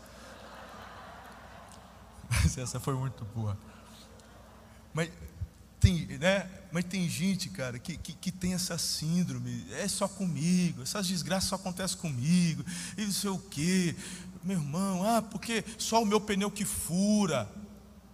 Mas 2.30 2.58
essa 2.58 2.80
foi 2.80 2.96
muito 2.96 3.26
boa. 3.26 3.58
Mas 4.94 5.12
tem, 5.80 6.06
né? 6.18 6.50
Mas 6.72 6.86
tem 6.86 7.08
gente, 7.08 7.50
cara, 7.50 7.78
que, 7.78 7.98
que, 7.98 8.14
que, 8.14 8.32
tem 8.32 8.54
essa 8.54 8.78
síndrome, 8.78 9.66
é 9.72 9.88
só 9.88 10.08
comigo, 10.08 10.82
essas 10.82 11.08
desgraças 11.08 11.50
só 11.50 11.56
acontecem 11.56 11.98
comigo, 11.98 12.64
e 12.98 13.06
não 13.06 13.12
sei 13.12 13.30
o 13.30 13.40
quê. 13.40 13.96
Meu 14.44 14.58
irmão, 14.58 15.04
ah, 15.04 15.22
porque 15.22 15.64
só 15.78 16.02
o 16.02 16.06
meu 16.06 16.20
pneu 16.20 16.50
que 16.50 16.66
fura. 16.66 17.50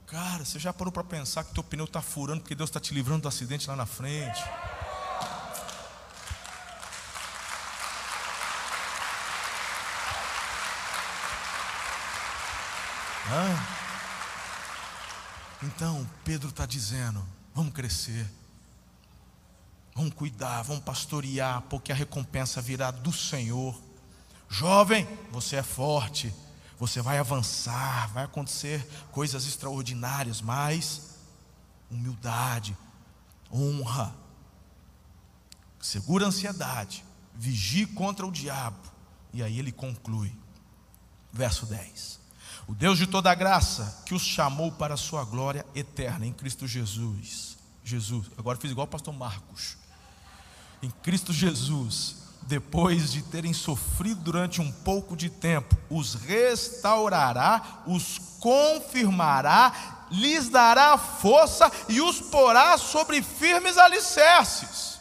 Cara, 0.06 0.46
você 0.46 0.60
já 0.60 0.72
parou 0.72 0.92
para 0.92 1.04
pensar 1.04 1.44
que 1.44 1.54
teu 1.54 1.64
pneu 1.64 1.86
está 1.86 2.02
furando 2.02 2.42
porque 2.42 2.56
Deus 2.56 2.70
está 2.70 2.80
te 2.80 2.94
livrando 2.94 3.24
do 3.24 3.28
acidente 3.28 3.68
lá 3.68 3.76
na 3.76 3.86
frente? 3.86 4.44
Ah. 13.28 13.86
Então, 15.64 16.08
Pedro 16.24 16.50
está 16.50 16.66
dizendo: 16.66 17.26
vamos 17.54 17.74
crescer, 17.74 18.30
vamos 19.96 20.14
cuidar, 20.14 20.62
vamos 20.62 20.84
pastorear, 20.84 21.62
porque 21.64 21.92
a 21.92 21.96
recompensa 21.96 22.62
virá 22.62 22.92
do 22.92 23.12
Senhor. 23.12 23.76
Jovem, 24.48 25.08
você 25.32 25.56
é 25.56 25.64
forte, 25.64 26.34
você 26.78 27.02
vai 27.02 27.18
avançar, 27.18 28.10
vai 28.14 28.26
acontecer 28.26 28.88
coisas 29.12 29.48
extraordinárias, 29.48 30.40
mas 30.40 31.16
humildade, 31.90 32.78
honra, 33.52 34.14
segura 35.82 36.26
a 36.26 36.28
ansiedade, 36.28 37.04
vigie 37.34 37.88
contra 37.88 38.26
o 38.26 38.32
diabo. 38.32 38.94
E 39.34 39.42
aí 39.42 39.58
ele 39.58 39.72
conclui, 39.72 40.34
verso 41.34 41.66
10. 41.66 42.25
O 42.68 42.74
Deus 42.74 42.98
de 42.98 43.06
toda 43.06 43.34
graça, 43.36 44.04
que 44.06 44.16
os 44.16 44.24
chamou 44.24 44.72
para 44.72 44.96
a 44.96 44.98
sua 44.98 45.24
glória 45.24 45.66
eterna 45.76 46.26
em 46.26 46.34
Cristo 46.34 46.68
Jesus. 46.68 47.58
Jesus, 47.84 48.28
agora 48.38 48.58
fiz 48.58 48.72
igual 48.72 48.86
o 48.86 48.90
pastor 48.90 49.14
Marcos. 49.14 49.78
Em 50.82 50.90
Cristo 50.90 51.32
Jesus, 51.32 52.16
depois 52.42 53.12
de 53.12 53.22
terem 53.22 53.54
sofrido 53.54 54.22
durante 54.22 54.62
um 54.62 54.72
pouco 54.72 55.16
de 55.16 55.30
tempo, 55.30 55.78
os 55.90 56.16
restaurará, 56.16 57.84
os 57.86 58.20
confirmará, 58.40 60.08
lhes 60.10 60.50
dará 60.50 60.98
força 60.98 61.72
e 61.88 62.02
os 62.02 62.20
porá 62.20 62.78
sobre 62.80 63.22
firmes 63.22 63.78
alicerces. 63.78 65.00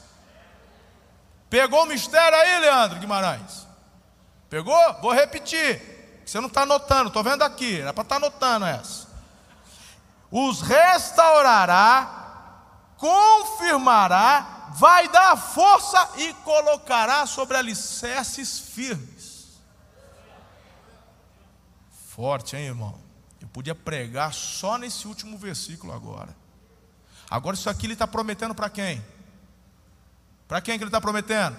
Pegou 1.49 1.85
o 1.85 1.87
mistério 1.87 2.37
aí, 2.37 2.61
Leandro 2.61 2.99
Guimarães? 2.99 3.67
Pegou? 4.51 4.95
Vou 5.01 5.13
repetir. 5.13 5.94
Você 6.25 6.41
não 6.41 6.49
está 6.49 6.63
anotando, 6.63 7.09
estou 7.09 7.23
vendo 7.23 7.43
aqui, 7.43 7.81
era 7.81 7.93
para 7.93 8.03
estar 8.03 8.21
tá 8.21 8.27
anotando 8.27 8.67
essa. 8.67 9.07
Os 10.31 10.61
restaurará, 10.63 12.57
confirmará, 12.97 14.71
vai 14.73 15.09
dar 15.09 15.37
força 15.37 16.11
e 16.17 16.33
colocará 16.35 17.27
sobre 17.27 17.57
alicerces 17.57 18.59
firmes. 18.59 19.61
Forte, 22.09 22.57
hein, 22.57 22.67
irmão? 22.67 22.99
Eu 23.41 23.49
podia 23.49 23.75
pregar 23.75 24.33
só 24.33 24.79
nesse 24.79 25.07
último 25.07 25.37
versículo 25.37 25.93
agora. 25.93 26.35
Agora, 27.31 27.55
isso 27.55 27.69
aqui 27.69 27.87
ele 27.87 27.93
está 27.93 28.07
prometendo 28.07 28.55
para 28.55 28.71
quem? 28.71 29.05
Para 30.47 30.61
quem 30.61 30.79
que 30.79 30.85
ele 30.85 30.89
está 30.89 31.01
prometendo? 31.01 31.57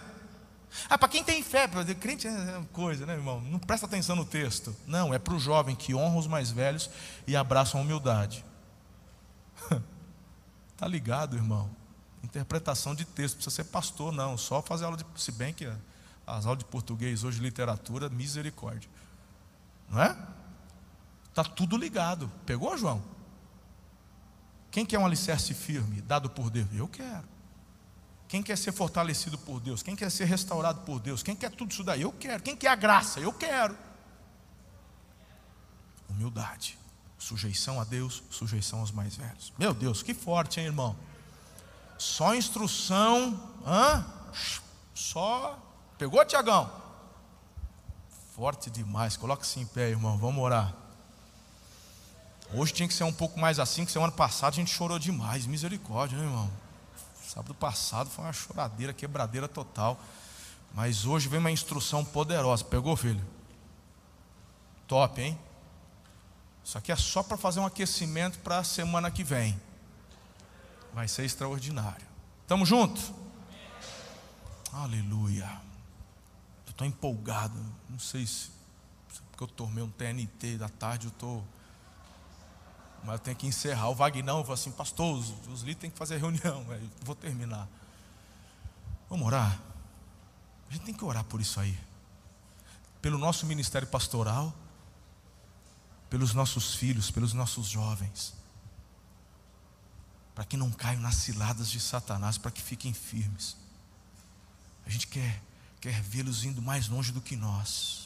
Ah, 0.89 0.97
para 0.97 1.09
quem 1.09 1.23
tem 1.23 1.41
fé, 1.41 1.67
para 1.67 1.83
crente 1.95 2.27
é 2.27 2.61
coisa, 2.71 3.05
né, 3.05 3.13
irmão? 3.13 3.41
Não 3.41 3.59
presta 3.59 3.85
atenção 3.85 4.15
no 4.15 4.25
texto. 4.25 4.75
Não, 4.85 5.13
é 5.13 5.19
para 5.19 5.33
o 5.33 5.39
jovem 5.39 5.75
que 5.75 5.95
honra 5.95 6.17
os 6.17 6.27
mais 6.27 6.51
velhos 6.51 6.89
e 7.25 7.35
abraça 7.35 7.77
a 7.77 7.81
humildade. 7.81 8.45
Tá 10.77 10.89
ligado, 10.89 11.37
irmão? 11.37 11.69
Interpretação 12.21 12.93
de 12.93 13.05
texto, 13.05 13.35
precisa 13.35 13.55
ser 13.55 13.63
pastor, 13.63 14.11
não. 14.11 14.37
Só 14.37 14.61
fazer 14.61 14.83
aula 14.83 14.97
de. 14.97 15.05
Se 15.15 15.31
bem 15.31 15.53
que 15.53 15.65
as 16.27 16.45
aulas 16.45 16.59
de 16.59 16.65
português 16.65 17.23
hoje, 17.23 17.39
literatura, 17.39 18.09
misericórdia. 18.09 18.89
Não 19.89 20.01
é? 20.01 20.17
Tá 21.33 21.43
tudo 21.43 21.77
ligado. 21.77 22.29
Pegou, 22.45 22.77
João? 22.77 23.01
Quem 24.71 24.85
quer 24.85 24.99
um 24.99 25.05
alicerce 25.05 25.53
firme, 25.53 26.01
dado 26.01 26.29
por 26.29 26.49
Deus? 26.49 26.67
Eu 26.73 26.87
quero. 26.87 27.34
Quem 28.35 28.43
quer 28.43 28.57
ser 28.57 28.73
fortalecido 28.73 29.37
por 29.37 29.61
Deus? 29.61 29.81
Quem 29.81 29.95
quer 29.95 30.11
ser 30.11 30.25
restaurado 30.25 30.81
por 30.81 30.99
Deus? 30.99 31.23
Quem 31.23 31.33
quer 31.33 31.49
tudo 31.49 31.71
isso 31.71 31.85
daí? 31.85 32.01
Eu 32.01 32.11
quero. 32.11 32.43
Quem 32.43 32.53
quer 32.53 32.67
a 32.67 32.75
graça? 32.75 33.17
Eu 33.21 33.31
quero. 33.31 33.77
Humildade, 36.09 36.77
sujeição 37.17 37.79
a 37.79 37.85
Deus, 37.85 38.21
sujeição 38.29 38.81
aos 38.81 38.91
mais 38.91 39.15
velhos. 39.15 39.53
Meu 39.57 39.73
Deus, 39.73 40.03
que 40.03 40.13
forte, 40.13 40.59
hein, 40.59 40.65
irmão? 40.65 40.97
Só 41.97 42.35
instrução, 42.35 43.41
hã? 43.65 44.05
Só. 44.93 45.57
Pegou, 45.97 46.25
Tiagão? 46.25 46.69
Forte 48.35 48.69
demais. 48.69 49.15
Coloque-se 49.15 49.61
em 49.61 49.65
pé, 49.65 49.91
irmão. 49.91 50.17
Vamos 50.17 50.43
orar. 50.43 50.75
Hoje 52.53 52.73
tinha 52.73 52.87
que 52.89 52.93
ser 52.93 53.05
um 53.05 53.13
pouco 53.13 53.39
mais 53.39 53.59
assim, 53.59 53.85
que 53.85 53.93
semana 53.93 54.11
passada 54.11 54.53
a 54.53 54.59
gente 54.59 54.73
chorou 54.73 54.99
demais. 54.99 55.45
Misericórdia, 55.45 56.17
né, 56.17 56.25
irmão? 56.25 56.64
Sábado 57.27 57.53
passado 57.55 58.09
foi 58.09 58.23
uma 58.23 58.33
choradeira, 58.33 58.93
quebradeira 58.93 59.47
total. 59.47 59.99
Mas 60.73 61.05
hoje 61.05 61.27
vem 61.27 61.39
uma 61.39 61.51
instrução 61.51 62.03
poderosa. 62.03 62.63
Pegou, 62.63 62.95
filho? 62.95 63.25
Top, 64.87 65.19
hein? 65.19 65.37
Isso 66.63 66.77
aqui 66.77 66.91
é 66.91 66.95
só 66.95 67.23
para 67.23 67.37
fazer 67.37 67.59
um 67.59 67.65
aquecimento 67.65 68.39
para 68.39 68.59
a 68.59 68.63
semana 68.63 69.09
que 69.09 69.23
vem. 69.23 69.59
Vai 70.93 71.07
ser 71.07 71.25
extraordinário. 71.25 72.05
Tamo 72.47 72.65
junto? 72.65 73.01
Aleluia. 74.71 75.49
Estou 76.67 76.85
empolgado. 76.85 77.57
Não 77.89 77.99
sei 77.99 78.25
se 78.27 78.55
porque 79.35 79.43
eu 79.43 79.47
tomei 79.47 79.83
um 79.83 79.89
TNT 79.89 80.57
da 80.57 80.69
tarde, 80.69 81.07
eu 81.07 81.11
estou. 81.11 81.39
Tô 81.39 81.43
mas 83.05 83.13
eu 83.13 83.19
tenho 83.19 83.37
que 83.37 83.47
encerrar. 83.47 83.89
O 83.89 83.95
Vagnão 83.95 84.41
falou 84.41 84.55
assim, 84.55 84.71
pastor, 84.71 85.17
os, 85.17 85.29
os 85.47 85.61
líderes 85.61 85.79
têm 85.79 85.89
que 85.89 85.97
fazer 85.97 86.17
reunião. 86.17 86.65
Eu 86.71 86.89
vou 87.01 87.15
terminar. 87.15 87.67
Vamos 89.09 89.27
orar? 89.27 89.59
A 90.69 90.73
gente 90.73 90.85
tem 90.85 90.93
que 90.93 91.05
orar 91.05 91.23
por 91.23 91.39
isso 91.39 91.59
aí. 91.59 91.77
Pelo 93.01 93.17
nosso 93.17 93.45
ministério 93.45 93.87
pastoral, 93.87 94.53
pelos 96.09 96.33
nossos 96.33 96.75
filhos, 96.75 97.11
pelos 97.11 97.33
nossos 97.33 97.67
jovens. 97.67 98.33
Para 100.33 100.43
que 100.43 100.57
não 100.57 100.71
caiam 100.71 101.01
nas 101.01 101.15
ciladas 101.15 101.69
de 101.69 101.79
Satanás, 101.79 102.37
para 102.37 102.51
que 102.51 102.61
fiquem 102.61 102.93
firmes. 102.93 103.55
A 104.85 104.89
gente 104.89 105.07
quer, 105.07 105.41
quer 105.79 106.01
vê-los 106.01 106.43
indo 106.43 106.61
mais 106.61 106.87
longe 106.87 107.11
do 107.11 107.21
que 107.21 107.35
nós. 107.35 108.04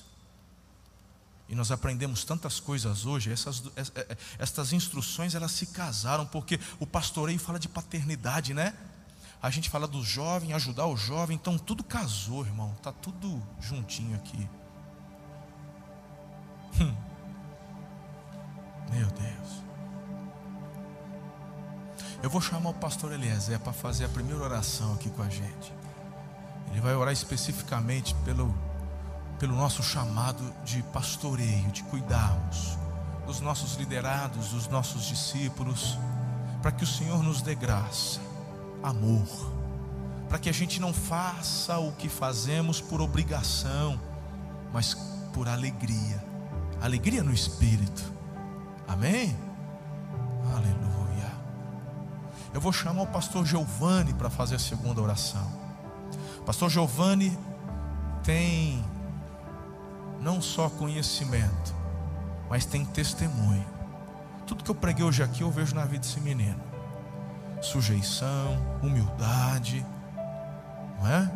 E 1.50 1.56
nós 1.56 1.72
aprendemos 1.72 2.24
tantas 2.24 2.60
coisas 2.60 3.08
hoje, 3.08 3.32
essas, 3.32 3.64
essas 4.38 4.72
instruções 4.72 5.34
elas 5.34 5.52
se 5.52 5.66
casaram, 5.66 6.24
porque 6.28 6.60
o 6.80 6.86
pastoreio 6.86 7.39
fala 7.39 7.58
de 7.58 7.68
paternidade, 7.68 8.54
né? 8.54 8.76
A 9.41 9.50
gente 9.50 9.68
fala 9.68 9.88
do 9.88 10.04
jovem, 10.04 10.54
ajudar 10.54 10.86
o 10.86 10.95
jovem, 10.95 11.36
então 11.36 11.58
tudo 11.58 11.84
casou, 11.84 12.45
irmão. 12.45 12.76
Tá 12.84 12.91
tudo 12.91 13.41
juntinho 13.60 14.16
aqui. 14.16 14.47
Hum. 16.80 16.95
Meu 18.91 19.08
Deus. 19.08 19.64
Eu 22.22 22.30
vou 22.30 22.41
chamar 22.41 22.70
o 22.70 22.74
pastor 22.76 23.12
Eliezer 23.12 23.60
para 23.60 23.74
fazer 23.74 24.06
a 24.06 24.10
primeira 24.10 24.43
oração 24.43 24.93
aqui 24.93 25.10
com 25.10 25.24
a 25.24 25.30
gente. 25.30 25.74
Ele 26.70 26.82
vai 26.82 26.93
orar 26.93 27.14
especificamente 27.14 28.14
pelo, 28.26 28.54
pelo 29.40 29.56
nosso 29.56 29.82
chamado 29.82 30.44
de 30.66 30.84
pastoreio, 30.84 31.72
de 31.72 31.82
cuidarmos 31.84 32.78
dos 33.26 33.40
nossos 33.40 33.76
liderados, 33.76 34.50
dos 34.50 34.68
nossos 34.68 35.06
discípulos, 35.06 35.98
para 36.62 36.72
que 36.72 36.84
o 36.84 36.88
Senhor 36.88 37.24
nos 37.24 37.42
dê 37.42 37.56
graça, 37.56 38.20
amor, 38.84 39.28
para 40.28 40.38
que 40.38 40.50
a 40.50 40.52
gente 40.52 40.82
não 40.82 40.94
faça 40.94 41.80
o 41.80 41.94
que 41.94 42.10
fazemos 42.10 42.82
por 42.82 43.00
obrigação, 43.00 44.00
mas 44.74 44.94
por 45.32 45.48
alegria, 45.48 46.24
alegria 46.82 47.24
no 47.24 47.34
espírito. 47.34 48.04
Amém? 48.88 49.38
Aleluia. 50.54 51.32
Eu 52.54 52.60
vou 52.60 52.74
chamar 52.74 53.04
o 53.04 53.08
pastor 53.08 53.46
Giovanni 53.46 54.14
para 54.14 54.30
fazer 54.30 54.56
a 54.56 54.60
segunda 54.60 55.02
oração. 55.02 55.48
Pastor 56.46 56.70
Giovanni 56.70 57.38
tem 58.24 58.84
não 60.22 60.41
só 60.41 60.70
conhecimento, 60.70 61.76
mas 62.49 62.65
tem 62.65 62.86
testemunho. 62.86 63.65
Tudo 64.45 64.63
que 64.63 64.72
eu 64.72 64.76
preguei 64.76 65.05
hoje 65.05 65.22
aqui 65.22 65.41
eu 65.41 65.51
vejo 65.51 65.76
na 65.76 65.86
vida 65.86 65.99
desse 65.99 66.20
menino: 66.20 66.59
sujeição, 67.61 68.57
humildade, 68.82 69.86
não 70.99 71.07
é? 71.07 71.32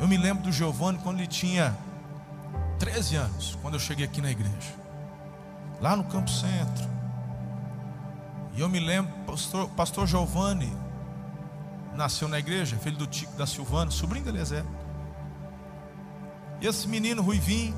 Eu 0.00 0.08
me 0.08 0.16
lembro 0.16 0.44
do 0.44 0.52
Giovanni 0.52 0.98
quando 0.98 1.18
ele 1.18 1.26
tinha 1.26 1.76
13 2.78 3.16
anos, 3.16 3.58
quando 3.62 3.74
eu 3.74 3.80
cheguei 3.80 4.04
aqui 4.04 4.20
na 4.20 4.30
igreja, 4.30 4.74
lá 5.80 5.96
no 5.96 6.04
Campo 6.04 6.30
Centro. 6.30 6.94
E 8.54 8.60
eu 8.60 8.68
me 8.68 8.78
lembro, 8.78 9.12
pastor, 9.26 9.68
pastor 9.70 10.06
Giovanni 10.06 10.72
nasceu 11.94 12.28
na 12.28 12.38
igreja, 12.38 12.76
filho 12.76 12.96
do 12.96 13.06
Tico 13.06 13.36
da 13.36 13.46
Silvana, 13.46 13.90
sobrinho 13.90 14.24
da 14.24 14.30
Eliezer. 14.30 14.64
Esse 16.66 16.88
menino 16.88 17.20
ruivinho 17.20 17.76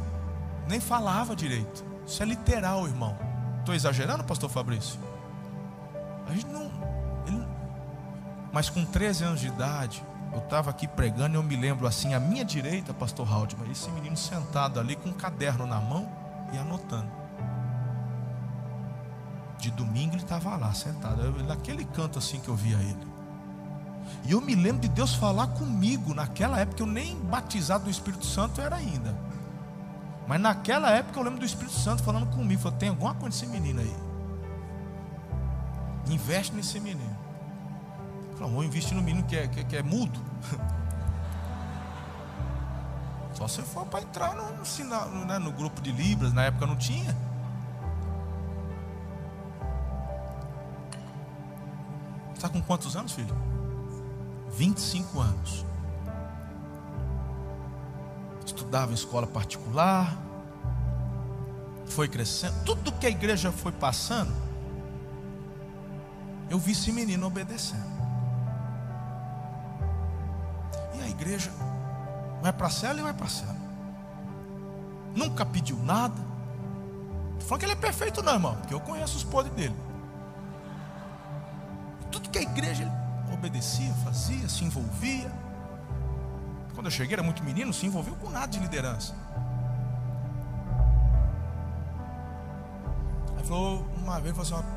nem 0.69 0.79
falava 0.79 1.35
direito. 1.35 1.85
Isso 2.07 2.23
é 2.23 2.27
literal, 2.27 2.87
irmão. 2.87 3.19
Estou 3.59 3.75
exagerando, 3.75 4.23
pastor 4.23 4.49
Fabrício? 4.49 5.01
A 6.29 6.33
gente 6.33 6.47
não. 6.47 6.71
Ele, 7.27 7.45
mas 8.53 8.71
com 8.71 8.85
13 8.85 9.25
anos 9.25 9.41
de 9.41 9.49
idade, 9.49 10.05
eu 10.33 10.39
estava 10.39 10.71
aqui 10.71 10.87
pregando 10.87 11.35
e 11.35 11.37
eu 11.37 11.43
me 11.43 11.57
lembro 11.57 11.85
assim, 11.85 12.15
à 12.15 12.21
minha 12.21 12.45
direita, 12.45 12.95
pastor 12.95 13.29
Haldman, 13.29 13.73
esse 13.73 13.91
menino 13.91 14.17
sentado 14.17 14.79
ali 14.79 14.95
com 14.95 15.09
um 15.09 15.15
caderno 15.15 15.67
na 15.67 15.81
mão 15.81 16.09
e 16.53 16.57
anotando. 16.57 17.11
De 19.59 19.73
domingo 19.73 20.15
ele 20.15 20.23
estava 20.23 20.57
lá, 20.57 20.73
sentado, 20.73 21.43
naquele 21.43 21.85
canto 21.87 22.21
assim 22.21 22.39
que 22.39 22.49
eu 22.49 22.55
via 22.55 22.77
ele. 22.77 23.16
E 24.27 24.33
eu 24.33 24.41
me 24.41 24.57
lembro 24.57 24.81
de 24.81 24.89
Deus 24.89 25.15
falar 25.15 25.47
comigo 25.47 26.13
naquela 26.13 26.59
época, 26.59 26.83
eu 26.83 26.87
nem 26.87 27.17
batizado 27.17 27.85
no 27.85 27.91
Espírito 27.91 28.27
Santo 28.27 28.61
era 28.61 28.75
ainda. 28.75 29.17
Mas 30.27 30.41
naquela 30.41 30.91
época 30.91 31.21
eu 31.21 31.23
lembro 31.23 31.39
do 31.39 31.47
Espírito 31.47 31.77
Santo 31.77 32.03
falando 32.03 32.27
comigo, 32.35 32.61
falou, 32.61 32.77
tem 32.77 32.89
alguma 32.89 33.15
coisa 33.15 33.29
nesse 33.29 33.47
menino 33.47 33.81
aí. 33.81 33.97
Investe 36.09 36.53
nesse 36.57 36.81
menino. 36.81 37.17
Falou, 38.37 38.55
vou 38.55 38.65
investir 38.65 38.97
no 38.97 39.03
menino 39.03 39.25
que 39.25 39.37
é, 39.37 39.47
que, 39.47 39.63
que 39.63 39.77
é 39.77 39.83
mudo. 39.83 40.21
Só 43.33 43.47
se 43.47 43.63
for 43.63 43.87
para 43.87 44.03
entrar 44.03 44.35
no, 44.35 44.45
no, 45.11 45.25
né, 45.25 45.39
no 45.39 45.53
grupo 45.53 45.81
de 45.81 45.93
Libras, 45.93 46.33
na 46.33 46.47
época 46.47 46.67
não 46.67 46.75
tinha. 46.75 47.17
Está 52.35 52.49
com 52.49 52.61
quantos 52.61 52.97
anos, 52.97 53.13
filho? 53.13 53.56
25 54.57 55.21
anos. 55.21 55.65
Estudava 58.45 58.91
em 58.91 58.95
escola 58.95 59.27
particular. 59.27 60.17
Foi 61.87 62.09
crescendo. 62.09 62.65
Tudo 62.65 62.91
que 62.93 63.07
a 63.07 63.11
igreja 63.11 63.53
foi 63.53 63.71
passando, 63.71 64.33
eu 66.51 66.59
vi 66.59 66.73
esse 66.73 66.91
menino 66.91 67.27
obedecendo. 67.27 67.97
E 70.95 71.03
a 71.03 71.09
igreja 71.09 71.53
vai 72.43 72.53
para 72.53 72.67
a 72.67 72.71
cela 72.71 72.99
e 72.99 73.03
vai 73.03 73.13
para 73.13 73.27
a 73.27 73.31
cela. 73.31 73.57
Nunca 75.15 75.45
pediu 75.45 75.77
nada. 75.79 76.21
Estou 77.33 77.49
falando 77.49 77.61
que 77.61 77.67
ele 77.67 77.73
é 77.73 77.77
perfeito, 77.77 78.23
não, 78.23 78.35
irmão, 78.35 78.57
porque 78.57 78.75
eu 78.75 78.81
conheço 78.81 79.17
os 79.17 79.25
podres 79.25 79.55
dele. 79.55 79.77
Tudo 82.11 82.31
que 82.31 82.39
a 82.39 82.43
igreja 82.43 82.83
ele 82.83 83.06
obedecia, 83.33 83.93
fazia, 84.05 84.49
se 84.49 84.65
envolvia. 84.65 85.31
Quando 86.75 86.87
eu 86.87 86.91
cheguei, 86.91 87.15
era 87.15 87.23
muito 87.23 87.43
menino, 87.43 87.73
se 87.73 87.87
envolveu 87.87 88.15
com 88.17 88.31
nada 88.31 88.47
de 88.47 88.59
liderança. 88.59 89.15
Aí 93.37 93.45
falou, 93.45 93.87
uma 93.97 94.21
vez, 94.21 94.37
falou 94.37 94.61
assim: 94.61 94.69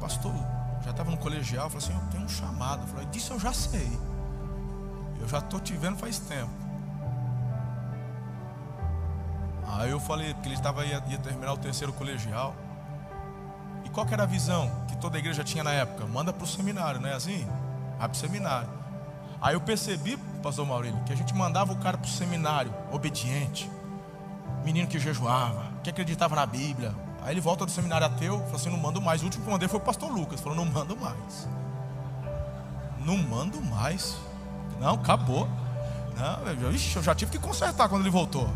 Pastor, 0.00 0.34
já 0.84 0.90
estava 0.90 1.10
no 1.10 1.16
colegial, 1.16 1.70
falou 1.70 1.84
assim: 1.84 1.94
Eu 1.94 2.10
tenho 2.10 2.24
um 2.24 2.28
chamado. 2.28 2.82
Eu 2.82 2.88
falei: 2.88 3.06
Disso 3.06 3.32
eu 3.32 3.40
já 3.40 3.52
sei. 3.52 3.98
Eu 5.20 5.28
já 5.28 5.38
estou 5.38 5.58
te 5.58 5.72
vendo 5.74 5.96
faz 5.96 6.18
tempo. 6.18 6.50
Aí 9.66 9.90
eu 9.90 9.98
falei, 9.98 10.32
porque 10.34 10.48
ele 10.48 10.54
estava 10.54 10.84
ia, 10.84 11.02
ia 11.08 11.18
terminar 11.18 11.52
o 11.52 11.56
terceiro 11.56 11.92
colegial. 11.92 12.54
Qual 13.94 14.04
era 14.10 14.24
a 14.24 14.26
visão 14.26 14.68
que 14.88 14.96
toda 14.96 15.16
a 15.16 15.20
igreja 15.20 15.44
tinha 15.44 15.62
na 15.62 15.72
época? 15.72 16.04
Manda 16.04 16.32
para 16.32 16.42
o 16.42 16.46
seminário, 16.46 17.00
não 17.00 17.08
é 17.08 17.14
assim? 17.14 17.46
Vai 17.96 18.08
para 18.08 18.10
o 18.10 18.16
seminário. 18.16 18.68
Aí 19.40 19.54
eu 19.54 19.60
percebi, 19.60 20.16
pastor 20.42 20.66
Maurílio, 20.66 21.00
que 21.04 21.12
a 21.12 21.16
gente 21.16 21.32
mandava 21.32 21.72
o 21.72 21.76
cara 21.76 21.96
para 21.96 22.06
o 22.06 22.10
seminário, 22.10 22.74
obediente, 22.90 23.70
menino 24.64 24.88
que 24.88 24.98
jejuava, 24.98 25.62
que 25.84 25.90
acreditava 25.90 26.34
na 26.34 26.44
Bíblia. 26.44 26.92
Aí 27.22 27.34
ele 27.34 27.40
volta 27.40 27.64
do 27.64 27.70
seminário 27.70 28.06
ateu, 28.06 28.38
falou 28.40 28.56
assim: 28.56 28.68
não 28.68 28.78
mando 28.78 29.00
mais. 29.00 29.22
O 29.22 29.26
último 29.26 29.44
que 29.44 29.50
mandei 29.50 29.68
foi 29.68 29.78
o 29.78 29.82
pastor 29.82 30.10
Lucas, 30.10 30.40
falou: 30.40 30.56
não 30.56 30.64
mando 30.64 30.96
mais. 30.96 31.48
Não 32.98 33.16
mando 33.16 33.62
mais. 33.62 34.16
Não, 34.80 34.94
acabou. 34.94 35.48
Não, 36.16 36.52
eu, 36.62 36.72
ixi, 36.72 36.96
eu 36.96 37.02
já 37.02 37.14
tive 37.14 37.30
que 37.30 37.38
consertar 37.38 37.88
quando 37.88 38.02
ele 38.02 38.10
voltou. 38.10 38.48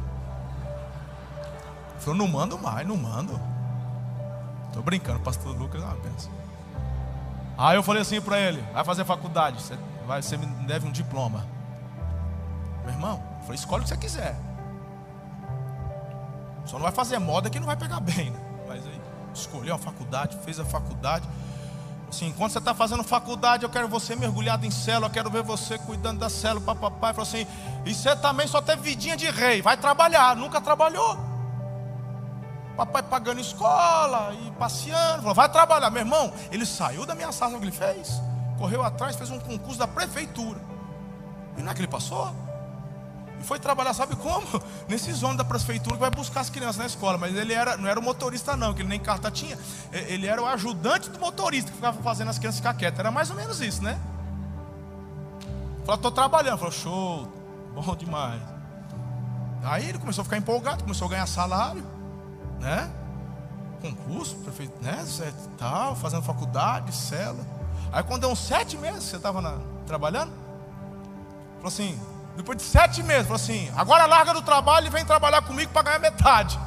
Ele 1.93 2.01
falou: 2.01 2.17
não 2.17 2.27
mando 2.27 2.59
mais, 2.59 2.87
não 2.87 2.97
mando. 2.97 3.41
Estou 4.79 4.85
brincando, 4.85 5.19
pastor 5.19 5.57
Lucas 5.57 5.83
é 5.83 5.85
uma 5.85 5.97
benção. 5.97 6.31
Aí 7.59 7.77
eu 7.77 7.83
falei 7.83 8.01
assim 8.01 8.21
para 8.21 8.39
ele: 8.39 8.63
vai 8.73 8.85
fazer 8.85 9.05
faculdade, 9.05 9.61
você, 9.61 9.77
vai, 10.07 10.23
você 10.23 10.37
me 10.37 10.47
deve 10.69 10.87
um 10.87 10.93
diploma. 10.93 11.45
Meu 12.85 12.95
irmão, 12.95 13.21
eu 13.39 13.43
falei: 13.43 13.57
escolhe 13.57 13.81
o 13.81 13.83
que 13.83 13.89
você 13.89 13.97
quiser. 13.97 14.37
Só 16.65 16.77
não 16.77 16.85
vai 16.85 16.93
fazer 16.93 17.19
moda 17.19 17.51
que 17.51 17.59
não 17.59 17.67
vai 17.67 17.77
pegar 17.77 17.99
bem, 17.99 18.31
né? 18.31 18.39
Mas 18.69 18.87
aí 18.87 19.01
escolheu 19.35 19.75
a 19.75 19.79
faculdade, 19.79 20.39
fez 20.45 20.61
a 20.61 20.65
faculdade. 20.65 21.29
Assim, 22.09 22.33
quando 22.39 22.53
você 22.53 22.59
está 22.59 22.73
fazendo 22.73 23.03
faculdade, 23.03 23.65
eu 23.65 23.69
quero 23.71 23.89
você 23.89 24.15
mergulhado 24.15 24.65
em 24.65 24.71
célula, 24.71 25.09
eu 25.09 25.11
quero 25.11 25.29
ver 25.29 25.43
você 25.43 25.77
cuidando 25.77 26.21
da 26.21 26.31
célula, 26.31 26.77
papai. 26.77 27.13
Falou 27.13 27.27
assim, 27.27 27.45
e 27.85 27.93
você 27.93 28.15
também 28.15 28.47
só 28.47 28.63
teve 28.63 28.81
vidinha 28.81 29.17
de 29.17 29.29
rei, 29.29 29.61
vai 29.61 29.77
trabalhar, 29.77 30.37
nunca 30.37 30.61
trabalhou. 30.61 31.28
Papai 32.79 33.03
pagando 33.03 33.41
escola 33.41 34.33
e 34.35 34.53
passeando, 34.53 35.23
falou, 35.23 35.35
vai 35.35 35.49
trabalhar. 35.49 35.91
Meu 35.91 36.03
irmão, 36.03 36.33
ele 36.53 36.65
saiu 36.65 37.05
da 37.05 37.13
minha 37.13 37.33
sala, 37.33 37.57
o 37.57 37.59
que 37.59 37.65
ele 37.65 37.73
fez? 37.73 38.23
Correu 38.57 38.85
atrás, 38.85 39.17
fez 39.17 39.31
um 39.31 39.41
concurso 39.41 39.81
da 39.81 39.89
prefeitura. 39.89 40.61
E 41.57 41.63
não 41.63 41.73
é 41.73 41.75
que 41.75 41.81
ele 41.81 41.89
passou? 41.89 42.33
E 43.41 43.43
foi 43.43 43.59
trabalhar, 43.59 43.93
sabe 43.95 44.15
como? 44.15 44.47
Nesses 44.87 45.25
ônibus 45.25 45.39
da 45.39 45.45
prefeitura 45.45 45.97
que 45.97 46.01
vai 46.01 46.11
buscar 46.11 46.39
as 46.39 46.51
crianças 46.51 46.77
na 46.77 46.87
escola. 46.87 47.19
Mas 47.19 47.35
ele 47.35 47.53
era, 47.53 47.77
não 47.77 47.89
era 47.89 47.99
o 47.99 48.03
motorista, 48.03 48.57
não, 48.57 48.73
que 48.73 48.83
ele 48.83 48.89
nem 48.89 49.01
carta 49.01 49.29
tinha. 49.29 49.59
Ele 49.91 50.29
era 50.29 50.41
o 50.41 50.47
ajudante 50.47 51.11
do 51.11 51.19
motorista 51.19 51.73
que 51.73 51.77
ficava 51.77 52.01
fazendo 52.01 52.29
as 52.29 52.39
crianças 52.39 52.61
ficar 52.61 52.75
quietas. 52.75 53.01
Era 53.01 53.11
mais 53.11 53.29
ou 53.29 53.35
menos 53.35 53.61
isso, 53.61 53.83
né? 53.83 53.99
Falou, 55.81 55.97
estou 55.97 56.13
trabalhando. 56.13 56.59
Falou, 56.59 56.73
show, 56.73 57.29
bom 57.75 57.97
demais. 57.97 58.41
Aí 59.65 59.89
ele 59.89 59.99
começou 59.99 60.23
a 60.23 60.25
ficar 60.25 60.37
empolgado, 60.37 60.85
começou 60.85 61.09
a 61.09 61.11
ganhar 61.11 61.27
salário, 61.27 61.98
né? 62.61 62.91
Concurso, 63.81 64.37
prefeito, 64.37 64.83
né? 64.83 65.05
Tal, 65.57 65.95
fazendo 65.97 66.23
faculdade, 66.23 66.93
cela. 66.95 67.47
Aí 67.93 68.03
quando 68.03 68.23
deu 68.23 68.31
uns 68.31 68.41
sete 68.41 68.77
meses, 68.77 69.05
você 69.05 69.17
estava 69.17 69.61
trabalhando, 69.87 70.33
falou 71.57 71.69
assim, 71.69 71.99
depois 72.37 72.59
de 72.59 72.65
sete 72.65 73.03
meses, 73.03 73.23
falou 73.23 73.37
assim: 73.37 73.71
agora 73.77 74.07
larga 74.07 74.33
do 74.33 74.43
trabalho 74.43 74.87
e 74.87 74.91
vem 74.91 75.05
trabalhar 75.05 75.43
comigo 75.43 75.73
para 75.73 75.83
ganhar 75.83 75.99
metade. 75.99 76.59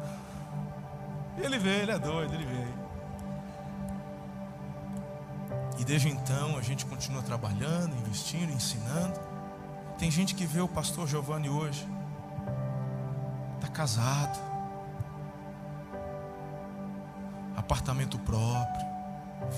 ele 1.38 1.58
veio, 1.58 1.82
ele 1.82 1.92
é 1.92 1.98
doido, 1.98 2.34
ele 2.34 2.44
veio. 2.44 2.80
E 5.78 5.84
desde 5.84 6.10
então 6.10 6.58
a 6.58 6.60
gente 6.60 6.84
continua 6.84 7.22
trabalhando, 7.22 7.96
investindo, 7.96 8.52
ensinando. 8.52 9.18
Tem 9.98 10.10
gente 10.10 10.34
que 10.34 10.44
vê 10.44 10.60
o 10.60 10.68
pastor 10.68 11.06
Giovanni 11.06 11.48
hoje, 11.48 11.88
está 13.56 13.68
casado, 13.68 14.38
apartamento 17.56 18.18
próprio, 18.18 18.86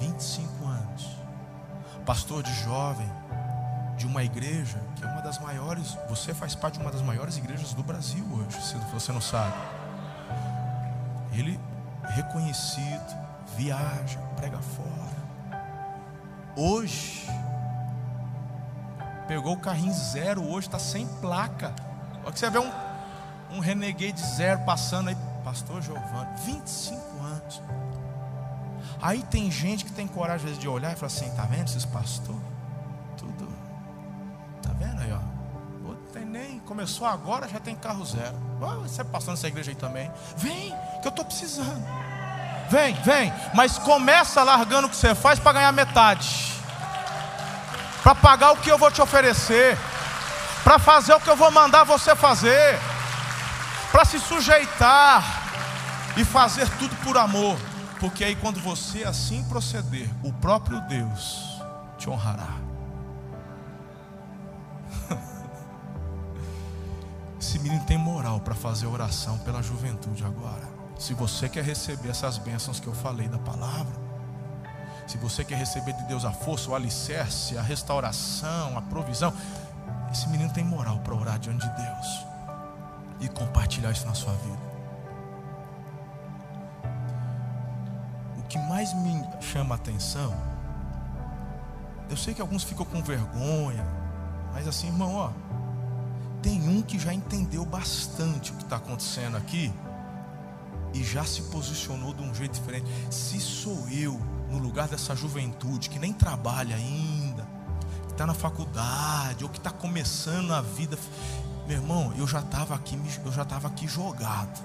25 0.01 0.66
anos, 0.66 1.11
pastor 2.05 2.43
de 2.43 2.53
jovem, 2.62 3.11
de 3.97 4.07
uma 4.07 4.24
igreja 4.24 4.80
que 4.97 5.05
é 5.05 5.07
uma 5.07 5.22
das 5.22 5.38
maiores, 5.38 5.97
você 6.09 6.34
faz 6.34 6.55
parte 6.55 6.74
de 6.74 6.80
uma 6.80 6.90
das 6.90 7.03
maiores 7.03 7.36
igrejas 7.36 7.72
do 7.74 7.82
Brasil 7.82 8.24
hoje, 8.32 8.61
se 8.62 8.76
você 8.93 9.12
não 9.12 9.20
sabe. 9.20 9.57
Ele 11.32 11.59
reconhecido, 12.03 13.16
viaja, 13.57 14.18
prega 14.36 14.59
fora. 14.59 15.22
Hoje, 16.57 17.26
pegou 19.26 19.55
o 19.55 19.61
carrinho 19.61 19.95
zero, 19.95 20.47
hoje 20.47 20.66
está 20.66 20.78
sem 20.78 21.07
placa. 21.20 21.74
Olha 22.22 22.32
que 22.32 22.38
você 22.38 22.51
vê 22.51 22.59
um, 22.59 22.70
um 23.53 23.61
renegade 23.61 24.20
zero 24.20 24.61
passando 24.64 25.09
aí, 25.09 25.16
Pastor 25.45 25.80
Giovanni, 25.80 26.36
25 26.45 27.01
anos. 27.22 27.62
Aí 29.03 29.20
tem 29.24 29.50
gente 29.50 29.84
que 29.84 29.90
tem 29.90 30.07
coragem 30.07 30.55
de 30.55 30.68
olhar 30.68 30.92
e 30.92 30.94
falar 30.94 31.09
assim: 31.09 31.28
tá 31.34 31.42
vendo 31.42 31.66
esses 31.66 31.84
pastores? 31.84 32.40
Tudo. 33.18 33.48
Tá 34.62 34.70
vendo 34.78 35.03
aí, 35.03 35.12
ó? 35.12 35.18
Não 35.82 35.96
tem 36.12 36.24
nem. 36.24 36.61
Começou 36.61 37.07
agora, 37.07 37.48
já 37.48 37.59
tem 37.59 37.74
carro 37.74 38.05
zero. 38.05 38.36
Você 38.82 39.00
é 39.00 39.05
pastor 39.05 39.34
nessa 39.34 39.48
igreja 39.48 39.72
aí 39.72 39.74
também. 39.74 40.09
Vem, 40.36 40.72
que 41.00 41.09
eu 41.09 41.11
estou 41.11 41.24
precisando. 41.24 41.82
Vem, 42.70 42.94
vem, 43.03 43.30
mas 43.53 43.76
começa 43.76 44.42
largando 44.42 44.86
o 44.86 44.90
que 44.90 44.96
você 44.96 45.14
faz 45.14 45.38
para 45.38 45.53
ganhar 45.53 45.72
metade, 45.72 46.55
para 48.03 48.14
pagar 48.14 48.53
o 48.53 48.57
que 48.57 48.70
eu 48.70 48.78
vou 48.78 48.90
te 48.90 49.03
oferecer, 49.03 49.76
para 50.64 50.78
fazer 50.78 51.12
o 51.12 51.20
que 51.20 51.28
eu 51.28 51.36
vou 51.36 51.50
mandar 51.50 51.84
você 51.84 52.16
fazer, 52.16 52.78
para 53.90 54.07
se 54.07 54.18
sujeitar 54.18 55.22
e 56.16 56.24
fazer 56.24 56.66
tudo 56.78 56.96
por 57.05 57.18
amor, 57.18 57.59
porque 58.03 58.24
aí 58.24 58.34
quando 58.34 58.61
você 58.61 59.05
assim 59.05 59.44
proceder, 59.44 60.11
o 60.24 60.32
próprio 60.32 60.80
Deus 60.88 61.62
te 61.96 62.11
honrará. 62.11 62.59
Esse 67.40 67.61
menino 67.61 67.84
tem 67.84 67.96
moral 67.96 68.40
para 68.40 68.57
fazer 68.57 68.86
oração 68.88 69.38
pela 69.38 69.62
juventude 69.62 70.24
agora. 70.24 70.68
Se 70.98 71.14
você 71.14 71.48
quer 71.48 71.62
receber 71.62 72.09
essas 72.09 72.38
bênçãos 72.38 72.80
que 72.80 72.88
eu 72.88 72.92
falei 72.92 73.28
da 73.28 73.38
palavra, 73.38 73.94
se 75.07 75.16
você 75.16 75.44
quer 75.44 75.57
receber 75.57 75.92
de 75.92 76.03
Deus 76.09 76.24
a 76.24 76.32
força, 76.32 76.70
o 76.70 76.74
alicerce, 76.74 77.57
a 77.57 77.62
restauração, 77.62 78.76
a 78.76 78.82
provisão, 78.82 79.32
esse 80.11 80.28
menino 80.28 80.53
tem 80.53 80.64
moral 80.64 80.98
para 81.05 81.14
orar 81.14 81.38
diante 81.38 81.64
de 81.64 81.76
Deus 81.76 82.26
e 83.20 83.28
compartilhar 83.28 83.92
isso 83.92 84.07
na 84.07 84.14
sua 84.14 84.32
vida. 84.32 84.71
Que 88.53 88.59
mais 88.59 88.92
me 88.92 89.26
chama 89.40 89.74
a 89.74 89.76
atenção, 89.76 90.34
eu 92.11 92.16
sei 92.18 92.34
que 92.34 92.42
alguns 92.42 92.62
ficam 92.62 92.84
com 92.84 93.03
vergonha, 93.03 93.82
mas 94.53 94.68
assim, 94.68 94.88
irmão, 94.88 95.14
ó, 95.14 95.30
tem 96.42 96.61
um 96.68 96.82
que 96.82 96.98
já 96.98 97.14
entendeu 97.14 97.64
bastante 97.64 98.53
o 98.53 98.57
que 98.57 98.64
está 98.64 98.76
acontecendo 98.76 99.38
aqui 99.38 99.72
e 100.92 101.03
já 101.03 101.24
se 101.24 101.40
posicionou 101.44 102.12
de 102.12 102.22
um 102.22 102.34
jeito 102.34 102.53
diferente. 102.53 102.84
Se 103.11 103.40
sou 103.40 103.88
eu 103.88 104.20
no 104.50 104.59
lugar 104.59 104.86
dessa 104.86 105.16
juventude 105.16 105.88
que 105.88 105.98
nem 105.98 106.12
trabalha 106.12 106.76
ainda, 106.76 107.48
que 108.07 108.12
está 108.12 108.26
na 108.26 108.34
faculdade 108.34 109.44
ou 109.44 109.48
que 109.48 109.57
está 109.57 109.70
começando 109.70 110.53
a 110.53 110.61
vida, 110.61 110.98
meu 111.66 111.78
irmão, 111.78 112.12
eu 112.18 112.26
já 112.26 112.40
estava 112.40 112.74
aqui, 112.74 113.00
eu 113.24 113.32
já 113.32 113.44
estava 113.44 113.68
aqui 113.68 113.88
jogado. 113.88 114.61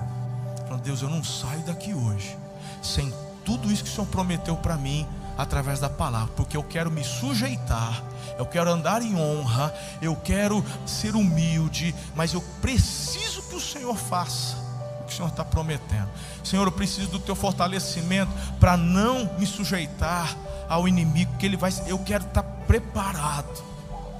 Falando, 0.67 0.83
Deus, 0.83 1.01
eu 1.01 1.09
não 1.09 1.23
saio 1.23 1.61
daqui 1.61 1.93
hoje 1.93 2.37
sem 2.83 3.13
tudo 3.47 3.71
isso 3.71 3.85
que 3.85 3.89
o 3.89 3.93
Senhor 3.93 4.07
prometeu 4.07 4.57
para 4.57 4.75
mim 4.75 5.07
através 5.37 5.79
da 5.79 5.89
palavra, 5.89 6.33
porque 6.35 6.57
eu 6.57 6.63
quero 6.63 6.91
me 6.91 7.01
sujeitar, 7.01 8.03
eu 8.37 8.45
quero 8.45 8.69
andar 8.69 9.01
em 9.01 9.15
honra, 9.15 9.73
eu 10.01 10.17
quero 10.17 10.61
ser 10.85 11.15
humilde, 11.15 11.95
mas 12.13 12.33
eu 12.33 12.41
preciso 12.61 13.41
que 13.43 13.55
o 13.55 13.61
Senhor 13.61 13.95
faça 13.95 14.67
que 15.07 15.13
o 15.13 15.15
Senhor 15.15 15.29
está 15.29 15.45
prometendo. 15.45 16.09
Senhor, 16.43 16.67
eu 16.67 16.71
preciso 16.73 17.07
do 17.07 17.19
teu 17.19 17.33
fortalecimento 17.33 18.29
para 18.59 18.75
não 18.75 19.33
me 19.39 19.45
sujeitar 19.45 20.35
ao 20.67 20.85
inimigo, 20.85 21.31
que 21.37 21.45
ele 21.45 21.55
vai. 21.55 21.71
Eu 21.87 21.97
quero 21.99 22.25
estar 22.25 22.43
tá 22.43 22.49
preparado, 22.67 23.63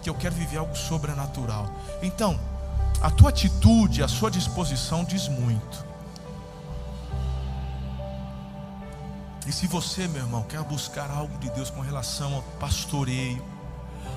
que 0.02 0.10
eu 0.10 0.16
quero 0.16 0.34
viver 0.34 0.60
algo 0.60 0.74
sobrenatural. 0.78 1.70
Então, 2.02 2.40
a 3.02 3.12
tua 3.12 3.28
atitude, 3.32 4.02
a 4.02 4.08
sua 4.08 4.32
disposição 4.32 5.04
diz 5.04 5.28
muito. 5.28 5.86
E 9.48 9.52
se 9.54 9.66
você, 9.66 10.10
meu 10.10 10.24
irmão, 10.24 10.44
quer 10.44 10.62
buscar 10.64 11.10
algo 11.10 11.38
de 11.38 11.50
Deus 11.52 11.70
com 11.70 11.80
relação 11.80 12.36
ao 12.36 12.42
pastoreio, 12.60 13.42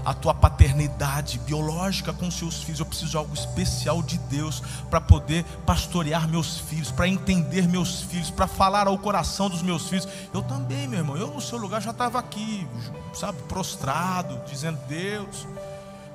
a 0.04 0.12
tua 0.12 0.34
paternidade 0.34 1.38
biológica 1.38 2.12
com 2.12 2.28
seus 2.30 2.64
filhos. 2.64 2.80
Eu 2.80 2.86
preciso 2.86 3.10
de 3.12 3.16
algo 3.16 3.32
especial 3.32 4.02
de 4.02 4.18
Deus 4.18 4.60
para 4.90 5.00
poder 5.00 5.44
pastorear 5.64 6.26
meus 6.28 6.58
filhos, 6.58 6.90
para 6.90 7.06
entender 7.06 7.68
meus 7.68 8.02
filhos, 8.02 8.28
para 8.28 8.48
falar 8.48 8.88
ao 8.88 8.98
coração 8.98 9.48
dos 9.48 9.62
meus 9.62 9.88
filhos. 9.88 10.08
Eu 10.34 10.42
também, 10.42 10.88
meu 10.88 10.98
irmão, 10.98 11.16
eu 11.16 11.28
no 11.28 11.40
seu 11.40 11.58
lugar 11.58 11.80
já 11.80 11.92
estava 11.92 12.18
aqui, 12.18 12.66
sabe, 13.14 13.40
prostrado, 13.42 14.40
dizendo: 14.50 14.80
Deus, 14.88 15.46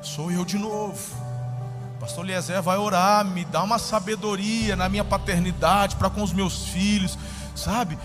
sou 0.01 0.29
eu 0.29 0.43
de 0.43 0.57
novo. 0.57 0.99
Pastor 2.01 2.25
Eliezer 2.25 2.61
vai 2.61 2.77
orar, 2.77 3.23
me 3.23 3.45
dá 3.45 3.63
uma 3.63 3.79
sabedoria 3.79 4.75
na 4.75 4.89
minha 4.89 5.05
paternidade 5.05 5.95
para 5.95 6.09
com 6.09 6.21
os 6.21 6.33
meus 6.33 6.65
filhos, 6.65 7.17
sabe? 7.55 7.97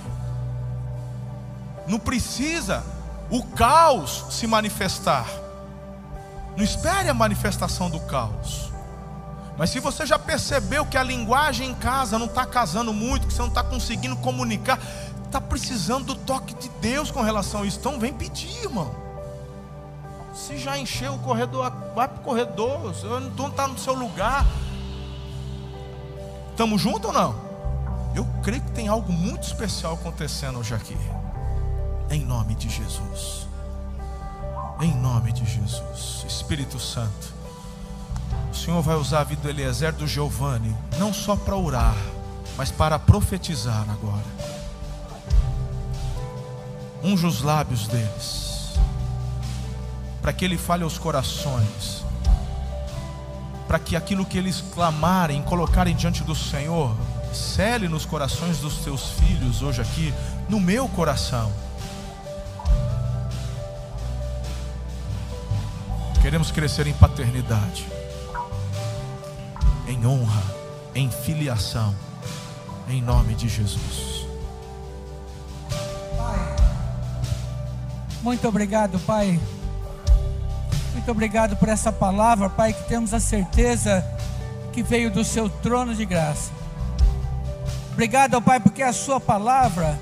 Não 1.91 1.99
precisa 1.99 2.85
o 3.29 3.43
caos 3.43 4.25
se 4.31 4.47
manifestar. 4.47 5.27
Não 6.57 6.63
espere 6.63 7.09
a 7.09 7.15
manifestação 7.15 7.91
do 7.91 7.99
caos. 7.99 8.71
Mas 9.59 9.71
se 9.71 9.81
você 9.81 10.07
já 10.07 10.17
percebeu 10.17 10.87
que 10.87 10.97
a 10.97 11.03
linguagem 11.03 11.71
em 11.71 11.75
casa 11.75 12.17
não 12.17 12.27
está 12.27 12.47
casando 12.47 12.95
muito, 12.95 13.27
que 13.27 13.33
você 13.33 13.41
não 13.41 13.49
está 13.49 13.65
conseguindo 13.65 14.15
comunicar, 14.19 14.79
está 15.25 15.41
precisando 15.41 16.15
do 16.15 16.15
toque 16.15 16.55
de 16.55 16.69
Deus 16.81 17.11
com 17.11 17.23
relação 17.23 17.63
a 17.63 17.67
isso. 17.67 17.81
Então 17.81 17.99
vem 17.99 18.13
pedir, 18.13 18.63
irmão. 18.63 18.95
Se 20.33 20.59
já 20.59 20.79
encheu 20.79 21.15
o 21.15 21.19
corredor, 21.19 21.73
vai 21.93 22.07
para 22.07 22.21
o 22.21 22.23
corredor. 22.23 22.95
Se 22.95 23.05
não 23.05 23.49
está 23.49 23.67
no 23.67 23.77
seu 23.77 23.95
lugar. 23.95 24.47
Estamos 26.53 26.81
juntos 26.81 27.07
ou 27.07 27.13
não? 27.13 27.35
Eu 28.15 28.25
creio 28.45 28.63
que 28.63 28.71
tem 28.71 28.87
algo 28.87 29.13
muito 29.13 29.43
especial 29.43 29.95
acontecendo 29.95 30.61
hoje 30.61 30.73
aqui. 30.73 30.97
Em 32.11 32.25
nome 32.25 32.57
de 32.57 32.69
Jesus. 32.69 33.47
Em 34.81 34.93
nome 34.97 35.33
de 35.33 35.45
Jesus. 35.45 36.25
Espírito 36.27 36.77
Santo. 36.77 37.33
O 38.51 38.55
Senhor 38.55 38.83
vai 38.83 38.97
usar 38.97 39.21
a 39.21 39.25
vida 39.25 39.43
do 39.43 39.49
Eliezer 39.49 39.93
do 39.93 40.09
Giovanni, 40.09 40.77
não 40.99 41.15
só 41.15 41.37
para 41.37 41.55
orar, 41.55 41.95
mas 42.57 42.69
para 42.73 42.99
profetizar 42.99 43.89
agora. 43.89 44.25
Unja 47.01 47.29
os 47.29 47.43
lábios 47.43 47.87
deles, 47.87 48.75
para 50.21 50.33
que 50.33 50.45
ele 50.45 50.59
fale 50.59 50.83
aos 50.83 50.99
corações, 50.99 52.05
para 53.69 53.79
que 53.79 53.95
aquilo 53.95 54.27
que 54.27 54.37
eles 54.37 54.61
clamarem, 54.75 55.43
colocarem 55.43 55.95
diante 55.95 56.25
do 56.25 56.35
Senhor, 56.35 56.97
cele 57.33 57.87
nos 57.89 58.05
corações 58.05 58.59
dos 58.59 58.79
teus 58.79 59.13
filhos 59.13 59.63
hoje 59.63 59.81
aqui, 59.81 60.13
no 60.49 60.59
meu 60.59 60.89
coração 60.89 61.53
Queremos 66.31 66.53
crescer 66.53 66.87
em 66.87 66.93
paternidade, 66.93 67.89
em 69.89 70.07
honra, 70.07 70.45
em 70.95 71.11
filiação, 71.11 71.93
em 72.89 73.03
nome 73.03 73.35
de 73.35 73.49
Jesus. 73.49 74.29
Pai, 76.17 76.57
muito 78.23 78.47
obrigado, 78.47 78.97
Pai. 79.01 79.41
Muito 80.93 81.11
obrigado 81.11 81.57
por 81.57 81.69
essa 81.69 81.91
palavra, 81.91 82.49
Pai, 82.49 82.75
que 82.75 82.85
temos 82.85 83.13
a 83.13 83.19
certeza 83.19 84.07
que 84.73 84.85
veio 84.85 85.11
do 85.11 85.25
seu 85.25 85.51
trono 85.51 85.97
de 85.97 86.05
graça. 86.05 86.53
Obrigado, 87.93 88.41
Pai, 88.41 88.61
porque 88.61 88.85
a 88.85 88.93
sua 88.93 89.19
palavra 89.19 89.99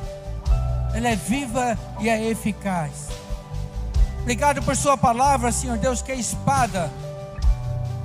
ela 0.93 1.09
é 1.09 1.16
viva 1.16 1.79
e 1.99 2.11
é 2.11 2.22
eficaz. 2.29 3.08
Obrigado 4.29 4.62
por 4.62 4.76
Sua 4.76 4.95
palavra, 4.95 5.51
Senhor 5.51 5.79
Deus, 5.79 6.03
que 6.03 6.12
é 6.12 6.14
espada 6.14 6.93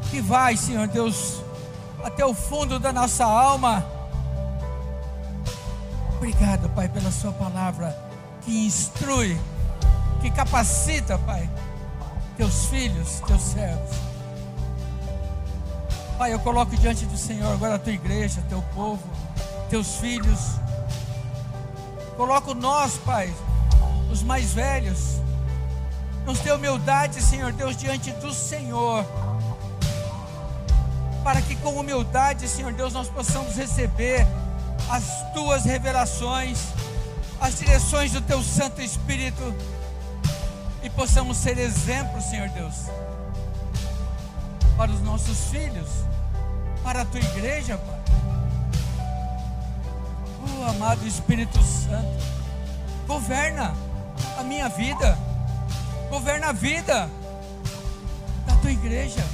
que 0.09 0.21
vai, 0.21 0.55
Senhor 0.55 0.87
Deus, 0.87 1.43
até 2.01 2.25
o 2.25 2.33
fundo 2.33 2.79
da 2.79 2.93
nossa 2.93 3.25
alma. 3.25 3.85
Obrigado, 6.15 6.69
Pai, 6.69 6.87
pela 6.87 7.11
Sua 7.11 7.33
palavra 7.33 7.93
que 8.41 8.65
instrui, 8.65 9.37
que 10.21 10.31
capacita, 10.31 11.17
Pai, 11.17 11.49
teus 12.37 12.67
filhos, 12.67 13.19
teus 13.27 13.41
servos. 13.41 13.97
Pai, 16.17 16.31
eu 16.31 16.39
coloco 16.39 16.73
diante 16.77 17.05
do 17.05 17.17
Senhor 17.17 17.51
agora 17.51 17.75
a 17.75 17.79
tua 17.79 17.91
igreja, 17.91 18.41
teu 18.47 18.61
povo, 18.73 19.03
teus 19.69 19.95
filhos. 19.95 20.39
Coloco 22.15 22.53
nós, 22.53 22.93
Pai, 22.99 23.29
os 24.09 24.23
mais 24.23 24.53
velhos. 24.53 25.21
Nos 26.25 26.39
dê 26.39 26.51
humildade, 26.51 27.21
Senhor 27.21 27.51
Deus, 27.51 27.75
diante 27.75 28.11
do 28.11 28.33
Senhor. 28.33 29.05
Para 31.23 31.41
que 31.41 31.55
com 31.57 31.75
humildade, 31.79 32.47
Senhor 32.47 32.73
Deus, 32.73 32.93
nós 32.93 33.09
possamos 33.09 33.55
receber 33.55 34.25
as 34.89 35.33
tuas 35.33 35.63
revelações, 35.65 36.59
as 37.39 37.59
direções 37.59 38.11
do 38.11 38.21
teu 38.21 38.41
Santo 38.41 38.81
Espírito 38.81 39.53
e 40.83 40.89
possamos 40.89 41.37
ser 41.37 41.57
exemplo, 41.57 42.21
Senhor 42.21 42.49
Deus, 42.49 42.75
para 44.75 44.91
os 44.91 45.01
nossos 45.01 45.49
filhos, 45.49 45.89
para 46.83 47.01
a 47.01 47.05
tua 47.05 47.21
igreja, 47.21 47.77
Pai. 47.77 48.03
Oh, 50.45 50.69
amado 50.69 51.07
Espírito 51.07 51.61
Santo, 51.63 52.23
governa 53.07 53.73
a 54.37 54.43
minha 54.43 54.67
vida, 54.67 55.17
governa 56.13 56.49
a 56.49 56.51
vida 56.51 57.09
da 58.45 58.55
tua 58.57 58.71
igreja. 58.71 59.25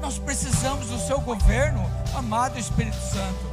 Nós 0.00 0.18
precisamos 0.18 0.88
do 0.88 0.98
seu 0.98 1.20
governo, 1.20 1.88
amado 2.12 2.58
Espírito 2.58 2.96
Santo. 2.96 3.52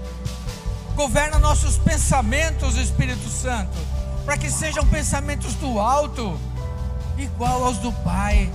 Governa 0.96 1.38
nossos 1.38 1.78
pensamentos, 1.78 2.76
Espírito 2.76 3.30
Santo, 3.30 3.78
para 4.26 4.36
que 4.36 4.50
sejam 4.50 4.84
pensamentos 4.88 5.54
do 5.54 5.80
alto, 5.80 6.40
igual 7.20 7.66
aos 7.66 7.78
do 7.78 7.94
Pai. 7.94 8.52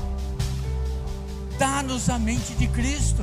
Dá-nos 1.56 2.10
a 2.10 2.18
mente 2.18 2.52
de 2.54 2.66
Cristo. 2.66 3.22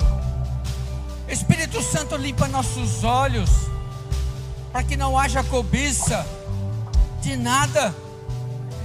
Espírito 1.27 1.83
Santo 1.83 2.15
limpa 2.15 2.47
nossos 2.47 3.03
olhos, 3.03 3.49
para 4.71 4.83
que 4.83 4.95
não 4.95 5.19
haja 5.19 5.43
cobiça 5.43 6.25
de 7.21 7.35
nada. 7.35 8.02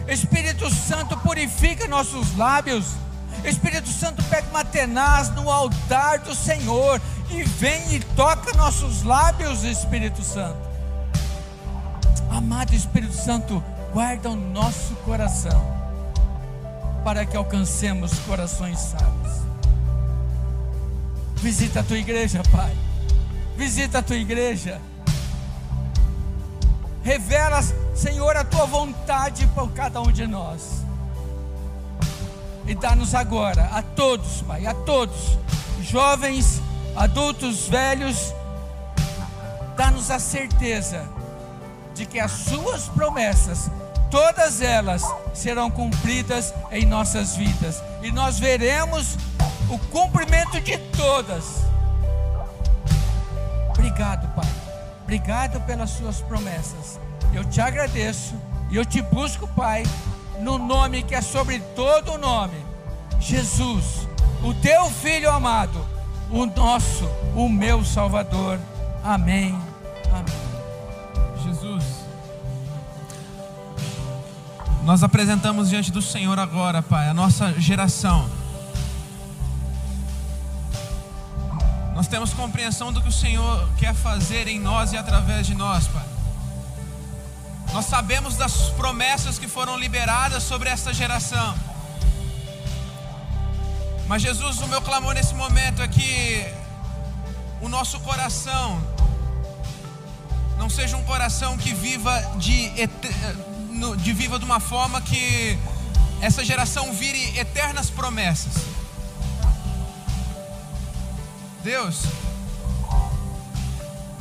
Espírito 0.09 0.69
Santo 0.75 1.17
purifica 1.19 1.87
nossos 1.87 2.37
lábios. 2.37 2.87
Espírito 3.45 3.89
Santo 3.89 4.23
pega 4.25 4.49
uma 4.49 4.65
tenaz 4.65 5.29
no 5.31 5.51
altar 5.51 6.19
do 6.21 6.35
Senhor 6.35 7.01
e 7.31 7.43
vem 7.43 7.95
e 7.95 8.01
toca 8.01 8.57
nossos 8.57 9.03
lábios, 9.03 9.63
Espírito 9.65 10.23
Santo. 10.23 10.59
Amado 12.31 12.75
Espírito 12.75 13.13
Santo, 13.13 13.63
guarda 13.93 14.31
o 14.31 14.37
nosso 14.37 14.95
coração 15.05 15.79
para 17.05 17.25
que 17.25 17.37
alcancemos 17.37 18.19
corações 18.21 18.79
sábios. 18.79 19.39
Visita 21.37 21.81
a 21.81 21.83
tua 21.83 21.99
igreja, 21.99 22.43
Pai. 22.51 22.75
Visita 23.57 23.99
a 23.99 24.03
tua 24.03 24.17
igreja. 24.17 24.81
Revela, 27.03 27.61
Senhor, 27.99 28.37
a 28.37 28.45
tua 28.45 28.65
vontade 28.65 29.45
para 29.49 29.67
cada 29.69 30.01
um 30.01 30.13
de 30.13 30.25
nós. 30.25 30.85
E 32.65 32.73
dá-nos 32.73 33.13
agora, 33.13 33.65
a 33.73 33.83
todos, 33.83 34.41
Pai, 34.43 34.67
a 34.67 34.73
todos, 34.73 35.37
jovens, 35.81 36.63
adultos, 36.95 37.67
velhos, 37.67 38.33
dá-nos 39.77 40.13
a 40.13 40.21
certeza 40.21 41.09
de 41.93 42.07
que 42.07 42.21
as 42.21 42.31
Suas 42.31 42.85
promessas, 42.89 43.69
todas 44.13 44.63
elas 44.63 45.03
serão 45.35 45.69
cumpridas 45.69 46.55
em 46.71 46.87
nossas 46.87 47.35
vidas, 47.35 47.83
e 48.01 48.13
nós 48.13 48.39
veremos 48.39 49.17
o 49.69 49.77
cumprimento 49.91 50.61
de 50.61 50.79
todas. 50.97 51.63
Obrigado, 53.71 54.33
Pai. 54.37 54.49
Obrigado 55.03 55.61
pelas 55.63 55.91
Suas 55.91 56.21
promessas. 56.21 57.08
Eu 57.33 57.45
te 57.45 57.61
agradeço 57.61 58.35
e 58.71 58.77
eu 58.77 58.85
te 58.85 59.03
busco, 59.03 59.47
Pai, 59.49 59.85
no 60.41 60.59
nome 60.59 61.03
que 61.03 61.15
é 61.15 61.21
sobre 61.21 61.61
todo 61.75 62.13
o 62.13 62.19
nome, 62.19 62.57
Jesus, 63.21 64.09
o 64.43 64.55
Teu 64.55 64.87
Filho 64.87 65.31
amado 65.31 65.99
o 66.31 66.47
nosso, 66.47 67.05
o 67.35 67.49
meu 67.49 67.85
Salvador. 67.85 68.59
Amém. 69.03 69.59
Amém. 70.11 71.45
Jesus, 71.45 71.85
nós 74.85 75.03
apresentamos 75.03 75.71
diante 75.71 75.91
do 75.91 76.03
Senhor 76.03 76.39
agora, 76.39 76.83
Pai, 76.83 77.09
a 77.09 77.15
nossa 77.15 77.59
geração. 77.61 78.29
Nós 81.95 82.07
temos 82.07 82.33
compreensão 82.33 82.93
do 82.93 83.03
que 83.03 83.09
o 83.09 83.13
Senhor 83.13 83.69
quer 83.77 83.95
fazer 83.95 84.47
em 84.47 84.61
nós 84.61 84.93
e 84.93 84.97
através 84.97 85.47
de 85.47 85.55
nós, 85.55 85.89
Pai. 85.89 86.18
Nós 87.73 87.85
sabemos 87.87 88.37
das 88.37 88.71
promessas 88.71 89.39
que 89.39 89.47
foram 89.47 89.77
liberadas 89.77 90.43
sobre 90.43 90.69
esta 90.69 90.93
geração. 90.93 91.55
Mas 94.07 94.23
Jesus, 94.23 94.59
o 94.61 94.67
meu 94.69 94.81
clamor 94.81 95.15
nesse 95.15 95.35
momento 95.35 95.83
é 95.83 95.89
que 95.89 96.47
o 97.61 97.69
nosso 97.69 98.01
coração 98.01 98.81
não 100.57 100.71
seja 100.71 100.97
um 100.97 101.05
coração 101.05 101.59
que 101.59 101.75
viva 101.75 102.19
de, 102.37 102.71
de 103.99 104.13
viva 104.13 104.39
de 104.39 104.45
uma 104.45 104.61
forma 104.61 105.01
que 105.03 105.59
essa 106.21 106.45
geração 106.45 106.93
vire 106.93 107.39
eternas 107.39 107.91
promessas. 107.91 108.55
Deus, 111.63 112.03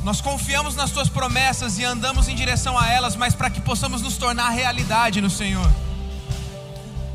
nós 0.02 0.20
confiamos 0.20 0.74
nas 0.74 0.90
tuas 0.90 1.08
promessas 1.08 1.78
e 1.78 1.84
andamos 1.84 2.28
em 2.28 2.34
direção 2.34 2.78
a 2.78 2.88
elas, 2.88 3.16
mas 3.16 3.34
para 3.34 3.50
que 3.50 3.60
possamos 3.60 4.02
nos 4.02 4.16
tornar 4.16 4.48
realidade 4.50 5.20
no 5.20 5.30
Senhor. 5.30 5.70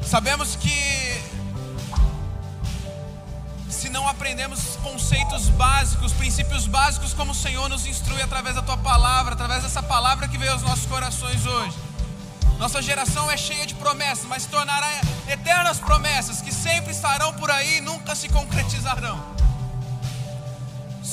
Sabemos 0.05 0.55
que 0.55 1.03
não 3.93 4.07
aprendemos 4.07 4.75
conceitos 4.81 5.49
básicos, 5.49 6.11
princípios 6.13 6.65
básicos, 6.65 7.13
como 7.13 7.31
o 7.31 7.35
Senhor 7.35 7.69
nos 7.69 7.85
instrui 7.85 8.23
através 8.23 8.55
da 8.55 8.61
tua 8.63 8.75
palavra, 8.75 9.33
através 9.33 9.61
dessa 9.61 9.83
palavra 9.83 10.27
que 10.27 10.35
veio 10.35 10.51
aos 10.51 10.63
nossos 10.63 10.87
corações 10.87 11.45
hoje. 11.45 11.77
Nossa 12.57 12.81
geração 12.81 13.29
é 13.29 13.37
cheia 13.37 13.67
de 13.67 13.75
promessas, 13.75 14.25
mas 14.25 14.43
se 14.43 14.49
tornará 14.49 14.89
eternas 15.27 15.79
promessas 15.79 16.41
que 16.41 16.51
sempre 16.51 16.91
estarão 16.91 17.33
por 17.33 17.51
aí 17.51 17.77
e 17.77 17.81
nunca 17.81 18.15
se 18.15 18.27
concretizarão. 18.29 19.32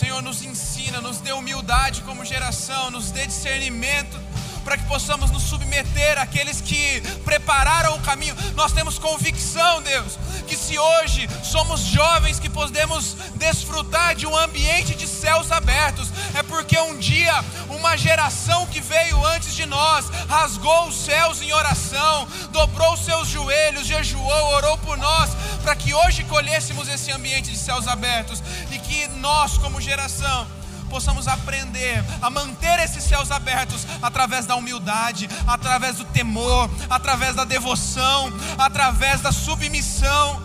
Senhor, 0.01 0.23
nos 0.23 0.43
ensina, 0.43 0.99
nos 1.03 1.19
dê 1.21 1.31
humildade 1.31 2.01
como 2.01 2.25
geração, 2.25 2.91
nos 2.91 3.11
dê 3.11 3.27
discernimento 3.27 4.19
para 4.65 4.77
que 4.77 4.85
possamos 4.85 5.31
nos 5.31 5.43
submeter 5.43 6.19
àqueles 6.19 6.61
que 6.61 7.01
prepararam 7.25 7.95
o 7.97 8.01
caminho. 8.01 8.37
Nós 8.55 8.73
temos 8.73 8.99
convicção, 8.99 9.83
Deus, 9.83 10.19
que 10.47 10.57
se 10.57 10.79
hoje 10.79 11.29
somos 11.43 11.81
jovens 11.81 12.39
que 12.39 12.49
podemos 12.49 13.17
desfrutar 13.37 14.15
de 14.15 14.27
um 14.27 14.37
ambiente 14.37 14.95
de 14.95 15.07
céus 15.07 15.51
abertos, 15.51 16.09
é 16.35 16.43
porque 16.43 16.79
um 16.79 16.99
dia 16.99 17.45
uma 17.69 17.97
geração 17.97 18.67
que 18.67 18.81
veio 18.81 19.25
antes 19.27 19.55
de 19.55 19.67
nós 19.67 20.07
rasgou 20.29 20.89
os 20.89 20.97
céus 20.97 21.41
em 21.41 21.53
oração, 21.53 22.27
dobrou 22.51 22.97
seus 22.97 23.29
joelhos, 23.29 23.87
jejuou, 23.87 24.55
orou 24.55 24.77
por 24.79 24.97
nós, 24.97 25.31
para 25.63 25.75
que 25.75 25.95
hoje 25.95 26.25
colhêssemos 26.25 26.89
esse 26.89 27.11
ambiente 27.11 27.51
de 27.51 27.59
céus 27.59 27.87
abertos 27.87 28.43
e 28.71 28.79
que 28.79 29.09
nós, 29.19 29.59
como 29.59 29.81
geração, 29.81 30.47
possamos 30.91 31.29
aprender 31.29 32.05
a 32.21 32.29
manter 32.29 32.81
esses 32.81 33.03
céus 33.05 33.31
abertos 33.31 33.87
através 34.03 34.45
da 34.45 34.57
humildade, 34.57 35.31
através 35.47 35.97
do 35.97 36.05
temor, 36.05 36.69
através 36.91 37.35
da 37.37 37.45
devoção, 37.45 38.31
através 38.59 39.21
da 39.21 39.33
submissão, 39.33 40.43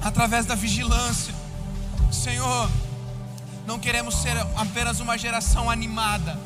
através 0.00 0.46
da 0.46 0.54
vigilância. 0.54 1.34
Senhor, 2.10 2.70
não 3.66 3.78
queremos 3.78 4.14
ser 4.22 4.36
apenas 4.56 5.00
uma 5.00 5.18
geração 5.18 5.68
animada. 5.68 6.38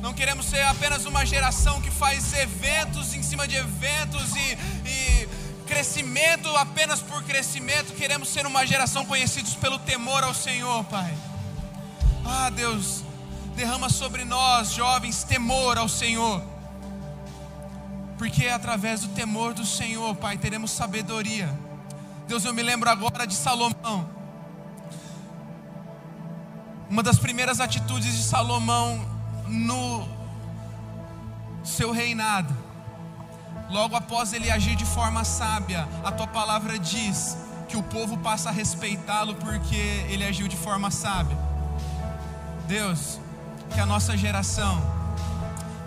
Não 0.00 0.14
queremos 0.14 0.46
ser 0.46 0.62
apenas 0.62 1.04
uma 1.04 1.26
geração 1.26 1.80
que 1.80 1.90
faz 1.90 2.32
eventos 2.32 3.14
em 3.14 3.22
cima 3.22 3.46
de 3.48 3.56
eventos 3.56 4.34
e, 4.36 4.58
e 4.88 5.28
crescimento 5.66 6.48
apenas 6.56 7.00
por 7.00 7.22
crescimento. 7.24 7.94
Queremos 7.94 8.28
ser 8.28 8.46
uma 8.46 8.66
geração 8.66 9.04
conhecidos 9.04 9.54
pelo 9.54 9.78
temor 9.78 10.22
ao 10.22 10.32
Senhor, 10.32 10.84
Pai. 10.84 11.12
Ah, 12.28 12.50
Deus, 12.50 13.02
derrama 13.56 13.88
sobre 13.88 14.24
nós, 14.24 14.72
jovens, 14.72 15.24
temor 15.24 15.78
ao 15.78 15.88
Senhor. 15.88 16.42
Porque 18.18 18.44
é 18.44 18.52
através 18.52 19.00
do 19.00 19.08
temor 19.08 19.54
do 19.54 19.64
Senhor, 19.64 20.14
Pai, 20.16 20.36
teremos 20.36 20.70
sabedoria. 20.70 21.48
Deus, 22.26 22.44
eu 22.44 22.52
me 22.52 22.62
lembro 22.62 22.90
agora 22.90 23.26
de 23.26 23.34
Salomão. 23.34 24.08
Uma 26.90 27.02
das 27.02 27.18
primeiras 27.18 27.60
atitudes 27.60 28.14
de 28.14 28.22
Salomão 28.22 29.02
no 29.46 30.06
seu 31.64 31.90
reinado 31.92 32.54
logo 33.70 33.96
após 33.96 34.32
ele 34.32 34.50
agir 34.50 34.76
de 34.76 34.84
forma 34.84 35.24
sábia, 35.24 35.88
a 36.04 36.10
tua 36.10 36.26
palavra 36.26 36.78
diz 36.78 37.36
que 37.68 37.76
o 37.76 37.82
povo 37.82 38.16
passa 38.18 38.48
a 38.48 38.52
respeitá-lo 38.52 39.34
porque 39.34 39.76
ele 40.08 40.24
agiu 40.24 40.48
de 40.48 40.56
forma 40.56 40.90
sábia. 40.90 41.36
Deus, 42.68 43.18
que 43.72 43.80
a 43.80 43.86
nossa 43.86 44.14
geração 44.14 44.78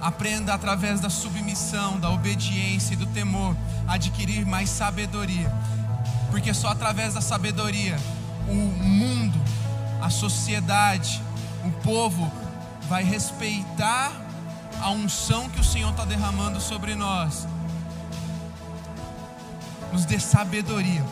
aprenda 0.02 0.52
através 0.52 1.00
da 1.00 1.12
submissão, 1.12 2.00
da 2.00 2.10
obediência 2.10 2.94
e 2.94 2.98
do 2.98 3.06
temor, 3.06 3.56
adquirir 3.88 4.48
mais 4.48 4.68
sabedoria, 4.68 5.54
porque 6.32 6.52
só 6.56 6.70
através 6.70 7.14
da 7.14 7.22
sabedoria 7.22 7.96
o 8.48 8.56
mundo, 8.56 9.40
a 10.02 10.10
sociedade, 10.10 11.22
o 11.64 11.72
povo 11.84 12.32
vai 12.90 13.04
respeitar 13.04 14.12
a 14.82 14.90
unção 14.90 15.48
que 15.50 15.62
o 15.62 15.64
Senhor 15.64 15.92
está 15.92 16.04
derramando 16.04 16.60
sobre 16.60 16.96
nós. 16.96 17.48
Nos 19.94 20.04
dê 20.06 20.20
sabedoria. 20.20 21.06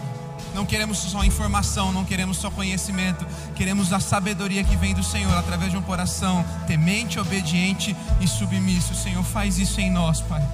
Não 0.54 0.66
queremos 0.66 0.98
só 0.98 1.24
informação, 1.24 1.92
não 1.92 2.04
queremos 2.04 2.38
só 2.38 2.50
conhecimento, 2.50 3.26
queremos 3.56 3.94
a 3.94 4.00
sabedoria 4.00 4.64
que 4.64 4.76
vem 4.76 4.94
do 4.94 5.04
Senhor 5.04 5.36
através 5.38 5.72
de 5.72 5.78
um 5.78 5.82
coração 5.82 6.44
temente, 6.68 7.20
obediente 7.20 7.96
e 8.20 8.28
submisso. 8.28 8.96
Senhor, 8.96 9.24
faz 9.24 9.58
isso 9.58 9.80
em 9.80 9.92
nós, 9.92 10.22
Pai. 10.22 10.46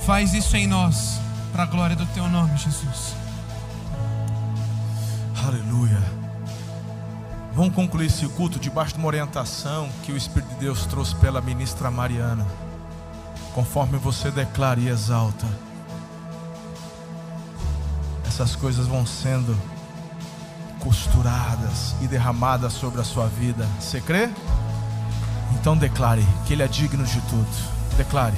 Faz 0.00 0.34
isso 0.34 0.56
em 0.56 0.66
nós, 0.66 1.20
para 1.52 1.62
a 1.62 1.66
glória 1.66 1.96
do 1.96 2.06
Teu 2.06 2.28
nome, 2.28 2.56
Jesus. 2.58 3.14
Aleluia. 5.44 6.02
Vamos 7.56 7.74
concluir 7.74 8.06
esse 8.06 8.28
culto 8.28 8.58
debaixo 8.58 8.92
de 8.92 8.98
uma 8.98 9.06
orientação 9.06 9.88
que 10.02 10.12
o 10.12 10.16
Espírito 10.16 10.50
de 10.50 10.60
Deus 10.60 10.84
trouxe 10.84 11.14
pela 11.14 11.40
ministra 11.40 11.90
Mariana. 11.90 12.46
Conforme 13.54 13.96
você 13.96 14.30
declara 14.30 14.78
e 14.78 14.88
exalta, 14.88 15.46
essas 18.36 18.54
coisas 18.54 18.86
vão 18.86 19.06
sendo 19.06 19.56
costuradas 20.80 21.94
e 22.02 22.06
derramadas 22.06 22.74
sobre 22.74 23.00
a 23.00 23.04
sua 23.04 23.28
vida. 23.28 23.66
Você 23.80 23.98
crê? 23.98 24.28
Então 25.54 25.74
declare 25.74 26.22
que 26.46 26.52
Ele 26.52 26.62
é 26.62 26.68
digno 26.68 27.02
de 27.02 27.18
tudo. 27.22 27.48
Declare. 27.96 28.36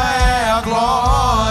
É 0.00 0.50
a 0.50 0.60
glória. 0.60 1.41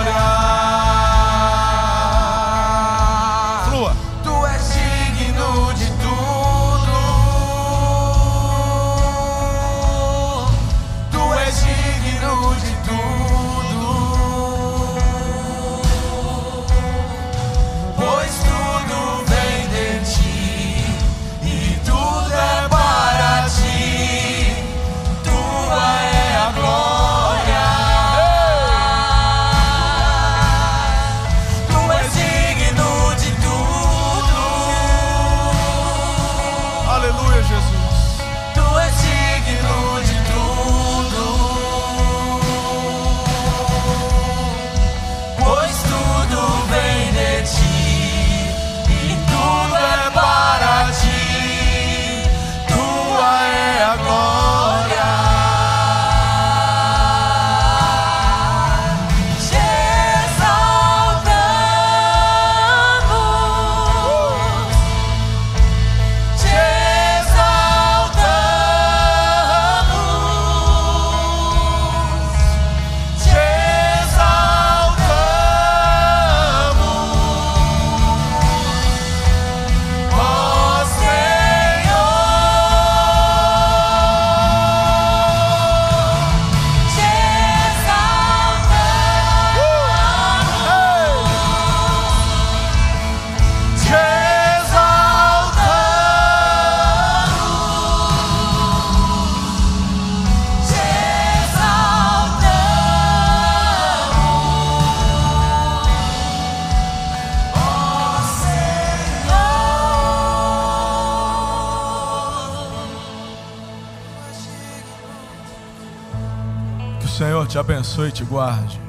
Abençoe 117.81 118.09
e 118.09 118.11
te 118.11 118.23
guarde. 118.23 118.79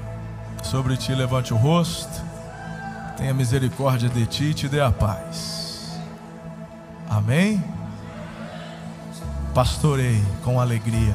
Sobre 0.62 0.99
ti 0.99 1.14
levante 1.14 1.55
o 1.55 1.57
rosto, 1.57 2.22
tenha 3.16 3.32
misericórdia 3.32 4.09
de 4.09 4.26
ti 4.26 4.45
e 4.45 4.55
te 4.55 4.68
dê 4.68 4.82
a 4.82 4.90
paz. 4.90 5.99
Amém? 7.09 7.64
Pastorei 9.55 10.22
com 10.45 10.61
alegria. 10.61 11.14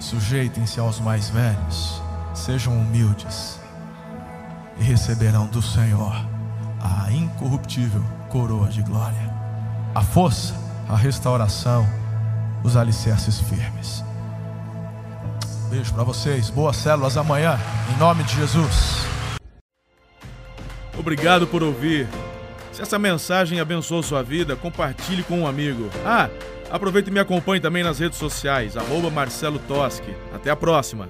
Sujeitem-se 0.00 0.80
aos 0.80 0.98
mais 0.98 1.28
velhos, 1.28 2.00
sejam 2.34 2.72
humildes 2.72 3.60
e 4.78 4.84
receberão 4.84 5.46
do 5.46 5.60
Senhor 5.60 6.14
a 6.80 7.12
incorruptível 7.12 8.02
coroa 8.30 8.68
de 8.68 8.80
glória, 8.82 9.30
a 9.94 10.00
força, 10.00 10.54
a 10.88 10.96
restauração, 10.96 11.86
os 12.64 12.76
alicerces 12.76 13.40
firmes. 13.40 14.07
Beijo 15.78 15.94
para 15.94 16.02
vocês, 16.02 16.50
boas 16.50 16.76
células 16.76 17.16
amanhã, 17.16 17.56
em 17.94 18.00
nome 18.00 18.24
de 18.24 18.34
Jesus. 18.34 19.06
Obrigado 20.98 21.46
por 21.46 21.62
ouvir. 21.62 22.08
Se 22.72 22.82
essa 22.82 22.98
mensagem 22.98 23.60
abençoou 23.60 24.02
sua 24.02 24.20
vida, 24.20 24.56
compartilhe 24.56 25.22
com 25.22 25.38
um 25.38 25.46
amigo. 25.46 25.88
Ah, 26.04 26.28
aproveite 26.68 27.10
e 27.10 27.12
me 27.12 27.20
acompanhe 27.20 27.60
também 27.60 27.84
nas 27.84 28.00
redes 28.00 28.18
sociais, 28.18 28.76
arroba 28.76 29.08
Marcelo 29.08 29.60
Toschi. 29.68 30.16
Até 30.34 30.50
a 30.50 30.56
próxima. 30.56 31.08